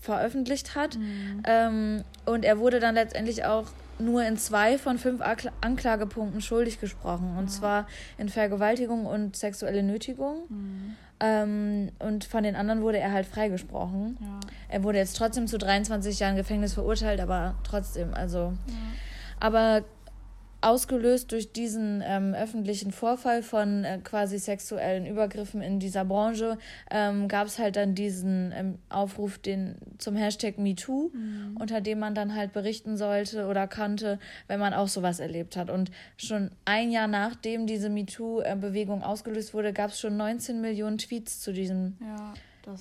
veröffentlicht 0.00 0.74
hat. 0.74 0.96
Mhm. 0.96 1.42
Ähm, 1.44 2.04
und 2.26 2.44
er 2.44 2.58
wurde 2.58 2.80
dann 2.80 2.96
letztendlich 2.96 3.44
auch 3.44 3.66
nur 4.00 4.24
in 4.24 4.36
zwei 4.36 4.78
von 4.78 4.98
fünf 4.98 5.20
Anklagepunkten 5.60 6.40
schuldig 6.40 6.80
gesprochen. 6.80 7.36
Und 7.36 7.46
ja. 7.46 7.52
zwar 7.52 7.86
in 8.16 8.28
Vergewaltigung 8.28 9.06
und 9.06 9.36
sexuelle 9.36 9.84
Nötigung. 9.84 10.42
Mhm. 10.48 10.96
Ähm, 11.20 11.90
und 11.98 12.24
von 12.24 12.44
den 12.44 12.54
anderen 12.54 12.82
wurde 12.82 12.98
er 12.98 13.12
halt 13.12 13.26
freigesprochen. 13.26 14.16
Ja. 14.20 14.40
Er 14.68 14.84
wurde 14.84 14.98
jetzt 14.98 15.16
trotzdem 15.16 15.46
zu 15.46 15.58
23 15.58 16.18
Jahren 16.18 16.36
Gefängnis 16.36 16.74
verurteilt, 16.74 17.20
aber 17.20 17.54
trotzdem, 17.64 18.14
also. 18.14 18.52
Ja. 18.66 18.74
Aber 19.40 19.84
ausgelöst 20.60 21.30
durch 21.32 21.52
diesen 21.52 22.02
ähm, 22.04 22.34
öffentlichen 22.34 22.90
Vorfall 22.90 23.42
von 23.42 23.84
äh, 23.84 23.98
quasi 24.02 24.38
sexuellen 24.38 25.06
Übergriffen 25.06 25.62
in 25.62 25.78
dieser 25.78 26.04
Branche 26.04 26.58
ähm, 26.90 27.28
gab 27.28 27.46
es 27.46 27.58
halt 27.58 27.76
dann 27.76 27.94
diesen 27.94 28.52
ähm, 28.52 28.78
Aufruf 28.88 29.38
den, 29.38 29.76
zum 29.98 30.16
Hashtag 30.16 30.58
MeToo, 30.58 31.10
mhm. 31.12 31.56
unter 31.60 31.80
dem 31.80 32.00
man 32.00 32.14
dann 32.14 32.34
halt 32.34 32.52
berichten 32.52 32.96
sollte 32.96 33.46
oder 33.46 33.68
konnte, 33.68 34.18
wenn 34.48 34.58
man 34.58 34.74
auch 34.74 34.88
sowas 34.88 35.20
erlebt 35.20 35.56
hat. 35.56 35.70
Und 35.70 35.90
schon 36.16 36.50
ein 36.64 36.90
Jahr 36.90 37.06
nachdem 37.06 37.66
diese 37.66 37.88
MeToo-Bewegung 37.88 39.02
ausgelöst 39.02 39.54
wurde, 39.54 39.72
gab 39.72 39.90
es 39.90 40.00
schon 40.00 40.16
19 40.16 40.60
Millionen 40.60 40.98
Tweets 40.98 41.40
zu 41.40 41.52
diesem 41.52 41.96
ja, 42.00 42.34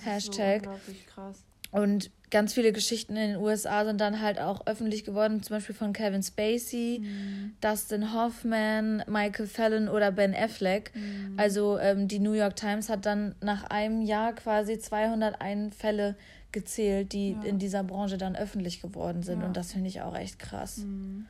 Hashtag. 0.03 0.63
So 0.63 0.69
unglaublich 0.71 1.05
krass. 1.05 1.46
Und 1.71 2.11
ganz 2.29 2.53
viele 2.53 2.73
Geschichten 2.73 3.15
in 3.15 3.33
den 3.33 3.41
USA 3.41 3.85
sind 3.85 4.01
dann 4.01 4.21
halt 4.21 4.39
auch 4.39 4.65
öffentlich 4.67 5.03
geworden, 5.03 5.41
zum 5.43 5.57
Beispiel 5.57 5.75
von 5.75 5.93
Kevin 5.93 6.23
Spacey, 6.23 7.01
mhm. 7.01 7.53
Dustin 7.61 8.13
Hoffman, 8.13 9.03
Michael 9.07 9.47
Fallon 9.47 9.87
oder 9.87 10.11
Ben 10.11 10.35
Affleck. 10.35 10.91
Mhm. 10.93 11.33
Also 11.37 11.77
ähm, 11.79 12.07
die 12.07 12.19
New 12.19 12.33
York 12.33 12.55
Times 12.55 12.89
hat 12.89 13.05
dann 13.05 13.35
nach 13.41 13.63
einem 13.65 14.01
Jahr 14.01 14.33
quasi 14.33 14.77
201 14.79 15.75
Fälle 15.75 16.15
gezählt, 16.51 17.13
die 17.13 17.31
ja. 17.31 17.41
in 17.43 17.59
dieser 17.59 17.83
Branche 17.83 18.17
dann 18.17 18.35
öffentlich 18.35 18.81
geworden 18.81 19.23
sind. 19.23 19.41
Ja. 19.41 19.47
Und 19.47 19.57
das 19.57 19.73
finde 19.73 19.87
ich 19.87 20.01
auch 20.01 20.15
echt 20.15 20.39
krass. 20.39 20.77
Mhm. 20.77 21.25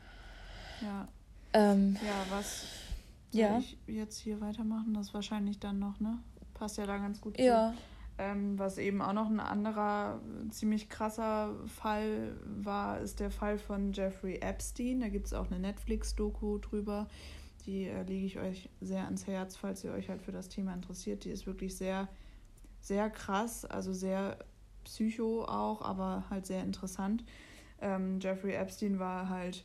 Ja. 0.82 1.08
Ähm, 1.54 1.98
ja, 2.06 2.36
was 2.36 2.66
soll 3.32 3.42
ja. 3.42 3.58
ich 3.58 3.78
jetzt 3.88 4.20
hier 4.20 4.40
weitermachen? 4.42 4.94
Das 4.94 5.14
wahrscheinlich 5.14 5.60
dann 5.60 5.80
noch, 5.80 6.00
ne? 6.00 6.20
Passt 6.54 6.78
ja 6.78 6.86
da 6.86 6.98
ganz 6.98 7.22
gut 7.22 7.40
ja. 7.40 7.72
zu. 7.72 7.97
Ähm, 8.20 8.57
was 8.57 8.80
eben 8.80 9.01
auch 9.01 9.13
noch 9.13 9.30
ein 9.30 9.39
anderer 9.39 10.20
ziemlich 10.49 10.89
krasser 10.89 11.53
Fall 11.68 12.36
war, 12.45 12.99
ist 12.99 13.20
der 13.20 13.30
Fall 13.30 13.59
von 13.59 13.93
Jeffrey 13.93 14.39
Epstein. 14.41 15.01
Da 15.01 15.09
gibt 15.09 15.28
es 15.28 15.34
auch 15.34 15.51
eine 15.51 15.59
Netflix-Doku 15.59 16.57
drüber. 16.57 17.07
Die 17.68 17.86
äh, 17.86 18.01
lege 18.03 18.26
ich 18.26 18.39
euch 18.39 18.70
sehr 18.82 19.05
ans 19.05 19.28
Herz, 19.28 19.55
falls 19.55 19.84
ihr 19.84 19.91
euch 19.91 20.09
halt 20.09 20.24
für 20.24 20.32
das 20.32 20.49
Thema 20.49 20.74
interessiert. 20.74 21.26
Die 21.26 21.30
ist 21.30 21.45
wirklich 21.45 21.76
sehr, 21.76 22.07
sehr 22.82 23.09
krass, 23.11 23.65
also 23.65 23.93
sehr 23.93 24.39
psycho 24.84 25.43
auch, 25.43 25.82
aber 25.84 26.24
halt 26.30 26.47
sehr 26.47 26.63
interessant. 26.63 27.24
Ähm, 27.82 28.20
Jeffrey 28.20 28.53
Epstein 28.53 28.97
war 28.97 29.30
halt 29.30 29.63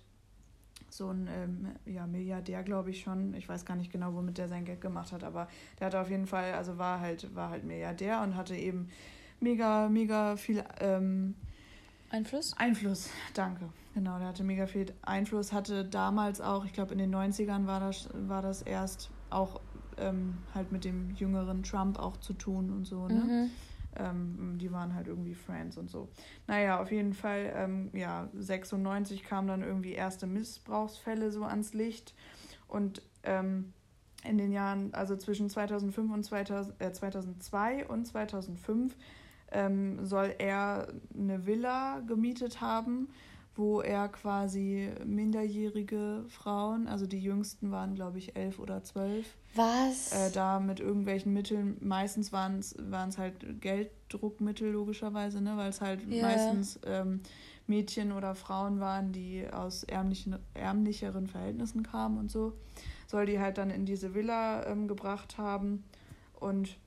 so 0.93 1.09
ein 1.11 1.29
ähm, 1.29 1.69
ja, 1.87 2.07
Milliardär, 2.07 2.63
glaube 2.63 2.91
ich 2.91 3.01
schon. 3.01 3.35
Ich 3.35 3.49
weiß 3.49 3.65
gar 3.65 3.77
nicht 3.77 3.91
genau, 3.91 4.15
womit 4.15 4.39
der 4.39 4.49
sein 4.49 4.65
Geld 4.65 4.81
gemacht 4.81 5.13
hat, 5.13 5.25
aber 5.25 5.49
der 5.79 5.87
hatte 5.87 6.01
auf 6.01 6.11
jeden 6.11 6.27
Fall, 6.27 6.53
also 6.53 6.79
war 6.79 7.01
halt, 7.01 7.35
war 7.35 7.51
halt 7.51 7.65
Milliardär 7.65 8.21
und 8.23 8.37
hatte 8.37 8.55
eben 8.55 8.89
mega, 9.41 9.89
mega 9.89 10.37
viel 10.37 10.63
ähm, 10.81 11.35
Einfluss? 12.11 12.55
Einfluss, 12.59 13.11
danke. 13.35 13.71
Genau, 13.95 14.19
der 14.19 14.29
hatte 14.29 14.45
mega 14.45 14.67
viel 14.67 14.93
Einfluss, 15.03 15.53
hatte 15.53 15.85
damals 15.85 16.41
auch, 16.41 16.65
ich 16.65 16.73
glaube 16.73 16.93
in 16.93 16.99
den 16.99 17.15
90ern 17.15 17.67
war 17.67 17.81
das, 17.81 18.09
war 18.13 18.43
das 18.43 18.63
erst 18.63 19.11
auch 19.31 19.61
ähm, 19.99 20.39
halt 20.55 20.73
mit 20.73 20.85
dem 20.85 21.11
jüngeren 21.15 21.63
Trump 21.63 21.99
auch 21.99 22.17
zu 22.19 22.33
tun 22.33 22.71
und 22.71 22.87
so, 22.87 23.09
ne? 23.09 23.15
Mhm. 23.15 23.51
Ähm, 23.97 24.57
die 24.59 24.73
waren 24.73 24.95
halt 24.95 25.07
irgendwie 25.07 25.35
Friends 25.35 25.77
und 25.77 25.91
so. 25.91 26.09
Naja, 26.47 26.81
auf 26.81 26.91
jeden 26.91 27.13
Fall, 27.13 27.53
ähm, 27.55 27.91
ja, 27.93 28.29
96 28.35 29.25
kamen 29.25 29.49
dann 29.49 29.63
irgendwie 29.63 29.93
erste 29.93 30.27
Missbrauchsfälle 30.27 31.31
so 31.31 31.45
ans 31.45 31.75
Licht. 31.75 32.15
Und 32.69 33.03
ähm, 33.23 33.73
in 34.25 34.39
den 34.39 34.53
Jahren, 34.53 34.95
also 34.95 35.17
zwischen 35.17 35.51
2005 35.51 36.13
und 36.13 36.23
2000, 36.25 36.81
äh, 36.81 36.93
2002 36.93 37.87
und 37.87 38.07
2005, 38.07 38.97
ähm, 39.51 40.05
soll 40.05 40.35
er 40.39 40.89
eine 41.15 41.47
Villa 41.47 42.01
gemietet 42.01 42.61
haben 42.61 43.09
wo 43.55 43.83
er 43.83 44.09
quasi 44.09 44.91
minderjährige 45.05 46.25
Frauen, 46.29 46.89
also 46.89 47.07
die 47.07 47.21
jüngsten 47.21 47.71
waren, 47.71 47.95
glaube 47.95 48.19
ich, 48.19 48.35
elf 48.35 48.59
oder 48.59 48.83
zwölf. 48.83 49.37
Was? 49.55 50.13
Äh, 50.13 50.31
da 50.33 50.59
mit 50.59 50.81
irgendwelchen 50.81 51.35
Mitteln, 51.35 51.77
meistens 51.81 52.33
waren 52.33 52.61
es 52.61 53.19
halt 53.19 53.61
Gelddruckmittel 53.61 54.71
logischerweise, 54.71 55.43
ne, 55.43 55.57
weil 55.57 55.69
es 55.69 55.83
halt 55.83 56.01
yeah. 56.09 56.27
meistens 56.27 56.81
ähm, 56.87 57.21
Mädchen 57.67 58.13
oder 58.13 58.35
Frauen 58.35 58.81
waren, 58.81 59.13
die 59.13 59.47
aus 59.53 59.85
ärmlichen, 59.85 60.39
ärmlicheren 60.55 61.27
Verhältnissen 61.27 61.83
kamen 61.83 62.19
und 62.19 62.31
so. 62.31 62.55
Soll 63.07 63.27
die 63.27 63.39
halt 63.39 63.59
dann 63.59 63.69
in 63.69 63.85
diese 63.85 64.15
Villa 64.15 64.67
ähm, 64.67 64.89
gebracht 64.89 65.37
haben 65.37 65.85
und 66.41 66.79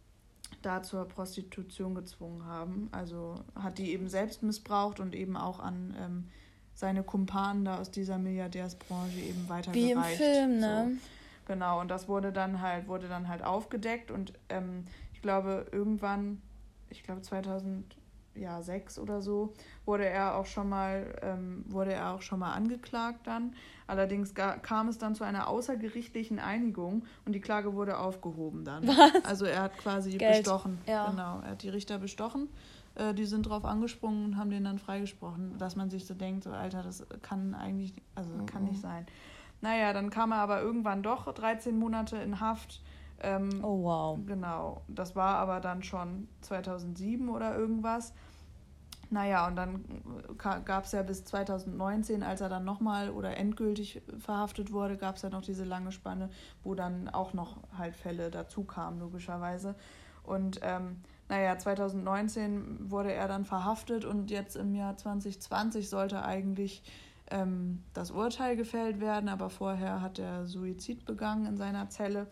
da 0.63 0.81
zur 0.81 1.07
Prostitution 1.07 1.93
gezwungen 1.93 2.45
haben. 2.45 2.89
Also 2.91 3.35
hat 3.53 3.77
die 3.77 3.91
eben 3.91 4.09
selbst 4.09 4.41
missbraucht 4.41 4.99
und 4.99 5.13
eben 5.13 5.37
auch 5.37 5.59
an 5.59 5.95
ähm, 5.99 6.27
seine 6.75 7.03
Kumpanen 7.03 7.65
da 7.65 7.79
aus 7.79 7.89
dieser 7.89 8.17
Milliardärsbranche 8.17 9.19
eben 9.19 9.49
weitergereicht. 9.49 9.87
Wie 9.87 9.91
im 9.91 10.03
Film, 10.03 10.59
ne? 10.59 10.91
So. 10.91 11.53
Genau, 11.53 11.79
und 11.79 11.89
das 11.89 12.07
wurde 12.07 12.31
dann 12.31 12.61
halt, 12.61 12.87
wurde 12.87 13.07
dann 13.07 13.27
halt 13.27 13.43
aufgedeckt 13.43 14.11
und 14.11 14.33
ähm, 14.49 14.85
ich 15.13 15.21
glaube, 15.21 15.67
irgendwann, 15.71 16.41
ich 16.89 17.03
glaube 17.03 17.21
2006 17.21 18.99
oder 18.99 19.21
so, 19.21 19.53
wurde 19.85 20.05
er 20.05 20.35
auch 20.35 20.47
schon 20.47 20.67
mal, 20.67 21.15
ähm, 21.21 21.63
wurde 21.67 21.93
er 21.93 22.13
auch 22.13 22.21
schon 22.21 22.39
mal 22.39 22.53
angeklagt 22.53 23.27
dann. 23.27 23.53
Allerdings 23.87 24.33
kam 24.33 24.87
es 24.87 24.97
dann 24.97 25.13
zu 25.13 25.23
einer 25.23 25.47
außergerichtlichen 25.47 26.39
Einigung 26.39 27.05
und 27.25 27.33
die 27.33 27.41
Klage 27.41 27.73
wurde 27.75 27.99
aufgehoben 27.99 28.65
dann. 28.65 28.87
Was? 28.87 29.23
Also 29.23 29.45
er 29.45 29.61
hat 29.61 29.77
quasi 29.77 30.17
Geld. 30.17 30.43
bestochen. 30.43 30.79
Ja. 30.87 31.09
Genau, 31.11 31.41
er 31.41 31.51
hat 31.51 31.63
die 31.63 31.69
Richter 31.69 31.99
bestochen. 31.99 32.49
Äh, 32.95 33.13
die 33.13 33.25
sind 33.25 33.47
drauf 33.47 33.65
angesprungen 33.65 34.25
und 34.25 34.37
haben 34.37 34.49
den 34.49 34.63
dann 34.63 34.79
freigesprochen, 34.79 35.57
dass 35.57 35.75
man 35.75 35.89
sich 35.89 36.05
so 36.05 36.13
denkt, 36.13 36.43
so 36.43 36.51
Alter, 36.51 36.81
das 36.81 37.05
kann 37.21 37.53
eigentlich, 37.53 37.93
also 38.15 38.33
mhm. 38.33 38.45
kann 38.45 38.63
nicht 38.63 38.81
sein. 38.81 39.05
Naja, 39.61 39.93
dann 39.93 40.09
kam 40.09 40.31
er 40.31 40.39
aber 40.39 40.61
irgendwann 40.61 41.03
doch 41.03 41.31
13 41.31 41.77
Monate 41.77 42.17
in 42.17 42.39
Haft. 42.39 42.81
Ähm, 43.19 43.61
oh 43.63 43.83
wow. 43.83 44.19
Genau, 44.25 44.81
das 44.87 45.15
war 45.15 45.37
aber 45.37 45.59
dann 45.59 45.83
schon 45.83 46.27
2007 46.41 47.29
oder 47.29 47.57
irgendwas. 47.57 48.13
Naja, 49.11 49.47
und 49.47 49.55
dann 49.55 49.85
gab 50.37 50.85
es 50.85 50.91
ja 50.91 51.03
bis 51.03 51.23
2019, 51.25 52.23
als 52.23 52.41
er 52.41 52.49
dann 52.49 52.65
nochmal 52.65 53.11
oder 53.11 53.37
endgültig 53.37 54.01
verhaftet 54.19 54.71
wurde, 54.71 54.97
gab 54.97 55.15
es 55.15 55.21
ja 55.21 55.29
noch 55.29 55.41
diese 55.41 55.63
lange 55.63 55.91
Spanne, 55.91 56.29
wo 56.63 56.75
dann 56.75 57.07
auch 57.09 57.33
noch 57.33 57.57
halt 57.77 57.95
Fälle 57.95 58.31
dazu 58.31 58.63
kamen, 58.63 58.99
logischerweise. 58.99 59.75
Und 60.23 60.59
ähm, 60.63 61.01
naja, 61.27 61.57
2019 61.57 62.91
wurde 62.91 63.11
er 63.13 63.27
dann 63.27 63.45
verhaftet 63.45 64.05
und 64.05 64.29
jetzt 64.29 64.55
im 64.55 64.75
Jahr 64.75 64.95
2020 64.95 65.89
sollte 65.89 66.23
eigentlich 66.23 66.83
ähm, 67.31 67.83
das 67.93 68.11
Urteil 68.11 68.55
gefällt 68.55 68.99
werden, 68.99 69.29
aber 69.29 69.49
vorher 69.49 70.01
hat 70.01 70.19
er 70.19 70.45
Suizid 70.45 71.05
begangen 71.05 71.45
in 71.45 71.57
seiner 71.57 71.89
Zelle. 71.89 72.27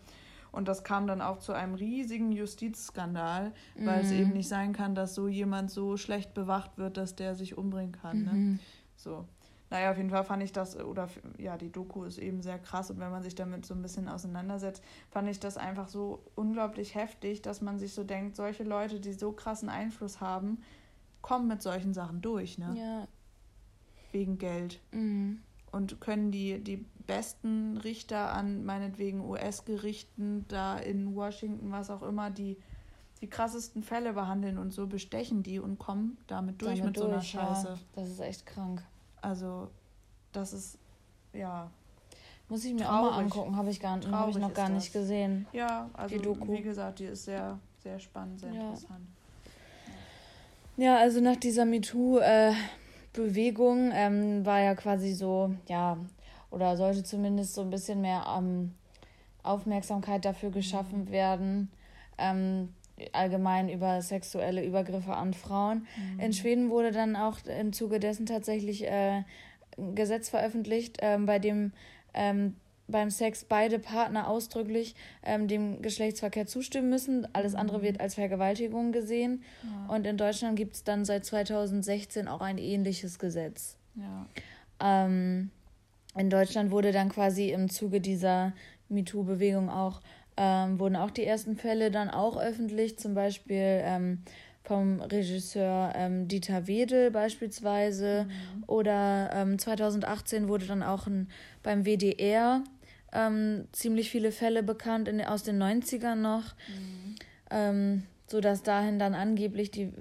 Und 0.52 0.68
das 0.68 0.84
kam 0.84 1.08
dann 1.08 1.20
auch 1.20 1.40
zu 1.40 1.52
einem 1.52 1.74
riesigen 1.74 2.30
Justizskandal, 2.30 3.52
mhm. 3.76 3.86
weil 3.86 4.00
es 4.02 4.10
mhm. 4.10 4.18
eben 4.18 4.30
nicht 4.34 4.48
sein 4.48 4.72
kann, 4.72 4.94
dass 4.94 5.14
so 5.16 5.26
jemand 5.26 5.72
so 5.72 5.96
schlecht 5.96 6.32
bewacht 6.32 6.78
wird, 6.78 6.96
dass 6.96 7.16
der 7.16 7.34
sich 7.34 7.58
umbringen 7.58 7.92
kann. 7.92 8.22
Ne? 8.22 8.32
Mhm. 8.32 8.52
Ne? 8.52 8.58
So. 8.94 9.26
Naja, 9.74 9.90
auf 9.90 9.96
jeden 9.96 10.10
Fall 10.10 10.22
fand 10.22 10.40
ich 10.40 10.52
das, 10.52 10.78
oder 10.78 11.08
ja, 11.36 11.58
die 11.58 11.72
Doku 11.72 12.04
ist 12.04 12.18
eben 12.18 12.42
sehr 12.42 12.60
krass 12.60 12.92
und 12.92 13.00
wenn 13.00 13.10
man 13.10 13.24
sich 13.24 13.34
damit 13.34 13.66
so 13.66 13.74
ein 13.74 13.82
bisschen 13.82 14.08
auseinandersetzt, 14.08 14.84
fand 15.10 15.28
ich 15.28 15.40
das 15.40 15.56
einfach 15.56 15.88
so 15.88 16.22
unglaublich 16.36 16.94
heftig, 16.94 17.42
dass 17.42 17.60
man 17.60 17.80
sich 17.80 17.92
so 17.92 18.04
denkt, 18.04 18.36
solche 18.36 18.62
Leute, 18.62 19.00
die 19.00 19.12
so 19.12 19.32
krassen 19.32 19.68
Einfluss 19.68 20.20
haben, 20.20 20.62
kommen 21.22 21.48
mit 21.48 21.60
solchen 21.60 21.92
Sachen 21.92 22.20
durch, 22.20 22.56
ne? 22.56 22.72
Ja. 22.78 23.08
Wegen 24.12 24.38
Geld. 24.38 24.78
Mhm. 24.92 25.42
Und 25.72 26.00
können 26.00 26.30
die, 26.30 26.62
die 26.62 26.86
besten 27.08 27.76
Richter 27.78 28.32
an 28.32 28.64
meinetwegen 28.64 29.28
US-Gerichten 29.28 30.44
da 30.46 30.78
in 30.78 31.16
Washington, 31.16 31.72
was 31.72 31.90
auch 31.90 32.02
immer, 32.02 32.30
die 32.30 32.58
die 33.22 33.28
krassesten 33.28 33.82
Fälle 33.82 34.12
behandeln 34.12 34.56
und 34.56 34.72
so 34.72 34.86
bestechen 34.86 35.42
die 35.42 35.58
und 35.58 35.80
kommen 35.80 36.16
damit 36.28 36.62
durch 36.62 36.78
damit 36.78 36.84
mit 36.84 36.96
durch, 36.96 37.06
so 37.06 37.10
einer 37.10 37.22
Scheiße. 37.22 37.68
Ja, 37.70 37.78
das 37.96 38.08
ist 38.10 38.20
echt 38.20 38.46
krank. 38.46 38.84
Also, 39.24 39.68
das 40.32 40.52
ist, 40.52 40.78
ja. 41.32 41.70
Muss 42.48 42.64
ich 42.64 42.74
mir 42.74 42.84
traurig. 42.84 42.98
auch 42.98 43.02
mal 43.10 43.18
angucken, 43.18 43.56
habe 43.56 43.70
ich, 43.70 43.80
gar, 43.80 43.98
hab 44.12 44.28
ich 44.28 44.36
noch 44.36 44.52
gar 44.52 44.68
nicht 44.68 44.92
gesehen. 44.92 45.46
Ja, 45.52 45.88
also 45.94 46.14
wie 46.46 46.60
gesagt, 46.60 46.98
die 46.98 47.06
ist 47.06 47.24
sehr, 47.24 47.58
sehr 47.82 47.98
spannend, 47.98 48.40
sehr 48.40 48.52
ja. 48.52 48.60
interessant. 48.60 49.00
Ja, 50.76 50.98
also 50.98 51.20
nach 51.20 51.36
dieser 51.36 51.64
MeToo-Bewegung 51.64 53.92
äh, 53.92 54.06
ähm, 54.06 54.44
war 54.44 54.60
ja 54.60 54.74
quasi 54.74 55.14
so, 55.14 55.54
ja, 55.68 55.96
oder 56.50 56.76
sollte 56.76 57.02
zumindest 57.02 57.54
so 57.54 57.62
ein 57.62 57.70
bisschen 57.70 58.02
mehr 58.02 58.26
ähm, 58.36 58.74
Aufmerksamkeit 59.42 60.26
dafür 60.26 60.50
geschaffen 60.50 61.04
mhm. 61.04 61.10
werden. 61.10 61.70
Ähm, 62.18 62.74
allgemein 63.12 63.68
über 63.68 64.00
sexuelle 64.02 64.64
Übergriffe 64.64 65.14
an 65.14 65.34
Frauen. 65.34 65.86
Mhm. 65.96 66.20
In 66.20 66.32
Schweden 66.32 66.70
wurde 66.70 66.92
dann 66.92 67.16
auch 67.16 67.38
im 67.46 67.72
Zuge 67.72 67.98
dessen 67.98 68.26
tatsächlich 68.26 68.84
äh, 68.84 69.22
ein 69.76 69.94
Gesetz 69.94 70.28
veröffentlicht, 70.28 70.98
ähm, 71.00 71.26
bei 71.26 71.38
dem 71.38 71.72
ähm, 72.14 72.56
beim 72.86 73.10
Sex 73.10 73.44
beide 73.44 73.78
Partner 73.78 74.28
ausdrücklich 74.28 74.94
ähm, 75.22 75.48
dem 75.48 75.80
Geschlechtsverkehr 75.80 76.46
zustimmen 76.46 76.90
müssen. 76.90 77.26
Alles 77.32 77.54
andere 77.54 77.82
wird 77.82 77.96
mhm. 77.96 78.00
als 78.02 78.14
Vergewaltigung 78.14 78.92
gesehen. 78.92 79.42
Ja. 79.62 79.94
Und 79.94 80.06
in 80.06 80.16
Deutschland 80.16 80.56
gibt 80.56 80.74
es 80.74 80.84
dann 80.84 81.04
seit 81.04 81.24
2016 81.24 82.28
auch 82.28 82.40
ein 82.40 82.58
ähnliches 82.58 83.18
Gesetz. 83.18 83.78
Ja. 83.94 84.26
Ähm, 84.80 85.50
in 86.16 86.30
Deutschland 86.30 86.70
wurde 86.70 86.92
dann 86.92 87.08
quasi 87.08 87.50
im 87.50 87.70
Zuge 87.70 88.00
dieser 88.00 88.52
MeToo-Bewegung 88.88 89.70
auch 89.70 90.00
ähm, 90.36 90.78
wurden 90.78 90.96
auch 90.96 91.10
die 91.10 91.24
ersten 91.24 91.56
Fälle 91.56 91.90
dann 91.90 92.10
auch 92.10 92.36
öffentlich, 92.36 92.98
zum 92.98 93.14
Beispiel 93.14 93.80
ähm, 93.84 94.22
vom 94.62 95.00
Regisseur 95.00 95.92
ähm, 95.94 96.26
Dieter 96.26 96.66
Wedel 96.66 97.10
beispielsweise. 97.10 98.24
Mhm. 98.24 98.64
Oder 98.66 99.46
2018 99.58 100.42
ähm, 100.42 100.48
wurde 100.48 100.66
dann 100.66 100.82
auch 100.82 101.06
ein, 101.06 101.28
beim 101.62 101.84
WDR 101.84 102.64
ähm, 103.12 103.68
ziemlich 103.72 104.10
viele 104.10 104.32
Fälle 104.32 104.62
bekannt 104.62 105.06
in, 105.08 105.20
aus 105.20 105.42
den 105.42 105.62
90ern 105.62 106.16
noch. 106.16 106.54
Mhm. 106.68 107.14
Ähm, 107.50 108.02
so 108.26 108.40
dass 108.40 108.62
dahin 108.62 108.98
dann 108.98 109.14
angeblich 109.14 109.70
die, 109.70 109.92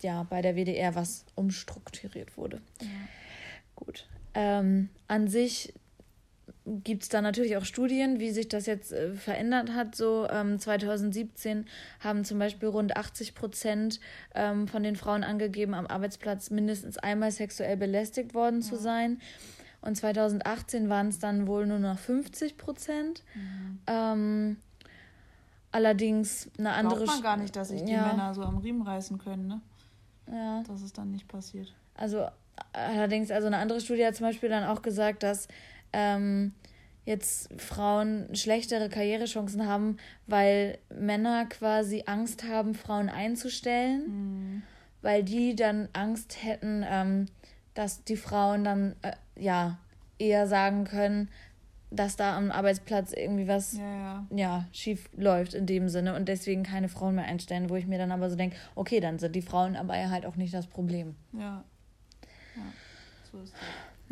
ja, 0.00 0.22
bei 0.22 0.40
der 0.40 0.54
WDR 0.54 0.94
was 0.94 1.26
umstrukturiert 1.34 2.36
wurde. 2.36 2.62
Ja. 2.80 2.86
Gut. 3.74 4.06
An 4.34 5.28
sich 5.28 5.74
gibt 6.64 7.02
es 7.02 7.08
da 7.08 7.20
natürlich 7.20 7.56
auch 7.56 7.64
Studien, 7.64 8.20
wie 8.20 8.30
sich 8.30 8.48
das 8.48 8.66
jetzt 8.66 8.92
äh, 8.92 9.14
verändert 9.14 9.74
hat. 9.74 9.96
So 9.96 10.28
ähm, 10.30 10.58
2017 10.58 11.66
haben 12.00 12.24
zum 12.24 12.38
Beispiel 12.38 12.68
rund 12.68 12.96
80 12.96 13.34
Prozent 13.34 14.00
ähm, 14.34 14.68
von 14.68 14.82
den 14.82 14.96
Frauen 14.96 15.24
angegeben, 15.24 15.74
am 15.74 15.86
Arbeitsplatz 15.86 16.50
mindestens 16.50 16.98
einmal 16.98 17.32
sexuell 17.32 17.76
belästigt 17.76 18.34
worden 18.34 18.60
ja. 18.60 18.66
zu 18.66 18.76
sein. 18.76 19.20
Und 19.80 19.96
2018 19.96 20.88
waren 20.88 21.08
es 21.08 21.18
dann 21.18 21.48
wohl 21.48 21.66
nur 21.66 21.80
noch 21.80 21.98
50 21.98 22.56
Prozent. 22.56 23.24
Mhm. 23.34 23.78
Ähm, 23.88 24.56
allerdings 25.72 26.48
eine 26.56 26.72
andere. 26.72 27.02
Glaubt 27.02 27.10
man 27.10 27.22
gar 27.22 27.36
nicht, 27.36 27.56
dass 27.56 27.68
sich 27.68 27.82
die 27.84 27.92
ja. 27.92 28.06
Männer 28.06 28.32
so 28.34 28.42
am 28.42 28.58
Riemen 28.58 28.82
reißen 28.82 29.18
können, 29.18 29.48
ne? 29.48 29.60
Ja. 30.30 30.62
Dass 30.62 30.82
es 30.82 30.92
dann 30.92 31.10
nicht 31.10 31.26
passiert. 31.26 31.74
Also 31.96 32.28
allerdings, 32.72 33.32
also 33.32 33.48
eine 33.48 33.56
andere 33.56 33.80
Studie 33.80 34.06
hat 34.06 34.14
zum 34.14 34.26
Beispiel 34.26 34.48
dann 34.48 34.64
auch 34.64 34.82
gesagt, 34.82 35.24
dass 35.24 35.48
ähm, 35.92 36.52
jetzt 37.04 37.50
Frauen 37.60 38.28
schlechtere 38.34 38.88
Karrierechancen 38.88 39.66
haben, 39.66 39.96
weil 40.26 40.78
Männer 40.94 41.46
quasi 41.46 42.04
Angst 42.06 42.44
haben, 42.44 42.74
Frauen 42.74 43.08
einzustellen, 43.08 44.02
mhm. 44.06 44.62
weil 45.02 45.24
die 45.24 45.56
dann 45.56 45.88
Angst 45.92 46.44
hätten, 46.44 46.84
ähm, 46.88 47.26
dass 47.74 48.04
die 48.04 48.16
Frauen 48.16 48.64
dann 48.64 48.96
äh, 49.02 49.12
ja 49.36 49.78
eher 50.18 50.46
sagen 50.46 50.84
können, 50.84 51.28
dass 51.90 52.16
da 52.16 52.36
am 52.36 52.50
Arbeitsplatz 52.50 53.12
irgendwie 53.12 53.48
was 53.48 53.74
ja, 53.74 53.82
ja. 53.84 54.26
ja, 54.30 54.68
schief 54.72 55.10
läuft 55.14 55.54
in 55.54 55.66
dem 55.66 55.88
Sinne 55.88 56.14
und 56.14 56.26
deswegen 56.26 56.62
keine 56.62 56.88
Frauen 56.88 57.16
mehr 57.16 57.24
einstellen, 57.24 57.68
wo 57.68 57.76
ich 57.76 57.86
mir 57.86 57.98
dann 57.98 58.12
aber 58.12 58.30
so 58.30 58.36
denke, 58.36 58.56
okay, 58.74 59.00
dann 59.00 59.18
sind 59.18 59.34
die 59.34 59.42
Frauen 59.42 59.76
aber 59.76 59.98
ja 59.98 60.10
halt 60.10 60.24
auch 60.24 60.36
nicht 60.36 60.54
das 60.54 60.66
Problem. 60.66 61.16
Ja. 61.32 61.64
Ja, 62.56 62.62
so 63.30 63.40
ist 63.40 63.52
das. 63.52 63.60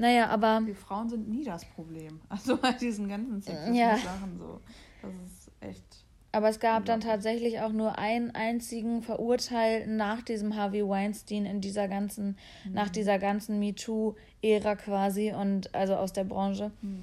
Naja, 0.01 0.29
aber. 0.29 0.63
Die 0.67 0.75
Frauen 0.75 1.09
sind 1.09 1.29
nie 1.29 1.45
das 1.45 1.65
Problem. 1.65 2.21
Also 2.29 2.57
bei 2.57 2.73
diesen 2.73 3.09
ganzen 3.09 3.43
Sexismus-Sachen 3.43 3.75
ja. 3.77 4.39
so. 4.39 4.61
Das 5.03 5.15
ist 5.15 5.51
echt. 5.61 5.85
Aber 6.33 6.49
es 6.49 6.61
gab 6.61 6.85
dann 6.85 7.01
tatsächlich 7.01 7.61
auch 7.61 7.73
nur 7.73 7.99
einen 7.99 8.31
einzigen 8.31 9.03
Verurteilten 9.03 9.97
nach 9.97 10.23
diesem 10.23 10.55
Harvey 10.57 10.87
Weinstein 10.89 11.45
in 11.45 11.61
dieser 11.61 11.89
ganzen, 11.89 12.39
mhm. 12.65 12.73
nach 12.73 12.89
dieser 12.89 13.19
ganzen 13.19 13.59
MeToo-Ära 13.59 14.77
quasi 14.77 15.33
und 15.33 15.75
also 15.75 15.97
aus 15.97 16.13
der 16.13 16.25
Branche. 16.25 16.71
Mhm. 16.83 17.03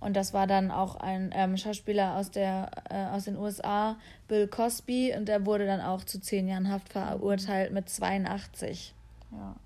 Und 0.00 0.14
das 0.14 0.34
war 0.34 0.46
dann 0.46 0.70
auch 0.70 0.96
ein 0.96 1.30
ähm, 1.34 1.56
Schauspieler 1.56 2.16
aus, 2.16 2.30
der, 2.30 2.70
äh, 2.90 3.06
aus 3.14 3.24
den 3.24 3.38
USA, 3.38 3.96
Bill 4.28 4.48
Cosby, 4.48 5.14
und 5.16 5.28
der 5.28 5.46
wurde 5.46 5.64
dann 5.66 5.80
auch 5.80 6.04
zu 6.04 6.20
zehn 6.20 6.46
Jahren 6.46 6.70
Haft 6.70 6.90
verurteilt 6.90 7.72
mit 7.72 7.88
82. 7.88 8.92
Ja. 9.32 9.56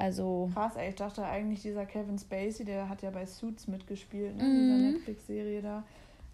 Also. 0.00 0.50
Krass, 0.54 0.76
ey, 0.76 0.88
ich 0.88 0.94
dachte 0.94 1.24
eigentlich, 1.24 1.60
dieser 1.60 1.84
Kevin 1.84 2.18
Spacey, 2.18 2.64
der 2.64 2.88
hat 2.88 3.02
ja 3.02 3.10
bei 3.10 3.26
Suits 3.26 3.68
mitgespielt, 3.68 4.34
ne? 4.36 4.42
Mhm. 4.42 4.56
dieser 4.56 4.92
Netflix-Serie 4.92 5.62
da. 5.62 5.84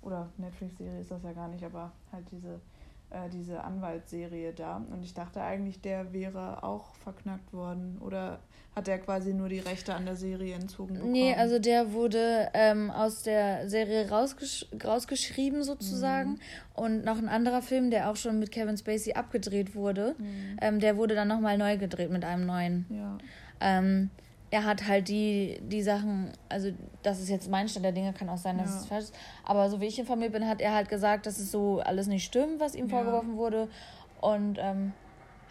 Oder 0.03 0.29
Netflix-Serie 0.39 1.01
ist 1.01 1.11
das 1.11 1.25
ja 1.25 1.33
gar 1.33 1.49
nicht, 1.49 1.64
aber 1.64 1.91
halt 2.12 2.25
diese, 2.31 2.61
äh, 3.11 3.29
diese 3.29 3.64
Anwaltsserie 3.64 4.53
da. 4.53 4.77
Und 4.93 5.03
ich 5.03 5.14
dachte 5.14 5.43
eigentlich, 5.43 5.81
der 5.81 6.12
wäre 6.12 6.62
auch 6.62 6.95
verknackt 6.95 7.53
worden. 7.53 7.99
Oder 8.01 8.39
hat 8.77 8.87
der 8.87 9.01
quasi 9.01 9.35
nur 9.35 9.49
die 9.49 9.59
Rechte 9.59 9.95
an 9.95 10.05
der 10.05 10.14
Serie 10.14 10.55
entzogen 10.55 10.95
bekommen? 10.95 11.11
Nee, 11.11 11.35
also 11.35 11.59
der 11.59 11.93
wurde 11.93 12.51
ähm, 12.55 12.93
aus 12.93 13.25
der 13.25 13.69
Serie 13.69 14.09
rausgesch 14.09 14.67
rausgeschrieben 14.85 15.64
sozusagen. 15.64 16.33
Mhm. 16.33 16.39
Und 16.75 17.05
noch 17.05 17.19
ein 17.19 17.29
anderer 17.29 17.62
Film, 17.62 17.91
der 17.91 18.11
auch 18.11 18.17
schon 18.17 18.39
mit 18.39 18.53
Kevin 18.53 18.77
Spacey 18.77 19.14
abgedreht 19.14 19.75
wurde, 19.75 20.14
mhm. 20.19 20.59
ähm, 20.61 20.79
der 20.79 20.97
wurde 20.97 21.17
dann 21.17 21.27
nochmal 21.27 21.59
neu 21.59 21.79
gedreht 21.79 22.11
mit 22.12 22.25
einem 22.25 22.47
neuen. 22.47 22.87
Ja. 22.91 23.19
Ähm, 23.61 24.11
er 24.51 24.65
hat 24.65 24.87
halt 24.87 25.09
die, 25.09 25.61
die 25.63 25.83
Sachen, 25.83 26.33
also 26.49 26.71
das 27.03 27.21
ist 27.21 27.29
jetzt 27.29 27.51
mein 27.51 27.69
Stand 27.69 27.85
der 27.85 27.93
Dinge, 27.93 28.13
kann 28.13 28.29
auch 28.29 28.39
sein, 28.39 28.59
dass 28.59 28.71
ja. 28.71 28.77
es 28.77 28.87
falsch 28.87 29.05
ist, 29.05 29.15
aber 29.45 29.69
so 29.71 29.81
wie 29.81 29.87
ich 29.87 29.99
informiert 29.99 30.33
bin, 30.33 30.47
hat 30.47 30.61
er 30.61 30.73
halt 30.73 30.89
gesagt, 30.89 31.27
dass 31.27 31.39
es 31.39 31.51
so 31.51 31.81
alles 31.81 32.07
nicht 32.07 32.25
stimmt, 32.25 32.61
was 32.61 32.75
ihm 32.75 32.87
ja. 32.89 32.97
vorgeworfen 32.97 33.37
wurde 33.37 33.69
und 34.21 34.59
ähm, 34.61 34.93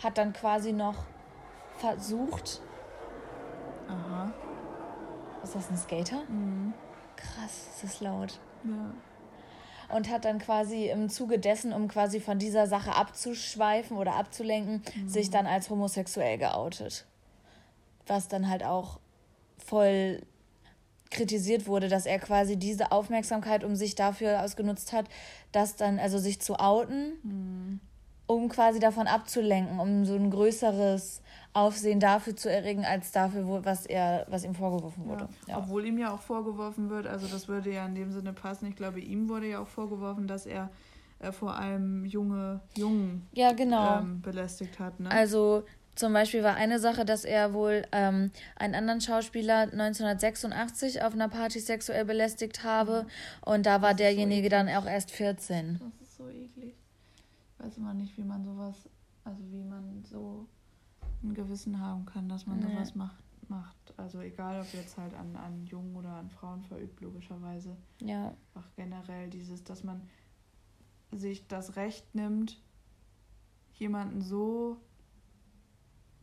hat 0.01 0.17
dann 0.17 0.33
quasi 0.33 0.71
noch 0.71 1.05
versucht. 1.77 2.61
Aha. 3.87 4.33
Ist 5.43 5.55
das 5.55 5.69
ein 5.69 5.77
Skater? 5.77 6.23
Mhm. 6.27 6.73
Krass, 7.15 7.67
ist 7.75 7.83
das 7.83 8.01
laut. 8.01 8.39
Ja. 8.63 9.95
Und 9.95 10.09
hat 10.09 10.25
dann 10.25 10.39
quasi 10.39 10.87
im 10.89 11.09
Zuge 11.09 11.37
dessen, 11.37 11.71
um 11.71 11.87
quasi 11.87 12.19
von 12.19 12.39
dieser 12.39 12.65
Sache 12.65 12.95
abzuschweifen 12.95 13.97
oder 13.97 14.15
abzulenken, 14.15 14.81
mhm. 14.95 15.07
sich 15.07 15.29
dann 15.29 15.45
als 15.45 15.69
homosexuell 15.69 16.39
geoutet. 16.39 17.05
Was 18.07 18.27
dann 18.27 18.49
halt 18.49 18.63
auch 18.63 18.99
voll 19.57 20.21
kritisiert 21.11 21.67
wurde, 21.67 21.87
dass 21.87 22.05
er 22.05 22.19
quasi 22.19 22.57
diese 22.57 22.91
Aufmerksamkeit 22.91 23.63
um 23.63 23.75
sich 23.75 23.95
dafür 23.95 24.43
ausgenutzt 24.43 24.91
hat, 24.93 25.05
dass 25.51 25.75
dann, 25.75 25.99
also 25.99 26.17
sich 26.17 26.41
zu 26.41 26.59
outen, 26.59 27.13
mhm. 27.23 27.79
um 28.27 28.49
quasi 28.49 28.79
davon 28.79 29.07
abzulenken, 29.07 29.79
um 29.79 30.05
so 30.05 30.15
ein 30.15 30.29
größeres 30.29 31.21
Aufsehen 31.53 32.01
dafür 32.01 32.35
zu 32.35 32.51
erregen, 32.51 32.83
als 32.83 33.11
dafür, 33.11 33.63
was 33.63 33.85
er, 33.85 34.25
was 34.29 34.43
ihm 34.43 34.55
vorgeworfen 34.55 35.05
wurde. 35.05 35.29
Ja. 35.47 35.53
Ja. 35.53 35.57
Obwohl 35.59 35.85
ihm 35.85 35.97
ja 35.97 36.13
auch 36.13 36.21
vorgeworfen 36.21 36.89
wird, 36.89 37.07
also 37.07 37.27
das 37.27 37.47
würde 37.47 37.71
ja 37.71 37.85
in 37.85 37.95
dem 37.95 38.11
Sinne 38.11 38.33
passen. 38.33 38.67
Ich 38.67 38.75
glaube, 38.75 38.99
ihm 38.99 39.29
wurde 39.29 39.47
ja 39.47 39.59
auch 39.59 39.67
vorgeworfen, 39.67 40.27
dass 40.27 40.45
er 40.45 40.69
äh, 41.19 41.31
vor 41.31 41.55
allem 41.55 42.03
junge 42.03 42.59
Jungen 42.75 43.27
ja, 43.31 43.53
genau. 43.53 43.99
ähm, 43.99 44.21
belästigt 44.21 44.79
hat. 44.79 44.99
Ne? 44.99 45.09
Also 45.09 45.63
zum 45.95 46.13
Beispiel 46.13 46.43
war 46.43 46.55
eine 46.55 46.79
Sache, 46.79 47.05
dass 47.05 47.23
er 47.23 47.53
wohl 47.53 47.85
ähm, 47.91 48.31
einen 48.55 48.75
anderen 48.75 49.01
Schauspieler 49.01 49.61
1986 49.61 51.01
auf 51.01 51.13
einer 51.13 51.29
Party 51.29 51.59
sexuell 51.59 52.05
belästigt 52.05 52.63
habe 52.63 53.07
und 53.41 53.65
da 53.65 53.81
war 53.81 53.93
derjenige 53.93 54.47
so 54.47 54.49
dann 54.49 54.69
auch 54.69 54.85
erst 54.85 55.11
14. 55.11 55.79
Das 55.79 56.07
ist 56.07 56.17
so 56.17 56.29
eklig. 56.29 56.75
Ich 57.57 57.65
weiß 57.65 57.77
immer 57.77 57.93
nicht, 57.93 58.17
wie 58.17 58.23
man 58.23 58.43
sowas, 58.43 58.75
also 59.23 59.41
wie 59.51 59.63
man 59.63 60.03
so 60.03 60.47
ein 61.23 61.33
Gewissen 61.33 61.79
haben 61.79 62.05
kann, 62.05 62.27
dass 62.27 62.45
man 62.45 62.59
nee. 62.59 62.67
sowas 62.67 62.93
macht, 62.95 63.23
macht. 63.47 63.93
Also 63.97 64.19
egal, 64.19 64.61
ob 64.61 64.73
jetzt 64.73 64.97
halt 64.97 65.13
an, 65.13 65.35
an 65.35 65.65
Jungen 65.65 65.95
oder 65.95 66.09
an 66.09 66.29
Frauen 66.29 66.61
verübt, 66.63 66.99
logischerweise. 67.01 67.75
Ja. 68.01 68.33
Auch 68.53 68.67
generell 68.75 69.29
dieses, 69.29 69.63
dass 69.63 69.83
man 69.83 70.01
sich 71.11 71.47
das 71.47 71.77
Recht 71.77 72.13
nimmt, 72.13 72.61
jemanden 73.73 74.21
so 74.21 74.77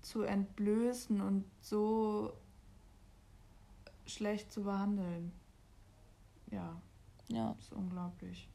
zu 0.03 0.23
entblößen 0.23 1.21
und 1.21 1.45
so 1.61 2.33
schlecht 4.07 4.53
zu 4.53 4.63
behandeln. 4.63 5.33
Ja. 6.51 6.81
Ja. 7.29 7.55
Das 7.57 7.65
ist 7.67 7.73
unglaublich. 7.73 8.49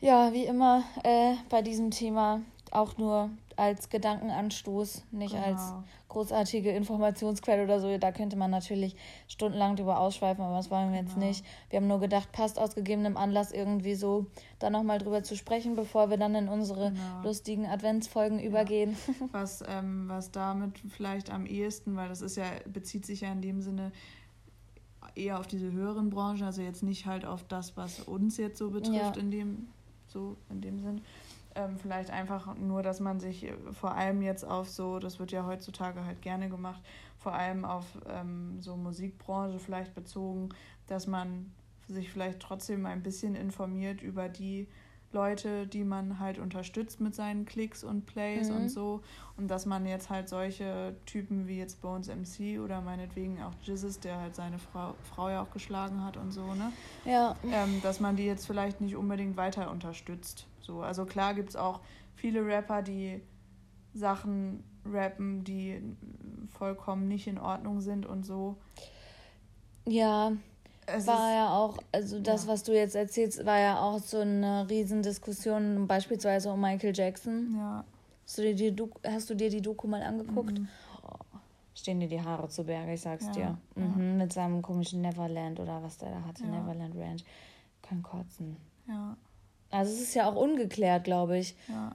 Ja, 0.00 0.32
wie 0.32 0.46
immer 0.46 0.84
äh, 1.04 1.34
bei 1.48 1.62
diesem 1.62 1.90
Thema 1.90 2.42
auch 2.72 2.96
nur 2.96 3.30
als 3.56 3.90
Gedankenanstoß, 3.90 5.04
nicht 5.10 5.34
genau. 5.34 5.44
als 5.44 5.72
großartige 6.08 6.70
Informationsquelle 6.70 7.64
oder 7.64 7.80
so. 7.80 7.96
Da 7.98 8.12
könnte 8.12 8.36
man 8.36 8.50
natürlich 8.50 8.96
stundenlang 9.28 9.76
drüber 9.76 10.00
ausschweifen, 10.00 10.42
aber 10.42 10.56
das 10.56 10.70
wollen 10.70 10.90
wir 10.92 11.00
jetzt 11.00 11.14
genau. 11.14 11.26
nicht. 11.26 11.44
Wir 11.70 11.78
haben 11.78 11.86
nur 11.86 12.00
gedacht, 12.00 12.32
passt 12.32 12.58
aus 12.58 12.74
gegebenem 12.74 13.16
Anlass 13.16 13.52
irgendwie 13.52 13.94
so, 13.94 14.26
da 14.58 14.70
nochmal 14.70 14.98
drüber 14.98 15.22
zu 15.22 15.36
sprechen, 15.36 15.76
bevor 15.76 16.10
wir 16.10 16.16
dann 16.16 16.34
in 16.34 16.48
unsere 16.48 16.92
genau. 16.92 17.22
lustigen 17.22 17.66
Adventsfolgen 17.66 18.38
ja. 18.38 18.46
übergehen. 18.46 18.96
Was, 19.32 19.62
ähm, 19.68 20.08
was 20.08 20.30
damit 20.30 20.78
vielleicht 20.78 21.30
am 21.30 21.46
ehesten, 21.46 21.96
weil 21.96 22.08
das 22.08 22.20
ist 22.22 22.36
ja, 22.36 22.44
bezieht 22.66 23.06
sich 23.06 23.22
ja 23.22 23.32
in 23.32 23.40
dem 23.40 23.60
Sinne 23.60 23.92
eher 25.14 25.38
auf 25.38 25.46
diese 25.46 25.70
höheren 25.72 26.10
Branchen, 26.10 26.42
also 26.42 26.62
jetzt 26.62 26.82
nicht 26.82 27.06
halt 27.06 27.24
auf 27.24 27.44
das, 27.44 27.76
was 27.76 28.00
uns 28.00 28.36
jetzt 28.36 28.58
so 28.58 28.70
betrifft 28.70 29.16
ja. 29.16 29.22
in 29.22 29.30
dem 29.30 29.68
so 30.12 30.36
in 30.50 30.60
dem 30.60 30.78
Sinn. 30.78 31.00
Ähm, 31.54 31.78
vielleicht 31.78 32.10
einfach 32.10 32.56
nur, 32.56 32.82
dass 32.82 33.00
man 33.00 33.20
sich 33.20 33.44
äh, 33.44 33.52
vor 33.72 33.94
allem 33.94 34.22
jetzt 34.22 34.44
auf 34.44 34.68
so, 34.68 34.98
das 34.98 35.18
wird 35.18 35.32
ja 35.32 35.46
heutzutage 35.46 36.04
halt 36.04 36.22
gerne 36.22 36.48
gemacht, 36.48 36.82
vor 37.18 37.32
allem 37.34 37.64
auf 37.64 37.84
ähm, 38.08 38.60
so 38.60 38.76
Musikbranche 38.76 39.58
vielleicht 39.58 39.94
bezogen, 39.94 40.48
dass 40.86 41.06
man 41.06 41.52
sich 41.88 42.10
vielleicht 42.10 42.40
trotzdem 42.40 42.86
ein 42.86 43.02
bisschen 43.02 43.34
informiert 43.34 44.02
über 44.02 44.28
die 44.28 44.66
Leute, 45.12 45.66
die 45.66 45.84
man 45.84 46.18
halt 46.18 46.38
unterstützt 46.38 47.00
mit 47.00 47.14
seinen 47.14 47.44
Klicks 47.44 47.84
und 47.84 48.06
Plays 48.06 48.48
mhm. 48.48 48.56
und 48.56 48.68
so. 48.70 49.02
Und 49.36 49.48
dass 49.48 49.66
man 49.66 49.86
jetzt 49.86 50.10
halt 50.10 50.28
solche 50.28 50.96
Typen 51.06 51.46
wie 51.46 51.58
jetzt 51.58 51.80
Bones 51.82 52.08
MC 52.08 52.60
oder 52.60 52.80
meinetwegen 52.80 53.42
auch 53.42 53.52
Jizzes, 53.62 54.00
der 54.00 54.18
halt 54.18 54.34
seine 54.34 54.58
Frau, 54.58 54.94
Frau 55.14 55.28
ja 55.28 55.42
auch 55.42 55.50
geschlagen 55.50 56.02
hat 56.04 56.16
und 56.16 56.32
so, 56.32 56.54
ne? 56.54 56.72
Ja. 57.04 57.36
Ähm, 57.50 57.80
dass 57.82 58.00
man 58.00 58.16
die 58.16 58.24
jetzt 58.24 58.46
vielleicht 58.46 58.80
nicht 58.80 58.96
unbedingt 58.96 59.36
weiter 59.36 59.70
unterstützt. 59.70 60.46
So, 60.62 60.80
also 60.80 61.04
klar 61.04 61.34
gibt 61.34 61.50
es 61.50 61.56
auch 61.56 61.80
viele 62.14 62.44
Rapper, 62.44 62.82
die 62.82 63.20
Sachen 63.94 64.64
rappen, 64.84 65.44
die 65.44 65.80
vollkommen 66.48 67.08
nicht 67.08 67.26
in 67.26 67.38
Ordnung 67.38 67.80
sind 67.80 68.06
und 68.06 68.24
so. 68.24 68.56
Ja, 69.86 70.32
es 70.86 71.06
war 71.06 71.32
ja 71.32 71.56
auch, 71.56 71.78
also 71.92 72.20
das, 72.20 72.44
ja. 72.44 72.52
was 72.52 72.62
du 72.62 72.72
jetzt 72.72 72.94
erzählst, 72.94 73.44
war 73.46 73.58
ja 73.58 73.80
auch 73.80 73.98
so 73.98 74.18
eine 74.18 74.68
Riesendiskussion, 74.68 75.86
beispielsweise 75.86 76.52
um 76.52 76.60
Michael 76.60 76.92
Jackson. 76.94 77.54
Ja. 77.56 77.84
Hast 78.24 78.38
du 78.38 78.42
dir 78.42 78.54
die, 78.54 78.74
Doku, 78.74 78.98
hast 79.06 79.30
du 79.30 79.34
dir 79.34 79.50
die 79.50 79.60
Doku 79.60 79.86
mal 79.86 80.02
angeguckt? 80.02 80.58
Mhm. 80.58 80.68
Oh, 81.02 81.38
stehen 81.74 82.00
dir 82.00 82.08
die 82.08 82.20
Haare 82.20 82.48
zu 82.48 82.64
Berge, 82.64 82.94
ich 82.94 83.00
sag's 83.00 83.26
ja. 83.26 83.32
dir. 83.32 83.58
Mhm. 83.74 84.18
Mit 84.18 84.32
seinem 84.32 84.62
komischen 84.62 85.02
Neverland 85.02 85.60
oder 85.60 85.82
was 85.82 85.98
der 85.98 86.10
da 86.10 86.24
hatte, 86.24 86.46
Neverland 86.46 86.96
Ranch. 86.96 87.24
Kann 87.82 88.02
kotzen. 88.02 88.56
Ja. 88.88 89.16
Also 89.72 89.92
es 89.92 90.00
ist 90.00 90.14
ja 90.14 90.30
auch 90.30 90.36
ungeklärt, 90.36 91.04
glaube 91.04 91.38
ich. 91.38 91.56
Ja. 91.68 91.92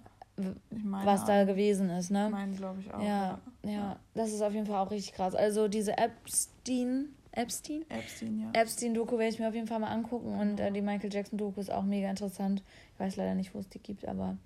Ich 0.69 0.83
meine 0.83 1.05
was 1.05 1.25
da 1.25 1.45
gewesen 1.45 1.89
ist, 1.89 2.11
ne? 2.11 2.25
Ich 2.25 2.31
meine, 2.31 2.55
glaube 2.55 2.79
ich 2.81 2.93
auch. 2.93 3.01
Ja, 3.01 3.39
ja, 3.63 3.71
ja, 3.71 3.99
das 4.13 4.31
ist 4.33 4.41
auf 4.41 4.53
jeden 4.53 4.67
Fall 4.67 4.85
auch 4.85 4.91
richtig 4.91 5.13
krass. 5.13 5.33
Also 5.33 5.67
diese 5.67 5.97
Epstein, 5.97 7.09
Epstein? 7.31 7.85
Epstein, 7.89 8.39
ja. 8.39 8.61
Epstein-Doku 8.61 9.17
werde 9.17 9.33
ich 9.33 9.39
mir 9.39 9.47
auf 9.47 9.55
jeden 9.55 9.67
Fall 9.67 9.79
mal 9.79 9.91
angucken 9.91 10.39
und 10.39 10.59
äh, 10.59 10.71
die 10.71 10.81
Michael 10.81 11.11
Jackson-Doku 11.11 11.59
ist 11.59 11.71
auch 11.71 11.83
mega 11.83 12.09
interessant. 12.09 12.61
Ich 12.93 12.99
weiß 12.99 13.15
leider 13.15 13.35
nicht, 13.35 13.55
wo 13.55 13.59
es 13.59 13.69
die 13.69 13.79
gibt, 13.79 14.07
aber 14.07 14.37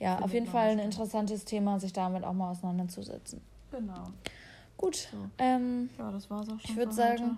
ja, 0.00 0.18
auf 0.20 0.32
jeden 0.32 0.46
Fall 0.46 0.70
ein 0.70 0.78
interessantes 0.78 1.44
Thema, 1.44 1.78
sich 1.78 1.92
damit 1.92 2.24
auch 2.24 2.32
mal 2.32 2.50
auseinanderzusetzen. 2.50 3.40
Genau. 3.70 4.10
Gut. 4.76 5.08
So. 5.12 5.18
Ähm, 5.38 5.90
ja, 5.98 6.10
das 6.10 6.30
war's 6.30 6.48
auch 6.48 6.60
schon. 6.60 6.70
Ich 6.70 6.76
würde 6.76 6.92
sagen, 6.92 7.22
heute. 7.22 7.36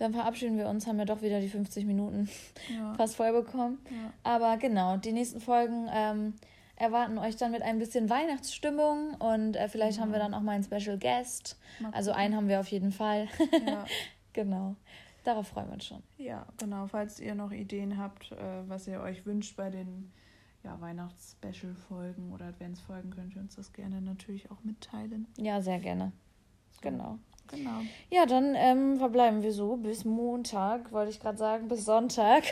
Dann 0.00 0.14
verabschieden 0.14 0.56
wir 0.56 0.68
uns, 0.68 0.86
haben 0.86 0.98
wir 0.98 1.04
doch 1.04 1.20
wieder 1.20 1.40
die 1.40 1.48
50 1.48 1.84
Minuten 1.84 2.28
ja. 2.74 2.94
fast 2.96 3.16
voll 3.16 3.32
bekommen. 3.32 3.78
Ja. 3.90 4.12
Aber 4.22 4.56
genau, 4.56 4.96
die 4.96 5.12
nächsten 5.12 5.40
Folgen 5.40 5.88
ähm, 5.92 6.34
erwarten 6.76 7.18
euch 7.18 7.36
dann 7.36 7.52
mit 7.52 7.60
ein 7.60 7.78
bisschen 7.78 8.08
Weihnachtsstimmung 8.08 9.14
und 9.16 9.56
äh, 9.56 9.68
vielleicht 9.68 9.98
ja. 9.98 10.02
haben 10.02 10.12
wir 10.12 10.18
dann 10.18 10.32
auch 10.32 10.40
mal 10.40 10.52
einen 10.52 10.64
Special 10.64 10.98
Guest. 10.98 11.58
Also 11.92 12.12
einen 12.12 12.34
haben 12.34 12.48
wir 12.48 12.60
auf 12.60 12.68
jeden 12.68 12.92
Fall. 12.92 13.28
Ja. 13.66 13.84
Genau. 14.32 14.76
Darauf 15.24 15.48
freuen 15.48 15.66
wir 15.66 15.74
uns 15.74 15.86
schon. 15.86 16.04
Ja, 16.16 16.46
genau. 16.56 16.86
Falls 16.86 17.18
ihr 17.18 17.34
noch 17.34 17.50
Ideen 17.50 17.98
habt, 17.98 18.30
äh, 18.30 18.36
was 18.68 18.86
ihr 18.86 19.00
euch 19.00 19.26
wünscht 19.26 19.56
bei 19.56 19.70
den 19.70 20.12
ja, 20.62 20.80
Weihnachts-Special-Folgen 20.80 22.32
oder 22.32 22.46
Adventsfolgen, 22.46 23.10
könnt 23.10 23.34
ihr 23.34 23.40
uns 23.40 23.56
das 23.56 23.72
gerne 23.72 24.00
natürlich 24.00 24.52
auch 24.52 24.62
mitteilen. 24.62 25.26
Ja, 25.36 25.60
sehr 25.60 25.80
gerne. 25.80 26.12
So. 26.70 26.82
Genau. 26.82 27.18
Genau. 27.50 27.80
Ja, 28.10 28.26
dann 28.26 28.54
ähm, 28.54 28.98
verbleiben 28.98 29.42
wir 29.42 29.52
so 29.52 29.76
bis 29.76 30.04
Montag, 30.04 30.92
wollte 30.92 31.10
ich 31.10 31.20
gerade 31.20 31.38
sagen, 31.38 31.68
bis 31.68 31.84
Sonntag. 31.84 32.44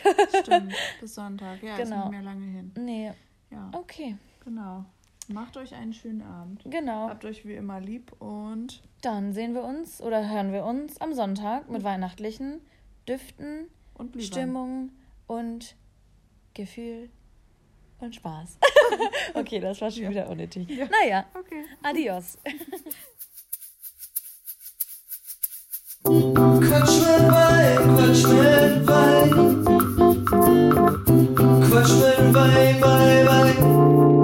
Stimmt, 0.43 0.75
bis 1.01 1.15
Sonntag. 1.15 1.63
Ja, 1.63 1.77
genau. 1.77 1.97
ist 1.97 2.03
nicht 2.03 2.11
mehr 2.11 2.23
lange 2.23 2.47
hin. 2.47 2.73
Nee. 2.77 3.13
Ja. 3.51 3.71
Okay. 3.73 4.17
Genau. 4.45 4.85
Macht 5.29 5.57
euch 5.57 5.75
einen 5.75 5.93
schönen 5.93 6.23
Abend. 6.23 6.63
Genau. 6.65 7.09
Habt 7.09 7.25
euch 7.25 7.47
wie 7.47 7.55
immer 7.55 7.81
lieb 7.81 8.13
und. 8.21 8.83
Dann 9.03 9.33
sehen 9.33 9.55
wir 9.55 9.63
uns 9.63 10.01
oder 10.03 10.29
hören 10.29 10.53
wir 10.53 10.65
uns 10.65 11.01
am 11.01 11.15
Sonntag 11.15 11.71
mit 11.71 11.85
weihnachtlichen 11.85 12.61
Düften, 13.07 13.69
und 13.99 14.23
Stimmung 14.23 14.91
und 15.27 15.77
Gefühl 16.55 17.11
und 18.01 18.15
Spaß. 18.15 18.59
okay, 19.35 19.61
das 19.61 19.81
war 19.81 19.91
schon 19.91 20.05
ja. 20.05 20.11
wieder 20.11 20.29
unnötig. 20.31 20.69
Ja. 20.71 20.87
Naja, 20.87 21.27
okay. 21.35 21.65
adios. 21.83 22.39
Quatsch 26.05 27.01
mit 27.01 27.31
Wein, 27.31 27.97
Quatsch 27.97 28.27
mit 28.29 28.87
Wein. 28.87 29.31
Quatsch 31.69 31.93
mit 31.93 32.35
Wein, 32.35 32.81
Wein, 32.81 33.27
Wein. 33.27 34.18